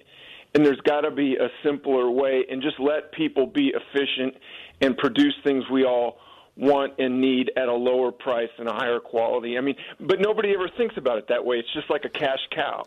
and 0.54 0.64
there's 0.64 0.80
got 0.80 1.02
to 1.02 1.10
be 1.10 1.36
a 1.36 1.48
simpler 1.64 2.10
way, 2.10 2.44
and 2.50 2.62
just 2.62 2.78
let 2.80 3.12
people 3.12 3.46
be 3.46 3.72
efficient 3.74 4.34
and 4.80 4.96
produce 4.96 5.34
things 5.44 5.64
we 5.70 5.84
all 5.84 6.18
want 6.56 6.94
and 6.98 7.20
need 7.20 7.52
at 7.56 7.68
a 7.68 7.74
lower 7.74 8.10
price 8.10 8.48
and 8.58 8.68
a 8.68 8.72
higher 8.72 9.00
quality. 9.00 9.58
I 9.58 9.60
mean, 9.60 9.76
but 10.00 10.20
nobody 10.20 10.54
ever 10.54 10.68
thinks 10.76 10.96
about 10.96 11.18
it 11.18 11.28
that 11.28 11.44
way. 11.44 11.56
It's 11.56 11.72
just 11.74 11.90
like 11.90 12.04
a 12.04 12.08
cash 12.08 12.40
cow. 12.50 12.84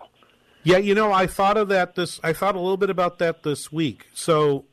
Yeah, 0.64 0.78
you 0.78 0.94
know, 0.94 1.14
I 1.14 1.28
thought 1.28 1.58
of 1.58 1.70
that 1.70 1.96
this. 1.96 2.20
I 2.24 2.34
thought 2.34 2.56
a 2.56 2.60
little 2.60 2.78
bit 2.78 2.90
about 2.90 3.20
that 3.20 3.44
this 3.44 3.72
week. 3.72 4.08
So, 4.14 4.66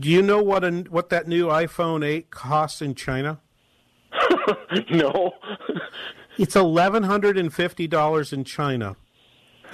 do 0.00 0.08
you 0.08 0.22
know 0.22 0.42
what 0.42 0.64
a, 0.64 0.70
what 0.88 1.10
that 1.10 1.26
new 1.26 1.48
iPhone 1.48 2.04
8 2.06 2.30
costs 2.30 2.80
in 2.80 2.94
China? 2.94 3.40
no. 4.90 5.32
It's 6.38 6.54
eleven 6.54 7.02
hundred 7.02 7.36
and 7.36 7.52
fifty 7.52 7.88
dollars 7.88 8.32
in 8.32 8.44
China, 8.44 8.96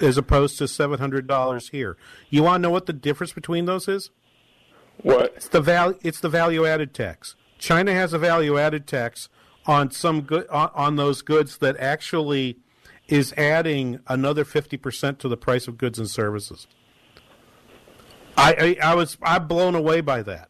as 0.01 0.17
opposed 0.17 0.57
to 0.57 0.67
seven 0.67 0.99
hundred 0.99 1.27
dollars 1.27 1.69
here. 1.69 1.95
You 2.29 2.43
want 2.43 2.61
to 2.61 2.63
know 2.63 2.71
what 2.71 2.87
the 2.87 2.93
difference 2.93 3.31
between 3.31 3.65
those 3.65 3.87
is? 3.87 4.09
What? 5.01 5.33
It's 5.35 5.47
the 5.47 5.61
value. 5.61 5.99
It's 6.01 6.19
the 6.19 6.29
value 6.29 6.65
added 6.65 6.93
tax. 6.93 7.35
China 7.59 7.93
has 7.93 8.13
a 8.13 8.17
value 8.17 8.57
added 8.57 8.87
tax 8.87 9.29
on 9.67 9.91
some 9.91 10.21
good 10.21 10.47
on, 10.49 10.71
on 10.73 10.95
those 10.95 11.21
goods 11.21 11.59
that 11.59 11.77
actually 11.77 12.57
is 13.07 13.31
adding 13.33 13.99
another 14.07 14.43
fifty 14.43 14.77
percent 14.77 15.19
to 15.19 15.27
the 15.27 15.37
price 15.37 15.67
of 15.67 15.77
goods 15.77 15.99
and 15.99 16.09
services. 16.09 16.65
I, 18.35 18.77
I 18.81 18.91
I 18.91 18.95
was 18.95 19.17
I'm 19.21 19.47
blown 19.47 19.75
away 19.75 20.01
by 20.01 20.23
that. 20.23 20.49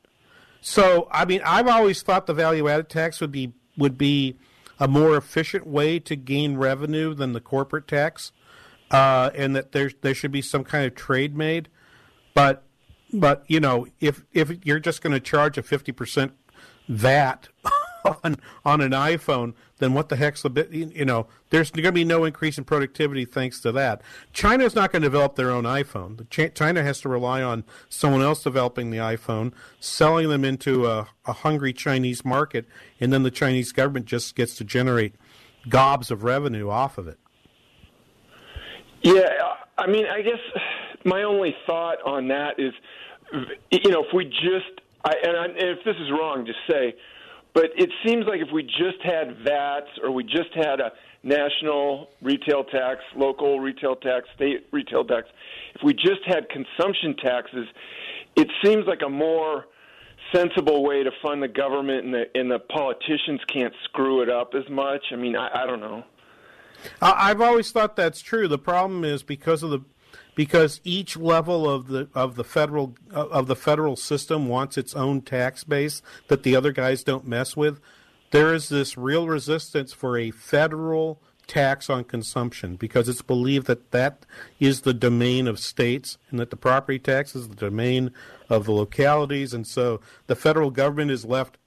So 0.62 1.10
I 1.12 1.26
mean 1.26 1.42
I've 1.46 1.68
always 1.68 2.02
thought 2.02 2.26
the 2.26 2.34
value 2.34 2.70
added 2.70 2.90
tax 2.90 3.20
would 3.20 3.32
be 3.32 3.54
would 3.78 3.98
be 3.98 4.38
a 4.80 4.88
more 4.88 5.16
efficient 5.16 5.66
way 5.66 6.00
to 6.00 6.16
gain 6.16 6.58
revenue 6.58 7.14
than 7.14 7.34
the 7.34 7.42
corporate 7.42 7.88
tax, 7.88 8.32
uh, 8.92 9.32
and 9.36 9.56
that 9.56 9.72
there 9.72 9.92
there 10.02 10.14
should 10.14 10.32
be 10.32 10.42
some 10.42 10.64
kind 10.64 10.86
of 10.86 10.96
trade 10.96 11.36
made. 11.36 11.70
But 12.34 12.64
but 13.14 13.44
you 13.48 13.60
know 13.60 13.88
if 14.00 14.24
if 14.34 14.66
you're 14.66 14.80
just 14.80 15.02
going 15.02 15.14
to 15.14 15.20
charge 15.20 15.58
a 15.58 15.64
fifty 15.64 15.92
percent 15.92 16.34
VAT 16.88 17.48
on 18.24 18.38
on 18.64 18.82
an 18.82 18.92
iPhone, 18.92 19.54
then 19.78 19.94
what 19.94 20.10
the 20.10 20.16
heck's 20.16 20.42
the 20.44 20.50
bit? 20.50 20.72
You 20.72 21.06
know, 21.06 21.28
there's 21.50 21.72
going 21.72 21.84
to 21.84 21.92
be 21.92 22.06
no 22.06 22.24
increase 22.24 22.58
in 22.58 22.64
productivity 22.64 23.26
thanks 23.26 23.60
to 23.62 23.72
that. 23.74 24.02
China's 24.34 24.76
not 24.76 24.92
going 24.92 25.02
to 25.02 25.08
develop 25.08 25.36
their 25.36 25.52
own 25.52 25.64
iPhone. 25.64 26.30
China 26.54 26.84
has 26.84 27.02
to 27.02 27.10
rely 27.10 27.42
on 27.42 27.64
someone 27.90 28.22
else 28.22 28.44
developing 28.44 28.92
the 28.92 28.98
iPhone, 28.98 29.54
selling 29.80 30.30
them 30.30 30.46
into 30.46 30.88
a, 30.88 31.08
a 31.26 31.34
hungry 31.34 31.74
Chinese 31.74 32.24
market, 32.24 32.66
and 33.00 33.12
then 33.12 33.24
the 33.24 33.32
Chinese 33.32 33.72
government 33.72 34.06
just 34.06 34.36
gets 34.36 34.56
to 34.56 34.64
generate 34.64 35.16
gobs 35.70 36.12
of 36.12 36.24
revenue 36.24 36.70
off 36.70 36.98
of 36.98 37.08
it. 37.08 37.20
Yeah, 39.02 39.30
I 39.78 39.88
mean, 39.88 40.06
I 40.08 40.22
guess 40.22 40.40
my 41.04 41.24
only 41.24 41.56
thought 41.68 41.98
on 42.06 42.28
that 42.30 42.60
is, 42.60 42.74
you 43.72 43.92
know, 43.92 44.04
if 44.04 44.14
we 44.14 44.26
just, 44.26 44.82
I, 45.04 45.14
and, 45.24 45.38
I, 45.38 45.46
and 45.46 45.78
if 45.78 45.84
this 45.86 45.96
is 45.98 46.10
wrong, 46.12 46.46
just 46.46 46.60
say, 46.68 46.96
but 47.56 47.72
it 47.78 47.90
seems 48.06 48.26
like 48.28 48.42
if 48.42 48.50
we 48.54 48.64
just 48.64 49.02
had 49.02 49.38
VATs 49.44 49.88
or 50.04 50.12
we 50.12 50.24
just 50.26 50.54
had 50.54 50.82
a 50.82 50.92
national 51.24 52.10
retail 52.22 52.66
tax, 52.66 53.00
local 53.16 53.62
retail 53.62 53.96
tax, 53.96 54.28
state 54.36 54.68
retail 54.74 55.06
tax, 55.06 55.28
if 55.74 55.82
we 55.82 55.94
just 55.94 56.20
had 56.28 56.50
consumption 56.50 57.16
taxes, 57.16 57.66
it 58.36 58.50
seems 58.64 58.86
like 58.86 59.00
a 59.06 59.10
more 59.10 59.66
sensible 60.34 60.84
way 60.84 61.02
to 61.02 61.12
fund 61.24 61.42
the 61.42 61.48
government 61.48 62.04
and 62.04 62.14
the 62.14 62.26
and 62.36 62.52
the 62.52 62.60
politicians 62.60 63.40
can't 63.52 63.74
screw 63.86 64.22
it 64.22 64.30
up 64.30 64.54
as 64.54 64.70
much. 64.70 65.02
I 65.14 65.16
mean, 65.16 65.38
I, 65.38 65.64
I 65.64 65.66
don't 65.66 65.80
know. 65.80 66.04
I've 67.02 67.40
always 67.40 67.72
thought 67.72 67.96
that's 67.96 68.22
true. 68.22 68.50
The 68.50 68.60
problem 68.60 69.06
is 69.06 69.24
because 69.24 69.64
of 69.64 69.70
the 69.70 69.80
because 70.36 70.82
each 70.84 71.18
level 71.18 71.70
of 71.70 71.88
the 71.88 72.10
of 72.14 72.36
the 72.36 72.44
federal 72.44 72.96
uh, 73.14 73.28
of 73.28 73.48
the 73.48 73.56
federal 73.56 73.96
system 73.96 74.48
wants 74.48 74.78
its 74.78 74.94
own 74.94 75.22
tax 75.22 75.64
base 75.64 76.02
that 76.28 76.44
the 76.44 76.56
other 76.56 76.72
guys 76.72 77.04
don't 77.04 77.26
mess 77.26 77.58
with. 77.58 77.80
There 78.32 78.54
is 78.54 78.70
this 78.70 78.98
real 78.98 79.28
resistance 79.28 79.94
for 79.94 80.18
a 80.18 80.32
federal 80.32 81.22
tax 81.48 81.90
on 81.90 82.04
consumption 82.04 82.76
because 82.76 83.08
it's 83.08 83.22
believed 83.22 83.68
that 83.68 83.92
that 83.92 84.26
is 84.60 84.82
the 84.82 84.94
domain 84.94 85.48
of 85.48 85.60
states 85.60 86.18
and 86.30 86.40
that 86.40 86.50
the 86.50 86.56
property 86.56 87.00
tax 87.00 87.36
is 87.36 87.48
the 87.48 87.56
domain 87.56 88.12
of 88.50 88.66
the 88.66 88.72
localities 88.72 89.54
and 89.54 89.66
so 89.66 90.02
the 90.28 90.36
federal 90.36 90.72
government 90.72 91.12
is 91.12 91.24
left 91.24 91.58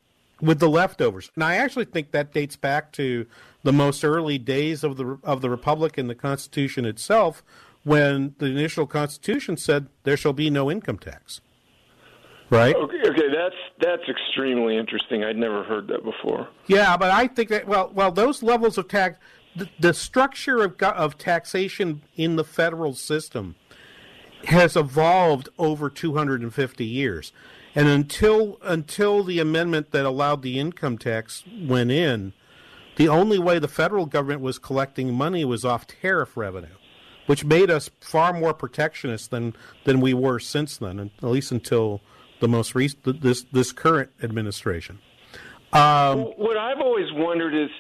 with 0.40 0.58
the 0.60 0.68
leftovers. 0.68 1.30
And 1.34 1.44
I 1.44 1.56
actually 1.56 1.84
think 1.84 2.10
that 2.10 2.32
dates 2.32 2.56
back 2.56 2.92
to 2.92 3.26
the 3.62 3.72
most 3.72 4.04
early 4.04 4.38
days 4.38 4.84
of 4.84 4.96
the 4.96 5.18
of 5.24 5.40
the 5.40 5.50
republic 5.50 5.98
and 5.98 6.08
the 6.08 6.14
constitution 6.14 6.84
itself 6.84 7.42
when 7.88 8.34
the 8.36 8.46
initial 8.46 8.86
constitution 8.86 9.56
said 9.56 9.86
there 10.04 10.16
shall 10.16 10.34
be 10.34 10.50
no 10.50 10.70
income 10.70 10.98
tax. 10.98 11.40
Right? 12.50 12.76
Okay, 12.76 13.00
okay, 13.06 13.28
that's 13.34 13.56
that's 13.80 14.08
extremely 14.08 14.76
interesting. 14.76 15.24
I'd 15.24 15.36
never 15.36 15.64
heard 15.64 15.88
that 15.88 16.04
before. 16.04 16.48
Yeah, 16.66 16.96
but 16.96 17.10
I 17.10 17.26
think 17.26 17.48
that 17.48 17.66
well, 17.66 17.90
well, 17.94 18.12
those 18.12 18.42
levels 18.42 18.78
of 18.78 18.88
tax, 18.88 19.18
the, 19.56 19.68
the 19.80 19.94
structure 19.94 20.62
of 20.62 20.80
of 20.82 21.18
taxation 21.18 22.02
in 22.16 22.36
the 22.36 22.44
federal 22.44 22.94
system 22.94 23.56
has 24.44 24.76
evolved 24.76 25.48
over 25.58 25.90
250 25.90 26.84
years, 26.84 27.32
and 27.74 27.88
until 27.88 28.58
until 28.62 29.24
the 29.24 29.40
amendment 29.40 29.90
that 29.90 30.06
allowed 30.06 30.40
the 30.40 30.58
income 30.58 30.96
tax 30.96 31.44
went 31.60 31.90
in, 31.90 32.32
the 32.96 33.08
only 33.08 33.38
way 33.38 33.58
the 33.58 33.68
federal 33.68 34.06
government 34.06 34.40
was 34.40 34.58
collecting 34.58 35.12
money 35.12 35.44
was 35.44 35.66
off 35.66 35.86
tariff 35.86 36.34
revenue 36.34 36.77
which 37.28 37.44
made 37.44 37.70
us 37.70 37.90
far 38.00 38.32
more 38.32 38.52
protectionist 38.52 39.30
than 39.30 39.54
than 39.84 40.00
we 40.00 40.12
were 40.14 40.40
since 40.40 40.78
then, 40.78 41.10
at 41.22 41.28
least 41.28 41.52
until 41.52 42.00
the 42.40 42.48
most 42.48 42.74
recent 42.74 43.22
this 43.22 43.44
this 43.52 43.70
current 43.70 44.10
administration. 44.22 44.98
Um, 45.72 46.20
what 46.36 46.56
I've 46.56 46.80
always 46.80 47.12
wondered 47.12 47.54
is, 47.54 47.70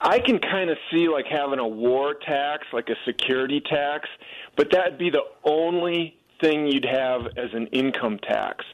I 0.00 0.20
can 0.20 0.38
kind 0.38 0.70
of 0.70 0.78
see 0.90 1.08
like 1.08 1.26
having 1.26 1.58
a 1.58 1.68
war 1.68 2.14
tax, 2.14 2.66
like 2.72 2.88
a 2.88 2.96
security 3.04 3.60
tax, 3.60 4.08
but 4.56 4.70
that'd 4.70 4.98
be 4.98 5.10
the 5.10 5.24
only 5.44 6.16
thing 6.40 6.66
you'd 6.66 6.86
have 6.86 7.26
as 7.36 7.52
an 7.52 7.66
income 7.72 8.18
tax, 8.18 8.64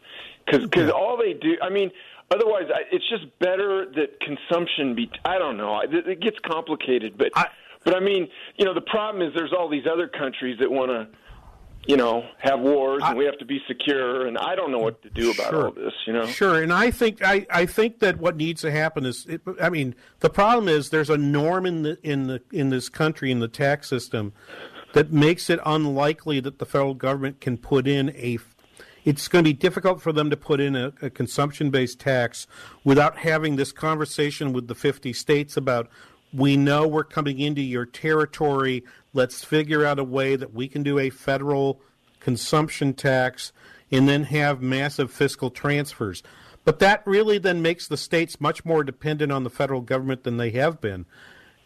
because 0.44 0.62
because 0.62 0.90
all 0.90 1.16
they 1.16 1.32
do, 1.32 1.56
I 1.62 1.70
mean. 1.70 1.90
otherwise, 2.30 2.68
I, 2.74 2.82
it's 2.90 3.08
just 3.08 3.26
better 3.38 3.86
that 3.94 4.20
consumption 4.20 4.94
be. 4.94 5.10
I 5.24 5.38
don't 5.38 5.56
know. 5.56 5.80
It, 5.80 5.94
it 6.06 6.20
gets 6.20 6.38
complicated, 6.40 7.16
but 7.16 7.30
I, 7.36 7.46
but 7.86 7.94
I 7.94 8.00
mean, 8.00 8.28
you 8.58 8.66
know, 8.66 8.74
the 8.74 8.82
problem 8.82 9.26
is 9.26 9.32
there's 9.34 9.52
all 9.56 9.70
these 9.70 9.86
other 9.90 10.08
countries 10.08 10.58
that 10.58 10.70
want 10.70 10.90
to 10.90 11.08
you 11.86 11.96
know, 11.96 12.28
have 12.38 12.60
wars 12.60 13.02
and 13.04 13.16
we 13.16 13.24
have 13.24 13.38
to 13.38 13.44
be 13.44 13.60
secure. 13.68 14.26
And 14.26 14.36
I 14.36 14.56
don't 14.56 14.72
know 14.72 14.78
what 14.78 15.02
to 15.02 15.10
do 15.10 15.30
about 15.30 15.50
sure. 15.50 15.64
all 15.66 15.72
this. 15.72 15.92
You 16.06 16.14
know, 16.14 16.26
sure. 16.26 16.60
And 16.60 16.72
I 16.72 16.90
think 16.90 17.24
I, 17.24 17.46
I 17.48 17.66
think 17.66 18.00
that 18.00 18.18
what 18.18 18.36
needs 18.36 18.62
to 18.62 18.72
happen 18.72 19.06
is, 19.06 19.24
it, 19.26 19.40
I 19.60 19.70
mean, 19.70 19.94
the 20.20 20.30
problem 20.30 20.68
is 20.68 20.90
there's 20.90 21.10
a 21.10 21.16
norm 21.16 21.64
in 21.64 21.82
the 21.82 21.98
in 22.02 22.26
the 22.26 22.42
in 22.50 22.70
this 22.70 22.88
country 22.88 23.30
in 23.30 23.38
the 23.38 23.48
tax 23.48 23.88
system 23.88 24.32
that 24.94 25.12
makes 25.12 25.48
it 25.48 25.60
unlikely 25.64 26.40
that 26.40 26.58
the 26.58 26.66
federal 26.66 26.94
government 26.94 27.40
can 27.40 27.56
put 27.56 27.86
in 27.86 28.10
a. 28.10 28.38
It's 29.04 29.28
going 29.28 29.44
to 29.44 29.48
be 29.48 29.54
difficult 29.54 30.02
for 30.02 30.12
them 30.12 30.30
to 30.30 30.36
put 30.36 30.58
in 30.58 30.74
a, 30.74 30.92
a 31.00 31.10
consumption 31.10 31.70
based 31.70 32.00
tax 32.00 32.48
without 32.82 33.18
having 33.18 33.54
this 33.54 33.70
conversation 33.70 34.52
with 34.52 34.66
the 34.66 34.74
50 34.74 35.12
states 35.12 35.56
about 35.56 35.88
we 36.32 36.56
know 36.56 36.86
we're 36.86 37.04
coming 37.04 37.40
into 37.40 37.62
your 37.62 37.86
territory. 37.86 38.84
Let's 39.12 39.44
figure 39.44 39.84
out 39.84 39.98
a 39.98 40.04
way 40.04 40.36
that 40.36 40.52
we 40.52 40.68
can 40.68 40.82
do 40.82 40.98
a 40.98 41.10
federal 41.10 41.80
consumption 42.20 42.92
tax 42.94 43.52
and 43.90 44.08
then 44.08 44.24
have 44.24 44.60
massive 44.60 45.12
fiscal 45.12 45.50
transfers. 45.50 46.22
But 46.64 46.80
that 46.80 47.06
really 47.06 47.38
then 47.38 47.62
makes 47.62 47.86
the 47.86 47.96
states 47.96 48.40
much 48.40 48.64
more 48.64 48.82
dependent 48.82 49.30
on 49.30 49.44
the 49.44 49.50
federal 49.50 49.80
government 49.80 50.24
than 50.24 50.36
they 50.36 50.50
have 50.50 50.80
been. 50.80 51.06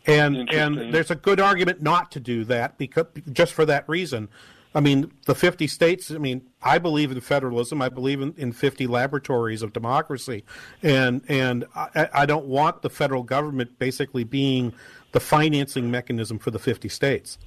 And 0.07 0.51
and 0.51 0.95
there's 0.95 1.11
a 1.11 1.15
good 1.15 1.41
argument 1.41 1.83
not 1.83 2.11
to 2.13 2.21
do 2.21 2.45
that 2.45 2.79
because 2.79 3.07
just 3.33 3.53
for 3.53 3.65
that 3.67 3.89
reason. 3.89 4.29
I 4.75 4.81
mean, 4.81 5.11
the 5.27 5.35
50 5.35 5.66
states, 5.66 6.11
I 6.11 6.18
mean, 6.18 6.43
I 6.62 6.79
believe 6.79 7.11
in 7.11 7.21
federalism. 7.21 7.83
I 7.83 7.89
believe 7.89 8.21
in, 8.21 8.35
in 8.37 8.53
50 8.53 8.87
laboratories 8.87 9.62
of 9.62 9.73
democracy. 9.73 10.45
And, 10.83 11.23
and 11.29 11.64
I, 11.75 12.09
I 12.12 12.27
don't 12.27 12.47
want 12.47 12.83
the 12.83 12.91
federal 12.91 13.25
government 13.25 13.79
basically 13.79 14.23
being 14.23 14.73
the 15.12 15.21
financing 15.21 15.91
mechanism 15.91 16.39
for 16.39 16.53
the 16.53 16.61
50 16.61 16.89
states. 16.89 17.39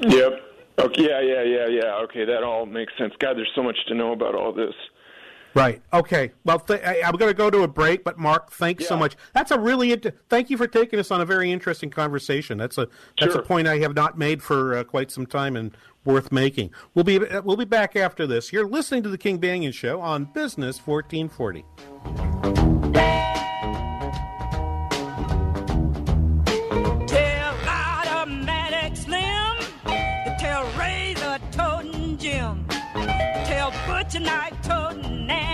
Yep. 0.00 0.32
Okay. 0.78 1.08
Yeah, 1.08 1.20
yeah, 1.20 1.42
yeah, 1.42 1.66
yeah. 1.66 1.94
Okay, 2.04 2.24
that 2.24 2.42
all 2.42 2.66
makes 2.66 2.92
sense. 2.96 3.12
God, 3.18 3.36
there's 3.36 3.50
so 3.54 3.62
much 3.62 3.78
to 3.88 3.94
know 3.94 4.12
about 4.12 4.34
all 4.34 4.52
this. 4.52 4.74
Right. 5.54 5.82
Okay. 5.92 6.32
Well, 6.44 6.58
th- 6.60 6.82
I, 6.82 6.96
am 6.96 7.16
going 7.16 7.30
to 7.30 7.36
go 7.36 7.50
to 7.50 7.62
a 7.62 7.68
break, 7.68 8.04
but 8.04 8.18
Mark, 8.18 8.52
thanks 8.52 8.84
yeah. 8.84 8.88
so 8.88 8.96
much. 8.96 9.16
That's 9.34 9.50
a 9.50 9.58
really 9.58 9.92
int- 9.92 10.14
thank 10.28 10.50
you 10.50 10.56
for 10.56 10.66
taking 10.66 10.98
us 10.98 11.10
on 11.10 11.20
a 11.20 11.24
very 11.24 11.52
interesting 11.52 11.90
conversation. 11.90 12.58
That's 12.58 12.78
a 12.78 12.88
that's 13.18 13.32
sure. 13.32 13.42
a 13.42 13.44
point 13.44 13.68
I 13.68 13.78
have 13.78 13.94
not 13.94 14.16
made 14.16 14.42
for 14.42 14.76
uh, 14.76 14.84
quite 14.84 15.10
some 15.10 15.26
time 15.26 15.56
and 15.56 15.76
worth 16.04 16.32
making. 16.32 16.70
We'll 16.94 17.04
be 17.04 17.18
we'll 17.18 17.56
be 17.56 17.64
back 17.64 17.96
after 17.96 18.26
this. 18.26 18.52
You're 18.52 18.66
listening 18.66 19.02
to 19.04 19.08
the 19.08 19.18
King 19.18 19.38
Banaian 19.38 19.74
Show 19.74 20.00
on 20.00 20.24
Business 20.24 20.78
1440. 20.86 22.81
Tell 34.12 34.20
butcher 34.20 35.51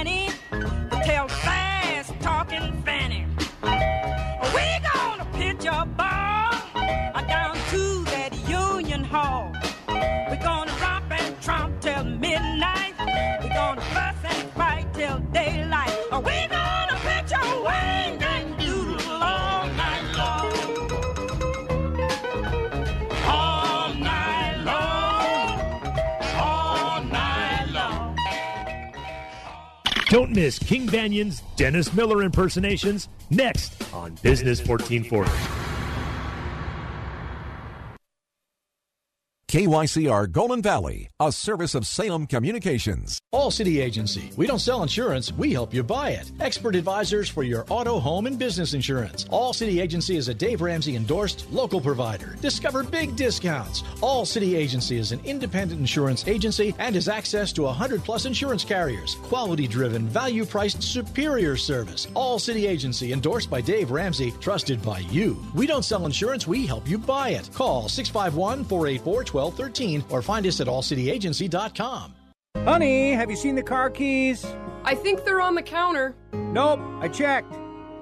Don't 30.08 30.30
miss 30.30 30.58
King 30.58 30.86
Banaian's 30.86 31.42
Dennis 31.56 31.92
Miller 31.92 32.22
impersonations 32.22 33.10
next 33.28 33.74
on 33.92 34.14
Business 34.22 34.66
1440. 34.66 35.67
KYCR 39.48 40.30
Golden 40.30 40.60
Valley, 40.60 41.08
a 41.18 41.32
service 41.32 41.74
of 41.74 41.86
Salem 41.86 42.26
Communications. 42.26 43.18
All 43.32 43.50
City 43.50 43.80
Agency. 43.80 44.30
We 44.36 44.46
don't 44.46 44.58
sell 44.58 44.82
insurance, 44.82 45.32
we 45.32 45.54
help 45.54 45.72
you 45.72 45.82
buy 45.82 46.10
it. 46.10 46.30
Expert 46.38 46.76
advisors 46.76 47.30
for 47.30 47.42
your 47.42 47.64
auto, 47.70 47.98
home, 47.98 48.26
and 48.26 48.38
business 48.38 48.74
insurance. 48.74 49.24
All 49.30 49.54
City 49.54 49.80
Agency 49.80 50.18
is 50.18 50.28
a 50.28 50.34
Dave 50.34 50.60
Ramsey 50.60 50.96
endorsed 50.96 51.50
local 51.50 51.80
provider. 51.80 52.36
Discover 52.42 52.84
big 52.84 53.16
discounts. 53.16 53.84
All 54.02 54.26
City 54.26 54.54
Agency 54.54 54.98
is 54.98 55.12
an 55.12 55.20
independent 55.24 55.80
insurance 55.80 56.28
agency 56.28 56.74
and 56.78 56.94
has 56.94 57.08
access 57.08 57.50
to 57.52 57.62
100 57.62 58.04
plus 58.04 58.26
insurance 58.26 58.64
carriers. 58.64 59.14
Quality 59.22 59.66
driven, 59.66 60.08
value 60.08 60.44
priced, 60.44 60.82
superior 60.82 61.56
service. 61.56 62.06
All 62.12 62.38
City 62.38 62.66
Agency 62.66 63.14
endorsed 63.14 63.48
by 63.48 63.62
Dave 63.62 63.92
Ramsey, 63.92 64.30
trusted 64.40 64.82
by 64.82 64.98
you. 64.98 65.42
We 65.54 65.66
don't 65.66 65.86
sell 65.86 66.04
insurance, 66.04 66.46
we 66.46 66.66
help 66.66 66.86
you 66.86 66.98
buy 66.98 67.30
it. 67.30 67.48
Call 67.54 67.88
651 67.88 68.64
484 68.64 69.24
1213 69.38 70.04
or 70.10 70.22
find 70.22 70.46
us 70.46 70.60
at 70.60 70.66
allcityagency.com. 70.66 72.14
Honey, 72.56 73.12
have 73.12 73.30
you 73.30 73.36
seen 73.36 73.54
the 73.54 73.62
car 73.62 73.88
keys? 73.90 74.44
I 74.84 74.94
think 74.94 75.24
they're 75.24 75.40
on 75.40 75.54
the 75.54 75.62
counter. 75.62 76.14
Nope, 76.32 76.80
I 77.00 77.08
checked. 77.08 77.54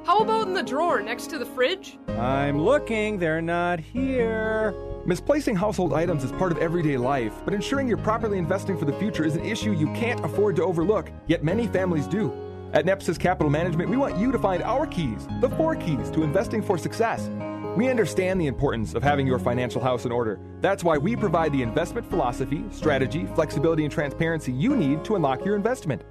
How 0.05 0.19
about 0.19 0.47
in 0.47 0.55
the 0.55 0.63
drawer 0.63 1.01
next 1.03 1.31
to 1.31 1.39
the 1.39 1.47
fridge? 1.47 1.99
I'm 2.09 2.61
looking, 2.61 3.19
they're 3.19 3.43
not 3.43 3.81
here. 3.81 4.73
Misplacing 5.05 5.57
household 5.57 5.93
items 5.93 6.25
is 6.25 6.33
part 6.33 6.53
of 6.53 6.59
everyday 6.59 6.97
life, 6.97 7.33
but 7.45 7.55
ensuring 7.55 7.87
you're 7.89 7.97
properly 7.97 8.39
investing 8.39 8.77
for 8.79 8.85
the 8.85 8.93
future 8.95 9.25
is 9.25 9.37
an 9.37 9.45
issue 9.45 9.73
you 9.73 9.87
can't 9.89 10.25
afford 10.25 10.57
to 10.57 10.65
overlook, 10.65 11.11
yet 11.27 11.45
many 11.45 11.67
families 11.67 12.07
do. 12.07 12.33
At 12.73 12.85
Nepsis 12.85 13.19
Capital 13.19 13.51
Management, 13.51 13.89
we 13.89 13.97
want 13.97 14.17
you 14.17 14.33
to 14.33 14.39
find 14.39 14.63
our 14.63 14.87
keys, 14.87 15.27
the 15.41 15.51
four 15.51 15.77
keys 15.77 16.11
to 16.11 16.23
investing 16.23 16.63
for 16.63 16.77
success. 16.77 17.29
We 17.77 17.91
understand 17.91 18.41
the 18.41 18.47
importance 18.47 18.95
of 18.95 19.03
having 19.03 19.27
your 19.27 19.39
financial 19.39 19.83
house 19.83 20.07
in 20.07 20.13
order. 20.13 20.41
That's 20.63 20.83
why 20.83 20.97
we 20.97 21.15
provide 21.15 21.53
the 21.53 21.61
investment 21.61 22.09
philosophy, 22.09 22.65
strategy, 22.71 23.27
flexibility, 23.35 23.85
and 23.85 23.93
transparency 23.93 24.51
you 24.51 24.75
need 24.75 25.05
to 25.05 25.17
unlock 25.17 25.45
your 25.45 25.57
investment. 25.57 26.03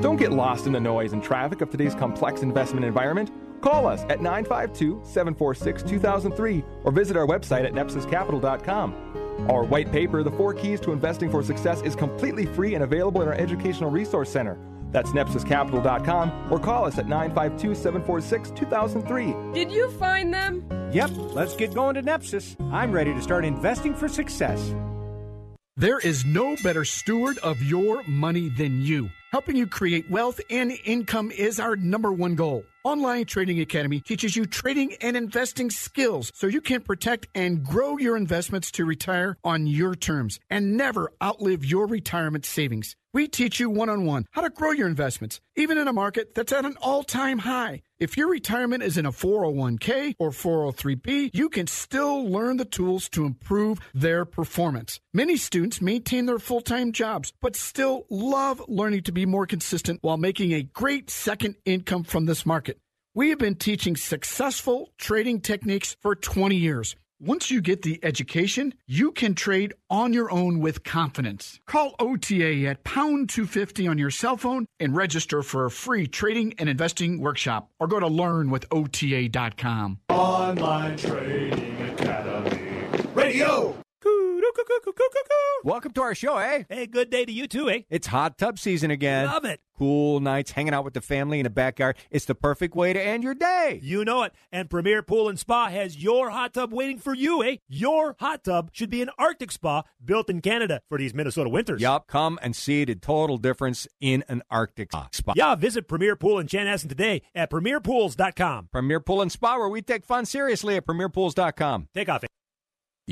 Don't 0.00 0.16
get 0.16 0.32
lost 0.32 0.66
in 0.66 0.72
the 0.72 0.80
noise 0.80 1.12
and 1.12 1.22
traffic 1.22 1.60
of 1.60 1.68
today's 1.68 1.94
complex 1.94 2.40
investment 2.40 2.86
environment. 2.86 3.30
Call 3.60 3.86
us 3.86 4.04
at 4.04 4.22
952 4.22 5.02
746 5.04 5.82
2003 5.82 6.64
or 6.84 6.90
visit 6.90 7.14
our 7.14 7.26
website 7.26 7.66
at 7.66 7.74
nepsiscapital.com. 7.74 9.48
Our 9.50 9.64
white 9.64 9.92
paper, 9.92 10.22
The 10.22 10.30
Four 10.30 10.54
Keys 10.54 10.80
to 10.80 10.92
Investing 10.92 11.30
for 11.30 11.42
Success, 11.42 11.82
is 11.82 11.94
completely 11.94 12.46
free 12.46 12.74
and 12.74 12.84
available 12.84 13.20
in 13.20 13.28
our 13.28 13.34
Educational 13.34 13.90
Resource 13.90 14.30
Center. 14.30 14.58
That's 14.92 15.10
nepsiscapital.com 15.10 16.52
or 16.52 16.58
call 16.58 16.84
us 16.84 16.98
at 16.98 17.08
952 17.08 17.74
746 17.74 18.50
2003. 18.50 19.34
Did 19.54 19.72
you 19.72 19.90
find 19.92 20.32
them? 20.32 20.64
Yep, 20.92 21.10
let's 21.34 21.56
get 21.56 21.74
going 21.74 21.94
to 21.94 22.02
Nepsis. 22.02 22.56
I'm 22.72 22.92
ready 22.92 23.12
to 23.14 23.22
start 23.22 23.44
investing 23.44 23.94
for 23.94 24.08
success. 24.08 24.74
There 25.76 25.98
is 25.98 26.26
no 26.26 26.54
better 26.62 26.84
steward 26.84 27.38
of 27.38 27.62
your 27.62 28.02
money 28.06 28.50
than 28.50 28.82
you. 28.82 29.08
Helping 29.30 29.56
you 29.56 29.66
create 29.66 30.10
wealth 30.10 30.38
and 30.50 30.72
income 30.84 31.30
is 31.30 31.58
our 31.58 31.76
number 31.76 32.12
one 32.12 32.34
goal. 32.34 32.64
Online 32.84 33.24
Trading 33.24 33.60
Academy 33.60 34.00
teaches 34.00 34.34
you 34.34 34.44
trading 34.44 34.94
and 35.00 35.16
investing 35.16 35.70
skills 35.70 36.32
so 36.34 36.48
you 36.48 36.60
can 36.60 36.80
protect 36.80 37.28
and 37.32 37.62
grow 37.62 37.96
your 37.96 38.16
investments 38.16 38.72
to 38.72 38.84
retire 38.84 39.36
on 39.44 39.68
your 39.68 39.94
terms 39.94 40.40
and 40.50 40.76
never 40.76 41.12
outlive 41.22 41.64
your 41.64 41.86
retirement 41.86 42.44
savings. 42.44 42.96
We 43.14 43.28
teach 43.28 43.60
you 43.60 43.68
one 43.68 43.90
on 43.90 44.06
one 44.06 44.24
how 44.30 44.40
to 44.40 44.48
grow 44.48 44.70
your 44.70 44.88
investments, 44.88 45.40
even 45.54 45.76
in 45.76 45.86
a 45.86 45.92
market 45.92 46.34
that's 46.34 46.52
at 46.52 46.64
an 46.64 46.76
all 46.80 47.02
time 47.02 47.40
high. 47.40 47.82
If 48.00 48.16
your 48.16 48.28
retirement 48.28 48.82
is 48.82 48.96
in 48.96 49.06
a 49.06 49.12
401k 49.12 50.14
or 50.18 50.30
403b, 50.30 51.30
you 51.34 51.50
can 51.50 51.66
still 51.66 52.26
learn 52.26 52.56
the 52.56 52.64
tools 52.64 53.08
to 53.10 53.26
improve 53.26 53.80
their 53.94 54.24
performance. 54.24 54.98
Many 55.12 55.36
students 55.36 55.82
maintain 55.82 56.24
their 56.24 56.38
full 56.38 56.62
time 56.62 56.92
jobs, 56.92 57.34
but 57.42 57.54
still 57.54 58.06
love 58.08 58.62
learning 58.66 59.02
to 59.02 59.12
be 59.12 59.26
more 59.26 59.46
consistent 59.46 59.98
while 60.02 60.16
making 60.16 60.52
a 60.52 60.62
great 60.62 61.10
second 61.10 61.56
income 61.66 62.04
from 62.04 62.24
this 62.24 62.46
market. 62.46 62.71
We 63.14 63.28
have 63.28 63.38
been 63.38 63.56
teaching 63.56 63.94
successful 63.94 64.90
trading 64.96 65.42
techniques 65.42 65.98
for 66.00 66.14
20 66.14 66.56
years. 66.56 66.96
Once 67.20 67.50
you 67.50 67.60
get 67.60 67.82
the 67.82 68.00
education, 68.02 68.72
you 68.86 69.12
can 69.12 69.34
trade 69.34 69.74
on 69.90 70.14
your 70.14 70.32
own 70.32 70.60
with 70.60 70.82
confidence. 70.82 71.60
Call 71.66 71.94
OTA 71.98 72.66
at 72.66 72.84
pound 72.84 73.28
250 73.28 73.86
on 73.86 73.98
your 73.98 74.10
cell 74.10 74.38
phone 74.38 74.64
and 74.80 74.96
register 74.96 75.42
for 75.42 75.66
a 75.66 75.70
free 75.70 76.06
trading 76.06 76.54
and 76.56 76.70
investing 76.70 77.20
workshop 77.20 77.68
or 77.78 77.86
go 77.86 78.00
to 78.00 78.06
learnwithota.com. 78.08 79.98
Online 80.08 80.96
Trading 80.96 81.82
Academy. 81.90 82.78
Radio! 83.12 83.81
Welcome 85.64 85.92
to 85.92 86.02
our 86.02 86.14
show, 86.14 86.38
eh? 86.38 86.64
Hey, 86.68 86.86
good 86.86 87.08
day 87.08 87.24
to 87.24 87.32
you 87.32 87.46
too, 87.46 87.70
eh? 87.70 87.82
It's 87.88 88.08
hot 88.08 88.36
tub 88.36 88.58
season 88.58 88.90
again. 88.90 89.26
Love 89.26 89.44
it. 89.44 89.60
Cool 89.78 90.20
nights, 90.20 90.52
hanging 90.52 90.74
out 90.74 90.84
with 90.84 90.94
the 90.94 91.00
family 91.00 91.38
in 91.40 91.44
the 91.44 91.50
backyard. 91.50 91.96
It's 92.10 92.24
the 92.24 92.34
perfect 92.34 92.74
way 92.74 92.92
to 92.92 93.00
end 93.00 93.24
your 93.24 93.34
day. 93.34 93.80
You 93.82 94.04
know 94.04 94.22
it. 94.22 94.32
And 94.50 94.68
Premier 94.68 95.02
Pool 95.02 95.28
and 95.28 95.38
Spa 95.38 95.68
has 95.68 95.96
your 96.02 96.30
hot 96.30 96.54
tub 96.54 96.72
waiting 96.72 96.98
for 96.98 97.14
you, 97.14 97.42
eh? 97.42 97.56
Your 97.68 98.16
hot 98.20 98.44
tub 98.44 98.70
should 98.72 98.90
be 98.90 99.02
an 99.02 99.10
Arctic 99.18 99.50
spa 99.52 99.82
built 100.04 100.28
in 100.28 100.40
Canada 100.40 100.82
for 100.88 100.98
these 100.98 101.14
Minnesota 101.14 101.48
winters. 101.48 101.80
Yup, 101.80 102.06
come 102.06 102.38
and 102.42 102.54
see 102.54 102.84
the 102.84 102.94
total 102.94 103.38
difference 103.38 103.86
in 104.00 104.24
an 104.28 104.42
Arctic 104.50 104.90
spa. 105.12 105.32
Yeah, 105.36 105.54
visit 105.54 105.88
Premier 105.88 106.16
Pool 106.16 106.38
in 106.38 106.46
Chanhassen 106.46 106.88
today 106.88 107.22
at 107.34 107.50
premierpools.com. 107.50 108.68
Premier 108.72 109.00
Pool 109.00 109.22
and 109.22 109.32
Spa, 109.32 109.56
where 109.56 109.68
we 109.68 109.82
take 109.82 110.04
fun 110.04 110.26
seriously 110.26 110.76
at 110.76 110.86
premierpools.com. 110.86 111.88
Take 111.94 112.08
off. 112.08 112.24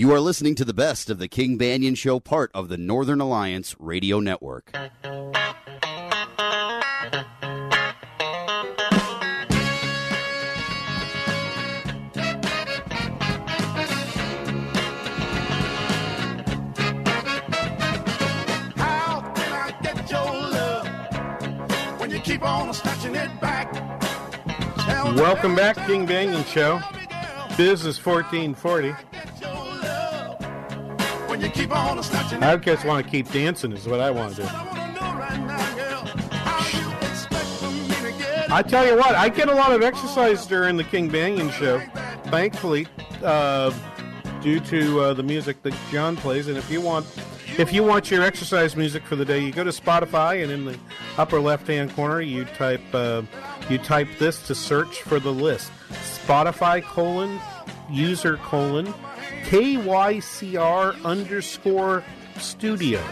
You 0.00 0.14
are 0.14 0.20
listening 0.20 0.54
to 0.54 0.64
the 0.64 0.72
best 0.72 1.10
of 1.10 1.18
the 1.18 1.28
King 1.28 1.58
Banaian 1.58 1.94
Show, 1.94 2.20
part 2.20 2.50
of 2.54 2.70
the 2.70 2.78
Northern 2.78 3.20
Alliance 3.20 3.76
Radio 3.78 4.18
Network. 4.18 4.74
How 4.74 4.88
can 19.34 19.52
I 19.52 19.74
get 19.82 20.10
your 20.10 20.24
love 20.24 20.88
when 22.00 22.10
you 22.10 22.20
keep 22.20 22.42
on 22.42 22.72
snatching 22.72 23.16
it 23.16 23.38
back? 23.38 23.70
Welcome 25.14 25.54
back, 25.54 25.76
King 25.86 26.06
Banaian 26.06 26.46
Show. 26.46 26.80
Business 27.58 28.02
1440. 28.02 28.94
When 31.40 31.48
you 31.48 31.54
keep 31.54 31.74
on 31.74 32.02
snatching 32.02 32.42
I 32.42 32.54
just 32.56 32.84
want 32.84 33.02
to 33.02 33.10
keep 33.10 33.32
dancing, 33.32 33.72
is 33.72 33.88
what 33.88 33.98
I 33.98 34.10
want 34.10 34.36
to 34.36 34.42
do. 34.42 34.48
I 38.52 38.62
tell 38.68 38.86
you 38.86 38.94
what, 38.94 39.14
I 39.14 39.30
get 39.30 39.48
a 39.48 39.54
lot 39.54 39.72
of 39.72 39.80
exercise 39.80 40.44
during 40.44 40.76
the 40.76 40.84
King 40.84 41.08
Banaian 41.08 41.50
show. 41.50 41.80
Thankfully, 42.30 42.86
uh, 43.24 43.72
due 44.42 44.60
to 44.60 45.00
uh, 45.00 45.14
the 45.14 45.22
music 45.22 45.62
that 45.62 45.74
John 45.90 46.14
plays. 46.14 46.46
And 46.46 46.58
if 46.58 46.70
you 46.70 46.82
want, 46.82 47.06
if 47.56 47.72
you 47.72 47.84
want 47.84 48.10
your 48.10 48.22
exercise 48.22 48.76
music 48.76 49.02
for 49.04 49.16
the 49.16 49.24
day, 49.24 49.38
you 49.38 49.50
go 49.50 49.64
to 49.64 49.70
Spotify, 49.70 50.42
and 50.42 50.52
in 50.52 50.66
the 50.66 50.78
upper 51.16 51.40
left-hand 51.40 51.94
corner, 51.94 52.20
you 52.20 52.44
type 52.44 52.82
uh, 52.92 53.22
you 53.70 53.78
type 53.78 54.08
this 54.18 54.46
to 54.46 54.54
search 54.54 55.00
for 55.00 55.18
the 55.18 55.32
list: 55.32 55.72
Spotify 55.88 56.82
colon 56.82 57.40
user 57.88 58.36
colon 58.36 58.92
KYCR 59.44 61.04
underscore 61.04 62.04
studio. 62.38 63.02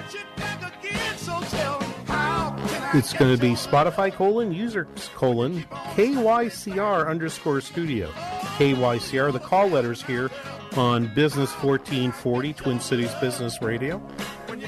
It's 2.95 3.12
going 3.12 3.35
to 3.35 3.41
be 3.41 3.51
Spotify 3.51 4.12
colon 4.12 4.53
user 4.53 4.89
colon 5.14 5.64
KYCR 5.95 7.09
underscore 7.09 7.61
studio. 7.61 8.11
KYCR, 8.57 9.33
the 9.33 9.39
call 9.39 9.68
letters 9.68 10.03
here 10.03 10.31
on 10.76 11.12
Business 11.14 11.51
1440, 11.62 12.53
Twin 12.55 12.81
Cities 12.81 13.14
Business 13.20 13.61
Radio. 13.61 14.01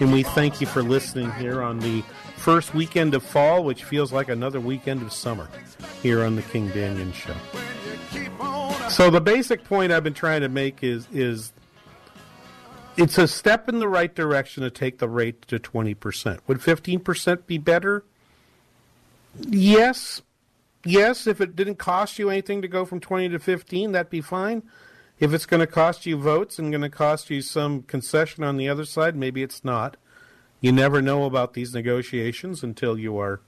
And 0.00 0.12
we 0.12 0.22
thank 0.22 0.60
you 0.60 0.66
for 0.66 0.82
listening 0.82 1.32
here 1.32 1.62
on 1.62 1.78
the 1.78 2.02
first 2.40 2.74
weekend 2.74 3.14
of 3.14 3.22
fall, 3.22 3.62
which 3.62 3.84
feels 3.84 4.12
like 4.12 4.28
another 4.28 4.60
weekend 4.60 5.02
of 5.02 5.12
summer 5.12 5.48
here 6.02 6.24
on 6.24 6.36
the 6.36 6.42
King 6.42 6.70
Banaian 6.70 7.12
Show. 7.12 7.36
So 8.88 9.10
the 9.10 9.20
basic 9.20 9.62
point 9.64 9.92
I've 9.92 10.02
been 10.02 10.14
trying 10.14 10.40
to 10.40 10.48
make 10.48 10.82
is 10.82 11.06
is 11.12 11.52
it's 12.96 13.18
a 13.18 13.28
step 13.28 13.68
in 13.68 13.78
the 13.78 13.88
right 13.88 14.12
direction 14.14 14.62
to 14.62 14.70
take 14.70 14.98
the 14.98 15.08
rate 15.08 15.42
to 15.42 15.58
20%. 15.58 16.40
Would 16.46 16.58
15% 16.58 17.46
be 17.46 17.56
better? 17.56 18.04
Yes. 19.38 20.22
Yes, 20.84 21.26
if 21.26 21.40
it 21.40 21.54
didn't 21.54 21.76
cost 21.76 22.18
you 22.18 22.30
anything 22.30 22.62
to 22.62 22.68
go 22.68 22.84
from 22.84 23.00
20 23.00 23.28
to 23.30 23.38
15, 23.38 23.92
that'd 23.92 24.10
be 24.10 24.20
fine. 24.20 24.62
If 25.18 25.32
it's 25.32 25.46
going 25.46 25.60
to 25.60 25.66
cost 25.66 26.04
you 26.04 26.16
votes 26.16 26.58
and 26.58 26.72
going 26.72 26.82
to 26.82 26.90
cost 26.90 27.30
you 27.30 27.42
some 27.42 27.82
concession 27.82 28.42
on 28.42 28.56
the 28.56 28.68
other 28.68 28.84
side, 28.84 29.14
maybe 29.14 29.42
it's 29.42 29.64
not. 29.64 29.96
You 30.60 30.72
never 30.72 31.00
know 31.00 31.24
about 31.24 31.54
these 31.54 31.74
negotiations 31.74 32.62
until 32.62 32.98
you 32.98 33.18
are 33.18 33.40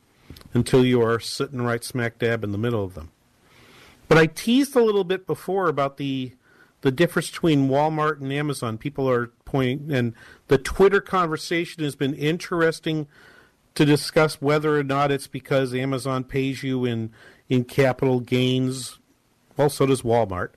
until 0.55 0.85
you 0.85 1.03
are 1.03 1.21
sitting 1.21 1.61
right 1.61 1.85
smack 1.85 2.19
dab 2.19 2.43
in 2.43 2.53
the 2.53 2.59
middle 2.59 2.83
of 2.83 2.95
them. 2.95 3.11
But 4.09 4.19
I 4.19 4.27
teased 4.27 4.75
a 4.77 4.83
little 4.83 5.05
bit 5.05 5.27
before 5.27 5.69
about 5.69 5.97
the 5.97 6.33
the 6.81 6.91
difference 6.91 7.31
between 7.31 7.69
Walmart 7.69 8.21
and 8.21 8.33
Amazon. 8.33 8.77
People 8.77 9.09
are 9.09 9.29
pointing, 9.45 9.93
and 9.93 10.15
the 10.49 10.59
Twitter 10.59 11.01
conversation 11.01 11.85
has 11.85 11.95
been 11.95 12.15
interesting 12.15 13.07
to 13.75 13.85
discuss 13.85 14.43
whether 14.43 14.79
or 14.79 14.83
not 14.83 15.11
it's 15.11 15.29
because 15.29 15.75
Amazon 15.75 16.25
pays 16.25 16.63
you 16.63 16.85
in 16.85 17.11
in 17.49 17.65
capital 17.65 18.21
gains. 18.21 18.99
Well, 19.57 19.71
so 19.71 19.87
does 19.87 20.03
Walmart. 20.03 20.51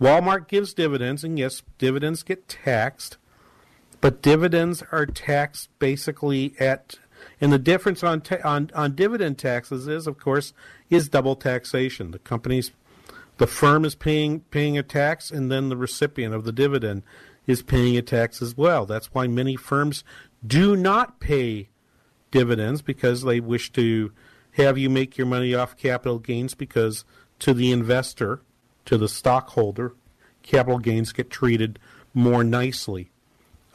Walmart 0.00 0.48
gives 0.48 0.72
dividends, 0.72 1.24
and 1.24 1.38
yes, 1.38 1.62
dividends 1.78 2.22
get 2.22 2.48
taxed, 2.48 3.18
but 4.00 4.22
dividends 4.22 4.82
are 4.92 5.06
taxed 5.06 5.68
basically 5.78 6.54
at. 6.58 6.98
And 7.40 7.52
the 7.52 7.58
difference 7.58 8.02
on 8.02 8.22
ta- 8.22 8.38
on 8.44 8.70
on 8.74 8.94
dividend 8.94 9.38
taxes 9.38 9.86
is, 9.86 10.06
of 10.06 10.18
course, 10.18 10.52
is 10.88 11.08
double 11.08 11.36
taxation. 11.36 12.10
The 12.10 12.18
companies 12.18 12.72
the 13.38 13.46
firm 13.46 13.84
is 13.84 13.94
paying 13.94 14.40
paying 14.50 14.78
a 14.78 14.82
tax, 14.82 15.30
and 15.30 15.50
then 15.50 15.68
the 15.68 15.76
recipient 15.76 16.34
of 16.34 16.44
the 16.44 16.52
dividend 16.52 17.02
is 17.46 17.62
paying 17.62 17.96
a 17.96 18.02
tax 18.02 18.40
as 18.42 18.56
well. 18.56 18.86
That's 18.86 19.12
why 19.12 19.26
many 19.26 19.56
firms 19.56 20.04
do 20.46 20.76
not 20.76 21.20
pay 21.20 21.68
dividends 22.30 22.82
because 22.82 23.22
they 23.22 23.40
wish 23.40 23.72
to 23.72 24.12
have 24.52 24.78
you 24.78 24.90
make 24.90 25.16
your 25.16 25.26
money 25.26 25.54
off 25.54 25.76
capital 25.76 26.18
gains 26.18 26.54
because 26.54 27.04
to 27.38 27.54
the 27.54 27.72
investor, 27.72 28.42
to 28.84 28.98
the 28.98 29.08
stockholder, 29.08 29.94
capital 30.42 30.78
gains 30.78 31.12
get 31.12 31.30
treated 31.30 31.78
more 32.12 32.44
nicely 32.44 33.10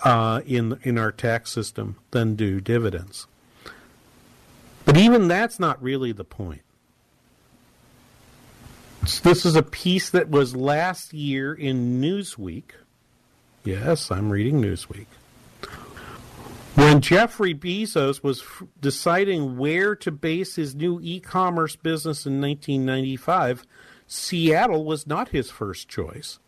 uh, 0.04 0.42
in 0.46 0.80
in 0.84 0.98
our 0.98 1.12
tax 1.12 1.52
system 1.52 1.98
than 2.12 2.36
do 2.36 2.60
dividends. 2.60 3.28
But 4.86 4.98
even 4.98 5.28
that's 5.28 5.60
not 5.60 5.82
really 5.82 6.12
the 6.12 6.24
point. 6.24 6.62
This 9.24 9.46
is 9.46 9.56
a 9.56 9.64
piece 9.64 10.10
that 10.10 10.30
was 10.30 10.56
last 10.56 11.14
year 11.14 11.54
in 11.54 12.02
Newsweek. 12.02 12.72
Yes, 13.64 14.12
I'm 14.12 14.32
reading 14.32 14.62
Newsweek. 14.62 15.06
When 16.76 17.02
Jeffrey 17.02 17.54
Bezos 17.56 18.22
was 18.22 18.42
f- 18.42 18.64
deciding 18.82 19.58
where 19.58 19.96
to 19.96 20.12
base 20.12 20.56
his 20.56 20.76
new 20.76 21.00
e 21.02 21.20
commerce 21.20 21.76
business 21.76 22.26
in 22.26 22.42
1995, 22.42 23.66
Seattle 24.08 24.84
was 24.84 25.08
not 25.08 25.30
his 25.30 25.50
first 25.50 25.88
choice. 25.88 26.40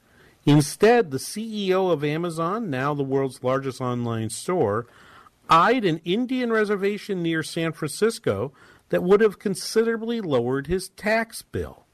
Instead, 0.48 1.12
the 1.12 1.18
CEO 1.18 1.92
of 1.92 2.06
Amazon, 2.06 2.70
now 2.70 2.94
the 2.94 3.04
world's 3.04 3.44
largest 3.44 3.82
online 3.82 4.30
store, 4.30 4.88
eyed 5.50 5.84
an 5.84 6.00
Indian 6.06 6.54
reservation 6.54 7.22
near 7.22 7.44
San 7.44 7.74
Francisco 7.74 8.54
that 8.88 9.04
would 9.04 9.20
have 9.20 9.40
considerably 9.40 10.22
lowered 10.22 10.68
his 10.68 10.88
tax 10.88 11.42
bill. 11.42 11.86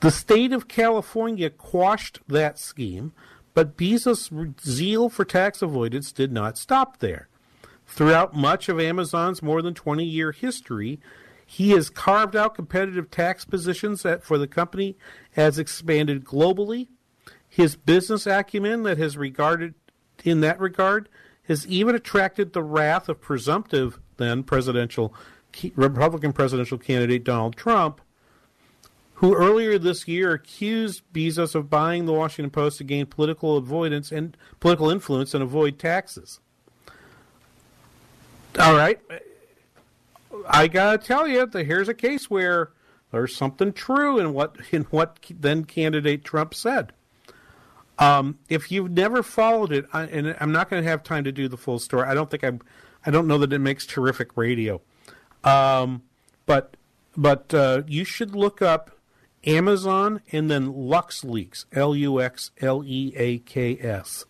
The 0.00 0.10
state 0.10 0.54
of 0.54 0.68
California 0.68 1.50
quashed 1.50 2.20
that 2.28 2.58
scheme, 2.58 3.12
but 3.52 3.76
Bezos' 3.76 4.58
zeal 4.62 5.10
for 5.10 5.26
tax 5.26 5.60
avoidance 5.60 6.12
did 6.12 6.32
not 6.32 6.56
stop 6.56 7.00
there. 7.00 7.28
Throughout 7.86 8.34
much 8.34 8.70
of 8.70 8.80
Amazon's 8.80 9.42
more 9.42 9.60
than 9.60 9.74
20 9.74 10.02
year 10.02 10.32
history, 10.32 10.98
he 11.44 11.72
has 11.72 11.90
carved 11.90 12.34
out 12.34 12.54
competitive 12.54 13.10
tax 13.10 13.44
positions 13.44 14.06
for 14.22 14.38
the 14.38 14.48
company 14.48 14.96
has 15.32 15.58
expanded 15.58 16.24
globally. 16.24 16.88
His 17.54 17.76
business 17.76 18.26
acumen 18.26 18.82
that 18.82 18.98
has 18.98 19.16
regarded 19.16 19.74
in 20.24 20.40
that 20.40 20.58
regard 20.58 21.08
has 21.44 21.64
even 21.68 21.94
attracted 21.94 22.52
the 22.52 22.64
wrath 22.64 23.08
of 23.08 23.20
presumptive 23.20 24.00
then 24.16 24.42
presidential 24.42 25.14
Republican 25.76 26.32
presidential 26.32 26.78
candidate 26.78 27.22
Donald 27.22 27.54
Trump, 27.54 28.00
who 29.14 29.36
earlier 29.36 29.78
this 29.78 30.08
year 30.08 30.32
accused 30.32 31.04
Bezos 31.12 31.54
of 31.54 31.70
buying 31.70 32.06
the 32.06 32.12
Washington 32.12 32.50
Post 32.50 32.78
to 32.78 32.84
gain 32.84 33.06
political 33.06 33.56
avoidance 33.56 34.10
and 34.10 34.36
political 34.58 34.90
influence 34.90 35.32
and 35.32 35.40
avoid 35.40 35.78
taxes. 35.78 36.40
All 38.58 38.74
right, 38.74 38.98
I 40.48 40.66
gotta 40.66 40.98
tell 40.98 41.28
you 41.28 41.46
that 41.46 41.66
here's 41.66 41.88
a 41.88 41.94
case 41.94 42.28
where 42.28 42.72
there's 43.12 43.36
something 43.36 43.72
true 43.72 44.18
in 44.18 44.32
what 44.32 44.56
in 44.72 44.82
what 44.86 45.20
then 45.30 45.64
candidate 45.66 46.24
Trump 46.24 46.52
said. 46.52 46.92
Um, 47.98 48.38
if 48.48 48.72
you've 48.72 48.90
never 48.90 49.22
followed 49.22 49.72
it, 49.72 49.86
I, 49.92 50.02
and 50.04 50.36
I'm 50.40 50.52
not 50.52 50.68
going 50.68 50.82
to 50.82 50.88
have 50.88 51.02
time 51.02 51.24
to 51.24 51.32
do 51.32 51.48
the 51.48 51.56
full 51.56 51.78
story. 51.78 52.08
I 52.08 52.14
don't 52.14 52.30
think 52.30 52.42
I'm. 52.42 52.60
I 53.06 53.10
don't 53.10 53.26
know 53.26 53.38
that 53.38 53.52
it 53.52 53.58
makes 53.58 53.86
terrific 53.86 54.36
radio, 54.36 54.80
um, 55.44 56.02
but 56.46 56.76
but 57.16 57.52
uh, 57.54 57.82
you 57.86 58.04
should 58.04 58.34
look 58.34 58.62
up 58.62 58.98
Amazon 59.44 60.22
and 60.32 60.50
then 60.50 60.72
LuxLeaks, 60.72 61.66
L 61.72 61.94
U 61.94 62.20
X 62.20 62.50
L 62.60 62.82
E 62.84 63.12
A 63.16 63.38
K 63.38 63.78
S. 63.78 64.24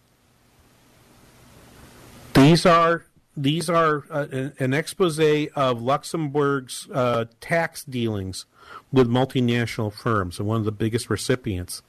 These 2.34 2.66
are 2.66 3.06
these 3.36 3.70
are 3.70 4.04
uh, 4.10 4.26
an, 4.58 4.74
expose 4.74 5.18
of 5.56 5.82
Luxembourg's 5.82 6.88
uh, 6.92 7.26
tax 7.40 7.84
dealings 7.84 8.46
with 8.92 9.08
multinational 9.08 9.92
firms, 9.92 10.38
and 10.38 10.48
one 10.48 10.58
of 10.58 10.64
the 10.64 10.72
biggest 10.72 11.10
recipients, 11.10 11.82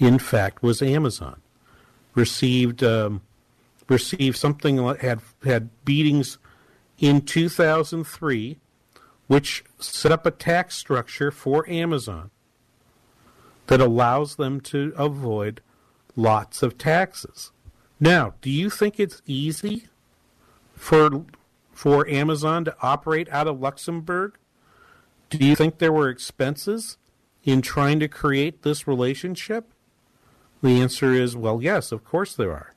in 0.00 0.18
fact, 0.18 0.62
was 0.62 0.82
Amazon. 0.82 1.40
Received 2.14 2.82
um, 2.82 3.20
received 3.88 4.36
something 4.36 4.78
had 4.96 5.20
had 5.44 5.68
beatings 5.84 6.38
in 6.98 7.20
2003, 7.20 8.58
which 9.28 9.64
set 9.78 10.10
up 10.10 10.26
a 10.26 10.30
tax 10.30 10.74
structure 10.74 11.30
for 11.30 11.68
Amazon 11.70 12.30
that 13.68 13.80
allows 13.80 14.36
them 14.36 14.60
to 14.60 14.92
avoid 14.96 15.60
lots 16.16 16.62
of 16.62 16.76
taxes. 16.76 17.52
Now, 18.00 18.34
do 18.40 18.50
you 18.50 18.70
think 18.70 18.98
it's 18.98 19.22
easy 19.26 19.86
for 20.74 21.24
for 21.72 22.08
Amazon 22.08 22.64
to 22.64 22.76
operate 22.82 23.28
out 23.30 23.46
of 23.46 23.60
Luxembourg? 23.60 24.36
Do 25.28 25.38
you 25.38 25.54
think 25.54 25.78
there 25.78 25.92
were 25.92 26.08
expenses 26.08 26.96
in 27.44 27.62
trying 27.62 28.00
to 28.00 28.08
create 28.08 28.62
this 28.62 28.88
relationship? 28.88 29.72
The 30.62 30.80
answer 30.80 31.14
is 31.14 31.36
well, 31.36 31.62
yes, 31.62 31.92
of 31.92 32.04
course 32.04 32.34
there 32.34 32.52
are. 32.52 32.74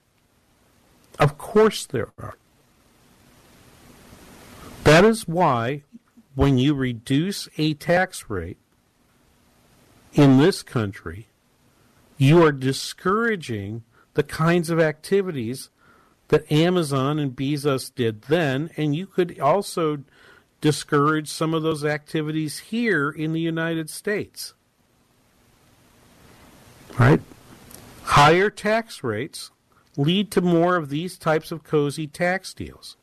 Of 1.20 1.38
course 1.38 1.86
there 1.86 2.10
are. 2.18 2.36
That 4.84 5.06
is 5.06 5.28
why 5.28 5.84
when 6.36 6.58
you 6.58 6.74
reduce 6.74 7.48
a 7.58 7.74
tax 7.74 8.30
rate 8.30 8.58
in 10.14 10.38
this 10.38 10.64
country, 10.64 11.28
you 12.18 12.44
are 12.44 12.52
discouraging 12.52 13.84
the 14.14 14.24
kinds 14.24 14.70
of 14.70 14.80
activities 14.80 15.70
that 16.30 16.52
Amazon 16.52 17.20
and 17.20 17.36
Bezos 17.36 17.94
did 17.94 18.24
then, 18.24 18.70
and 18.78 18.96
you 18.96 19.06
could 19.06 19.40
also 19.40 20.04
discourage 20.62 21.28
some 21.28 21.54
of 21.54 21.64
those 21.64 21.84
activities 21.84 22.60
here 22.60 23.10
in 23.10 23.34
the 23.34 23.40
United 23.40 23.90
States. 23.90 24.54
Right? 26.98 27.22
Higher 28.04 28.50
tax 28.50 29.04
rates 29.04 29.52
lead 29.98 30.32
to 30.32 30.42
more 30.42 30.76
of 30.76 30.90
these 30.90 31.18
types 31.18 31.52
of 31.52 31.64
cozy 31.64 32.08
tax 32.08 32.54
deals. 32.54 32.98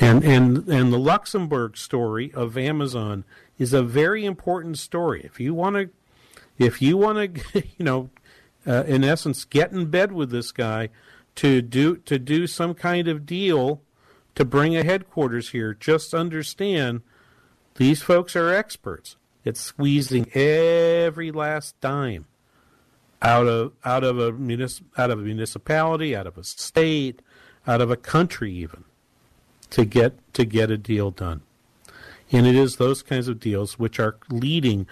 And 0.00 0.24
and 0.24 0.68
and 0.68 0.92
the 0.92 0.98
Luxembourg 0.98 1.76
story 1.76 2.32
of 2.34 2.58
Amazon 2.58 3.24
is 3.58 3.72
a 3.72 3.82
very 3.82 4.24
important 4.24 4.78
story. 4.78 5.22
If 5.24 5.38
you 5.38 5.54
want 5.54 5.76
to 5.76 5.90
if 6.58 6.82
you 6.82 6.96
want 6.96 7.36
to 7.36 7.62
you 7.78 7.84
know 7.84 8.10
uh, 8.66 8.84
in 8.86 9.04
essence 9.04 9.44
get 9.44 9.72
in 9.72 9.86
bed 9.86 10.12
with 10.12 10.30
this 10.30 10.50
guy 10.50 10.88
to 11.36 11.62
do 11.62 11.96
to 11.98 12.18
do 12.18 12.46
some 12.46 12.74
kind 12.74 13.06
of 13.08 13.26
deal 13.26 13.82
to 14.34 14.44
bring 14.44 14.76
a 14.76 14.82
headquarters 14.82 15.50
here, 15.50 15.74
just 15.74 16.12
understand 16.12 17.02
these 17.76 18.02
folks 18.02 18.34
are 18.34 18.52
experts. 18.52 19.16
It's 19.44 19.60
squeezing 19.60 20.30
every 20.34 21.30
last 21.30 21.78
dime 21.80 22.26
out 23.20 23.46
of 23.46 23.72
out 23.84 24.04
of 24.04 24.18
a 24.18 24.32
munis- 24.32 24.82
out 24.96 25.10
of 25.10 25.18
a 25.18 25.22
municipality, 25.22 26.16
out 26.16 26.26
of 26.26 26.38
a 26.38 26.44
state, 26.44 27.20
out 27.66 27.80
of 27.80 27.90
a 27.90 27.96
country 27.96 28.52
even 28.52 28.84
to 29.70 29.84
get 29.84 30.34
to 30.34 30.44
get 30.44 30.70
a 30.70 30.78
deal 30.78 31.10
done. 31.10 31.42
And 32.32 32.46
it 32.46 32.54
is 32.54 32.76
those 32.76 33.02
kinds 33.02 33.28
of 33.28 33.38
deals 33.38 33.78
which 33.78 33.98
are 34.00 34.16
leading 34.30 34.86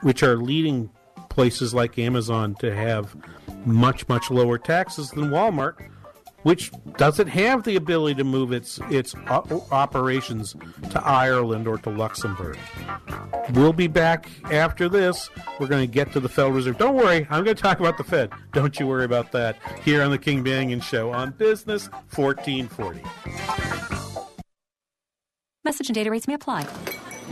which 0.00 0.22
are 0.22 0.36
leading 0.36 0.90
places 1.28 1.74
like 1.74 1.98
Amazon 1.98 2.54
to 2.60 2.74
have 2.74 3.16
much 3.64 4.08
much 4.08 4.30
lower 4.30 4.58
taxes 4.58 5.10
than 5.10 5.30
Walmart 5.30 5.74
which 6.42 6.72
doesn't 6.96 7.28
have 7.28 7.62
the 7.64 7.76
ability 7.76 8.14
to 8.16 8.24
move 8.24 8.52
its 8.52 8.78
its 8.90 9.14
operations 9.26 10.54
to 10.90 11.04
Ireland 11.04 11.66
or 11.66 11.78
to 11.78 11.90
Luxembourg. 11.90 12.58
We'll 13.54 13.72
be 13.72 13.86
back 13.86 14.28
after 14.50 14.88
this. 14.88 15.30
We're 15.58 15.68
going 15.68 15.86
to 15.86 15.92
get 15.92 16.12
to 16.12 16.20
the 16.20 16.28
Federal 16.28 16.52
Reserve. 16.52 16.78
Don't 16.78 16.94
worry, 16.94 17.26
I'm 17.30 17.44
going 17.44 17.56
to 17.56 17.62
talk 17.62 17.80
about 17.80 17.98
the 17.98 18.04
Fed. 18.04 18.30
Don't 18.52 18.78
you 18.78 18.86
worry 18.86 19.04
about 19.04 19.32
that. 19.32 19.56
Here 19.84 20.02
on 20.02 20.10
the 20.10 20.18
King 20.18 20.44
Banaian 20.44 20.82
Show 20.82 21.12
on 21.12 21.30
Business 21.32 21.88
1440. 22.14 23.02
Message 25.64 25.88
and 25.88 25.94
data 25.94 26.10
rates 26.10 26.26
may 26.26 26.34
apply. 26.34 26.66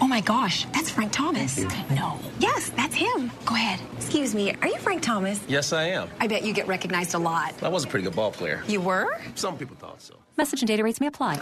Oh 0.02 0.06
my 0.08 0.20
gosh, 0.20 0.64
that's 0.72 0.88
Frank 0.90 1.12
Thomas. 1.12 1.58
No. 1.90 2.18
Yes, 2.38 2.70
that's 2.70 2.94
him. 2.94 3.30
Go 3.44 3.54
ahead. 3.54 3.80
Excuse 3.96 4.34
me, 4.34 4.54
are 4.62 4.68
you 4.68 4.78
Frank 4.78 5.02
Thomas? 5.02 5.40
Yes, 5.46 5.72
I 5.72 5.84
am. 5.84 6.08
I 6.18 6.26
bet 6.26 6.42
you 6.44 6.52
get 6.54 6.66
recognized 6.66 7.14
a 7.14 7.18
lot. 7.18 7.54
I 7.62 7.68
was 7.68 7.84
a 7.84 7.86
pretty 7.86 8.04
good 8.04 8.16
ball 8.16 8.30
player. 8.32 8.62
You 8.66 8.80
were? 8.80 9.18
Some 9.34 9.58
people 9.58 9.76
thought 9.76 10.00
so. 10.00 10.14
Message 10.40 10.62
and 10.62 10.68
data 10.68 10.82
rates 10.82 11.02
may 11.02 11.06
apply. 11.06 11.38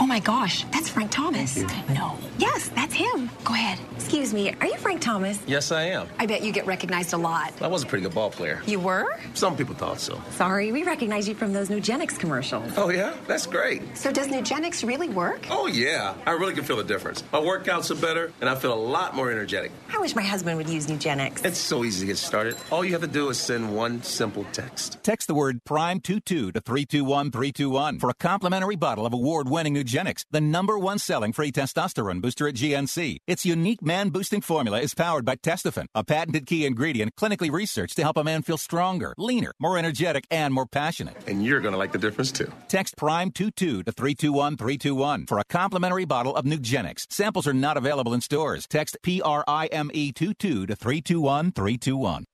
Oh 0.00 0.06
my 0.06 0.18
gosh, 0.18 0.64
that's 0.72 0.88
Frank 0.88 1.12
Thomas. 1.12 1.56
No. 1.90 2.18
Yes, 2.38 2.68
that's 2.70 2.92
him. 2.92 3.30
Go 3.44 3.54
ahead. 3.54 3.78
Excuse 3.94 4.34
me, 4.34 4.52
are 4.60 4.66
you 4.66 4.76
Frank 4.76 5.00
Thomas? 5.00 5.40
Yes, 5.46 5.70
I 5.70 5.84
am. 5.84 6.08
I 6.18 6.26
bet 6.26 6.42
you 6.42 6.50
get 6.50 6.66
recognized 6.66 7.12
a 7.12 7.16
lot. 7.16 7.52
I 7.62 7.68
was 7.68 7.84
a 7.84 7.86
pretty 7.86 8.02
good 8.02 8.12
ball 8.12 8.30
player. 8.30 8.60
You 8.66 8.80
were? 8.80 9.06
Some 9.34 9.56
people 9.56 9.76
thought 9.76 10.00
so. 10.00 10.20
Sorry, 10.32 10.72
we 10.72 10.82
recognize 10.82 11.28
you 11.28 11.36
from 11.36 11.52
those 11.52 11.68
Nugenix 11.68 12.18
commercials. 12.18 12.72
Oh, 12.76 12.90
yeah? 12.90 13.14
That's 13.28 13.46
great. 13.46 13.96
So 13.96 14.10
does 14.10 14.26
Nugenix 14.26 14.84
really 14.86 15.08
work? 15.08 15.46
Oh, 15.48 15.68
yeah. 15.68 16.14
I 16.26 16.32
really 16.32 16.54
can 16.54 16.64
feel 16.64 16.76
the 16.76 16.82
difference. 16.84 17.22
My 17.32 17.38
workouts 17.38 17.92
are 17.92 18.00
better, 18.00 18.32
and 18.40 18.50
I 18.50 18.56
feel 18.56 18.74
a 18.74 18.74
lot 18.74 19.14
more 19.14 19.30
energetic. 19.30 19.70
I 19.92 19.98
wish 19.98 20.16
my 20.16 20.22
husband 20.22 20.56
would 20.56 20.68
use 20.68 20.88
Nugenix. 20.88 21.44
It's 21.44 21.58
so 21.58 21.84
easy 21.84 22.00
to 22.00 22.06
get 22.06 22.18
started. 22.18 22.56
All 22.72 22.84
you 22.84 22.92
have 22.92 23.02
to 23.02 23.06
do 23.06 23.28
is 23.28 23.38
send 23.38 23.74
one 23.74 24.02
simple 24.02 24.44
text. 24.52 24.98
Text 25.04 25.28
the 25.28 25.34
word 25.34 25.62
PRIME22 25.64 26.24
to 26.24 26.60
321321 26.60 28.00
for 28.00 28.10
a 28.10 28.14
complimentary 28.24 28.74
bottle 28.74 29.04
of 29.04 29.12
award 29.12 29.50
winning 29.50 29.74
Nugenix, 29.74 30.24
the 30.30 30.40
number 30.40 30.78
one 30.78 30.98
selling 30.98 31.30
free 31.30 31.52
testosterone 31.52 32.22
booster 32.22 32.48
at 32.48 32.54
GNC. 32.54 33.18
Its 33.26 33.44
unique 33.44 33.82
man 33.82 34.08
boosting 34.08 34.40
formula 34.40 34.80
is 34.80 34.94
powered 34.94 35.26
by 35.26 35.36
Testofen, 35.36 35.88
a 35.94 36.02
patented 36.02 36.46
key 36.46 36.64
ingredient 36.64 37.16
clinically 37.16 37.52
researched 37.52 37.96
to 37.96 38.02
help 38.02 38.16
a 38.16 38.24
man 38.24 38.40
feel 38.40 38.56
stronger, 38.56 39.12
leaner, 39.18 39.52
more 39.60 39.76
energetic, 39.76 40.24
and 40.30 40.54
more 40.54 40.64
passionate. 40.64 41.14
And 41.26 41.44
you're 41.44 41.60
going 41.60 41.72
to 41.72 41.78
like 41.78 41.92
the 41.92 41.98
difference 41.98 42.32
too. 42.32 42.50
Text 42.66 42.96
PRIME22 42.96 43.84
to 43.84 43.92
321321 43.92 45.26
for 45.26 45.38
a 45.38 45.44
complimentary 45.44 46.06
bottle 46.06 46.34
of 46.34 46.46
Nugenix. 46.46 47.04
Samples 47.10 47.46
are 47.46 47.52
not 47.52 47.76
available 47.76 48.14
in 48.14 48.22
stores. 48.22 48.66
Text 48.66 48.96
PRIME22 49.04 50.38
to 50.38 50.74
321321. 50.74 52.24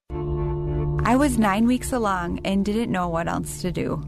I 1.05 1.17
was 1.17 1.37
nine 1.37 1.67
weeks 1.67 1.93
along 1.93 2.39
and 2.45 2.65
didn't 2.65 2.93
know 2.93 3.09
what 3.09 3.27
else 3.27 3.61
to 3.63 3.73
do. 3.73 4.01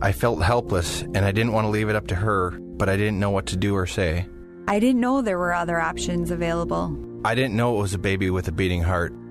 I 0.00 0.12
felt 0.12 0.42
helpless 0.42 1.02
and 1.02 1.18
I 1.18 1.32
didn't 1.32 1.52
want 1.52 1.64
to 1.64 1.70
leave 1.70 1.88
it 1.88 1.96
up 1.96 2.06
to 2.08 2.14
her, 2.14 2.52
but 2.52 2.88
I 2.88 2.96
didn't 2.96 3.18
know 3.18 3.30
what 3.30 3.46
to 3.46 3.56
do 3.56 3.74
or 3.74 3.86
say. 3.86 4.26
I 4.68 4.78
didn't 4.78 5.00
know 5.00 5.22
there 5.22 5.38
were 5.38 5.52
other 5.52 5.80
options 5.80 6.30
available. 6.30 6.96
I 7.24 7.34
didn't 7.34 7.56
know 7.56 7.76
it 7.76 7.80
was 7.80 7.94
a 7.94 7.98
baby 7.98 8.30
with 8.30 8.46
a 8.46 8.52
beating 8.52 8.82
heart 8.82 9.12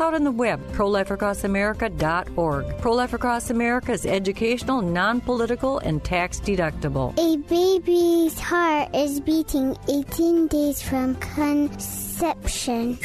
out 0.00 0.14
on 0.14 0.24
the 0.24 0.32
web, 0.32 0.60
prolifeacrossamerica.org. 0.72 2.78
Pro 2.78 2.92
Life 2.92 3.12
Across 3.12 3.50
America 3.50 3.92
is 3.92 4.06
educational, 4.06 4.82
non 4.82 5.20
political, 5.20 5.78
and 5.78 6.02
tax 6.02 6.40
deductible. 6.40 7.16
A 7.18 7.36
baby's 7.36 8.38
heart 8.38 8.94
is 8.94 9.20
beating 9.20 9.76
18 9.88 10.46
days 10.48 10.82
from 10.82 11.14
conception. 11.16 12.98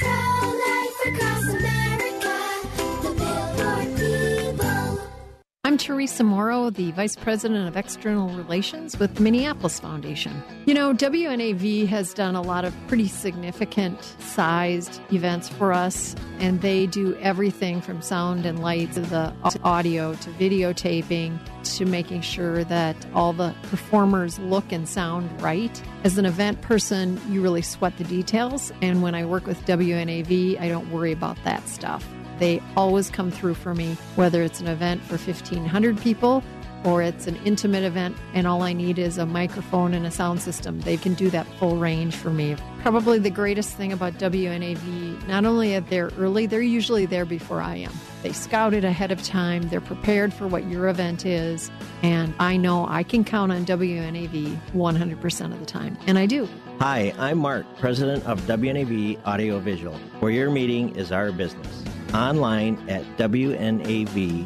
I'm 5.65 5.79
Teresa 5.79 6.23
Morrow, 6.23 6.69
the 6.69 6.91
Vice 6.91 7.15
President 7.15 7.67
of 7.67 7.75
External 7.75 8.29
Relations 8.29 8.99
with 8.99 9.15
the 9.15 9.23
Minneapolis 9.23 9.79
Foundation. 9.79 10.43
You 10.67 10.75
know, 10.75 10.93
WNAV 10.93 11.87
has 11.87 12.13
done 12.13 12.35
a 12.35 12.41
lot 12.43 12.65
of 12.65 12.75
pretty 12.87 13.07
significant 13.07 13.99
sized 14.19 15.01
events 15.11 15.49
for 15.49 15.73
us, 15.73 16.15
and 16.37 16.61
they 16.61 16.85
do 16.85 17.15
everything 17.15 17.81
from 17.81 18.03
sound 18.03 18.45
and 18.45 18.61
light 18.61 18.93
to 18.93 19.01
the 19.01 19.33
audio 19.63 20.13
to 20.13 20.29
videotaping 20.33 21.39
to 21.77 21.85
making 21.87 22.21
sure 22.21 22.63
that 22.65 22.95
all 23.15 23.33
the 23.33 23.55
performers 23.63 24.37
look 24.37 24.71
and 24.71 24.87
sound 24.87 25.41
right. 25.41 25.81
As 26.03 26.19
an 26.19 26.27
event 26.27 26.61
person, 26.61 27.19
you 27.27 27.41
really 27.41 27.63
sweat 27.63 27.97
the 27.97 28.03
details, 28.03 28.71
and 28.83 29.01
when 29.01 29.15
I 29.15 29.25
work 29.25 29.47
with 29.47 29.59
WNAV, 29.65 30.61
I 30.61 30.69
don't 30.69 30.91
worry 30.91 31.11
about 31.11 31.43
that 31.43 31.67
stuff. 31.67 32.07
They 32.39 32.61
always 32.75 33.09
come 33.09 33.31
through 33.31 33.55
for 33.55 33.73
me, 33.73 33.97
whether 34.15 34.43
it's 34.43 34.59
an 34.59 34.67
event 34.67 35.01
for 35.03 35.17
1,500 35.17 35.99
people 36.01 36.43
or 36.85 37.01
it's 37.01 37.25
an 37.25 37.35
intimate 37.43 37.83
event 37.83 38.15
and 38.33 38.45
all 38.45 38.61
I 38.61 38.71
need 38.71 38.99
is 38.99 39.17
a 39.17 39.25
microphone 39.25 39.93
and 39.93 40.05
a 40.05 40.11
sound 40.11 40.41
system, 40.41 40.79
they 40.81 40.97
can 40.97 41.15
do 41.15 41.29
that 41.31 41.47
full 41.57 41.77
range 41.77 42.15
for 42.15 42.29
me. 42.29 42.55
Probably 42.81 43.17
the 43.17 43.31
greatest 43.31 43.71
thing 43.71 43.91
about 43.91 44.13
WNAV, 44.13 45.27
not 45.27 45.45
only 45.45 45.75
are 45.75 45.81
they 45.81 46.01
early, 46.01 46.45
they're 46.45 46.61
usually 46.61 47.07
there 47.07 47.25
before 47.25 47.59
I 47.59 47.77
am. 47.77 47.91
They 48.21 48.31
scout 48.31 48.75
it 48.75 48.83
ahead 48.83 49.11
of 49.11 49.23
time, 49.23 49.67
they're 49.69 49.81
prepared 49.81 50.31
for 50.31 50.47
what 50.47 50.69
your 50.69 50.87
event 50.87 51.25
is, 51.25 51.71
and 52.03 52.33
I 52.39 52.55
know 52.57 52.85
I 52.87 53.01
can 53.01 53.23
count 53.23 53.51
on 53.51 53.65
WNAV 53.65 54.55
100% 54.73 55.51
of 55.51 55.59
the 55.59 55.65
time, 55.65 55.97
and 56.05 56.19
I 56.19 56.27
do. 56.27 56.47
Hi, 56.79 57.13
I'm 57.17 57.39
Mark, 57.39 57.65
president 57.79 58.23
of 58.25 58.41
WNAV 58.41 59.23
Audiovisual, 59.25 59.97
where 60.19 60.31
your 60.31 60.51
meeting 60.51 60.95
is 60.95 61.11
our 61.11 61.31
business. 61.31 61.83
Online 62.15 62.77
at 62.87 63.03
WNAV 63.17 64.45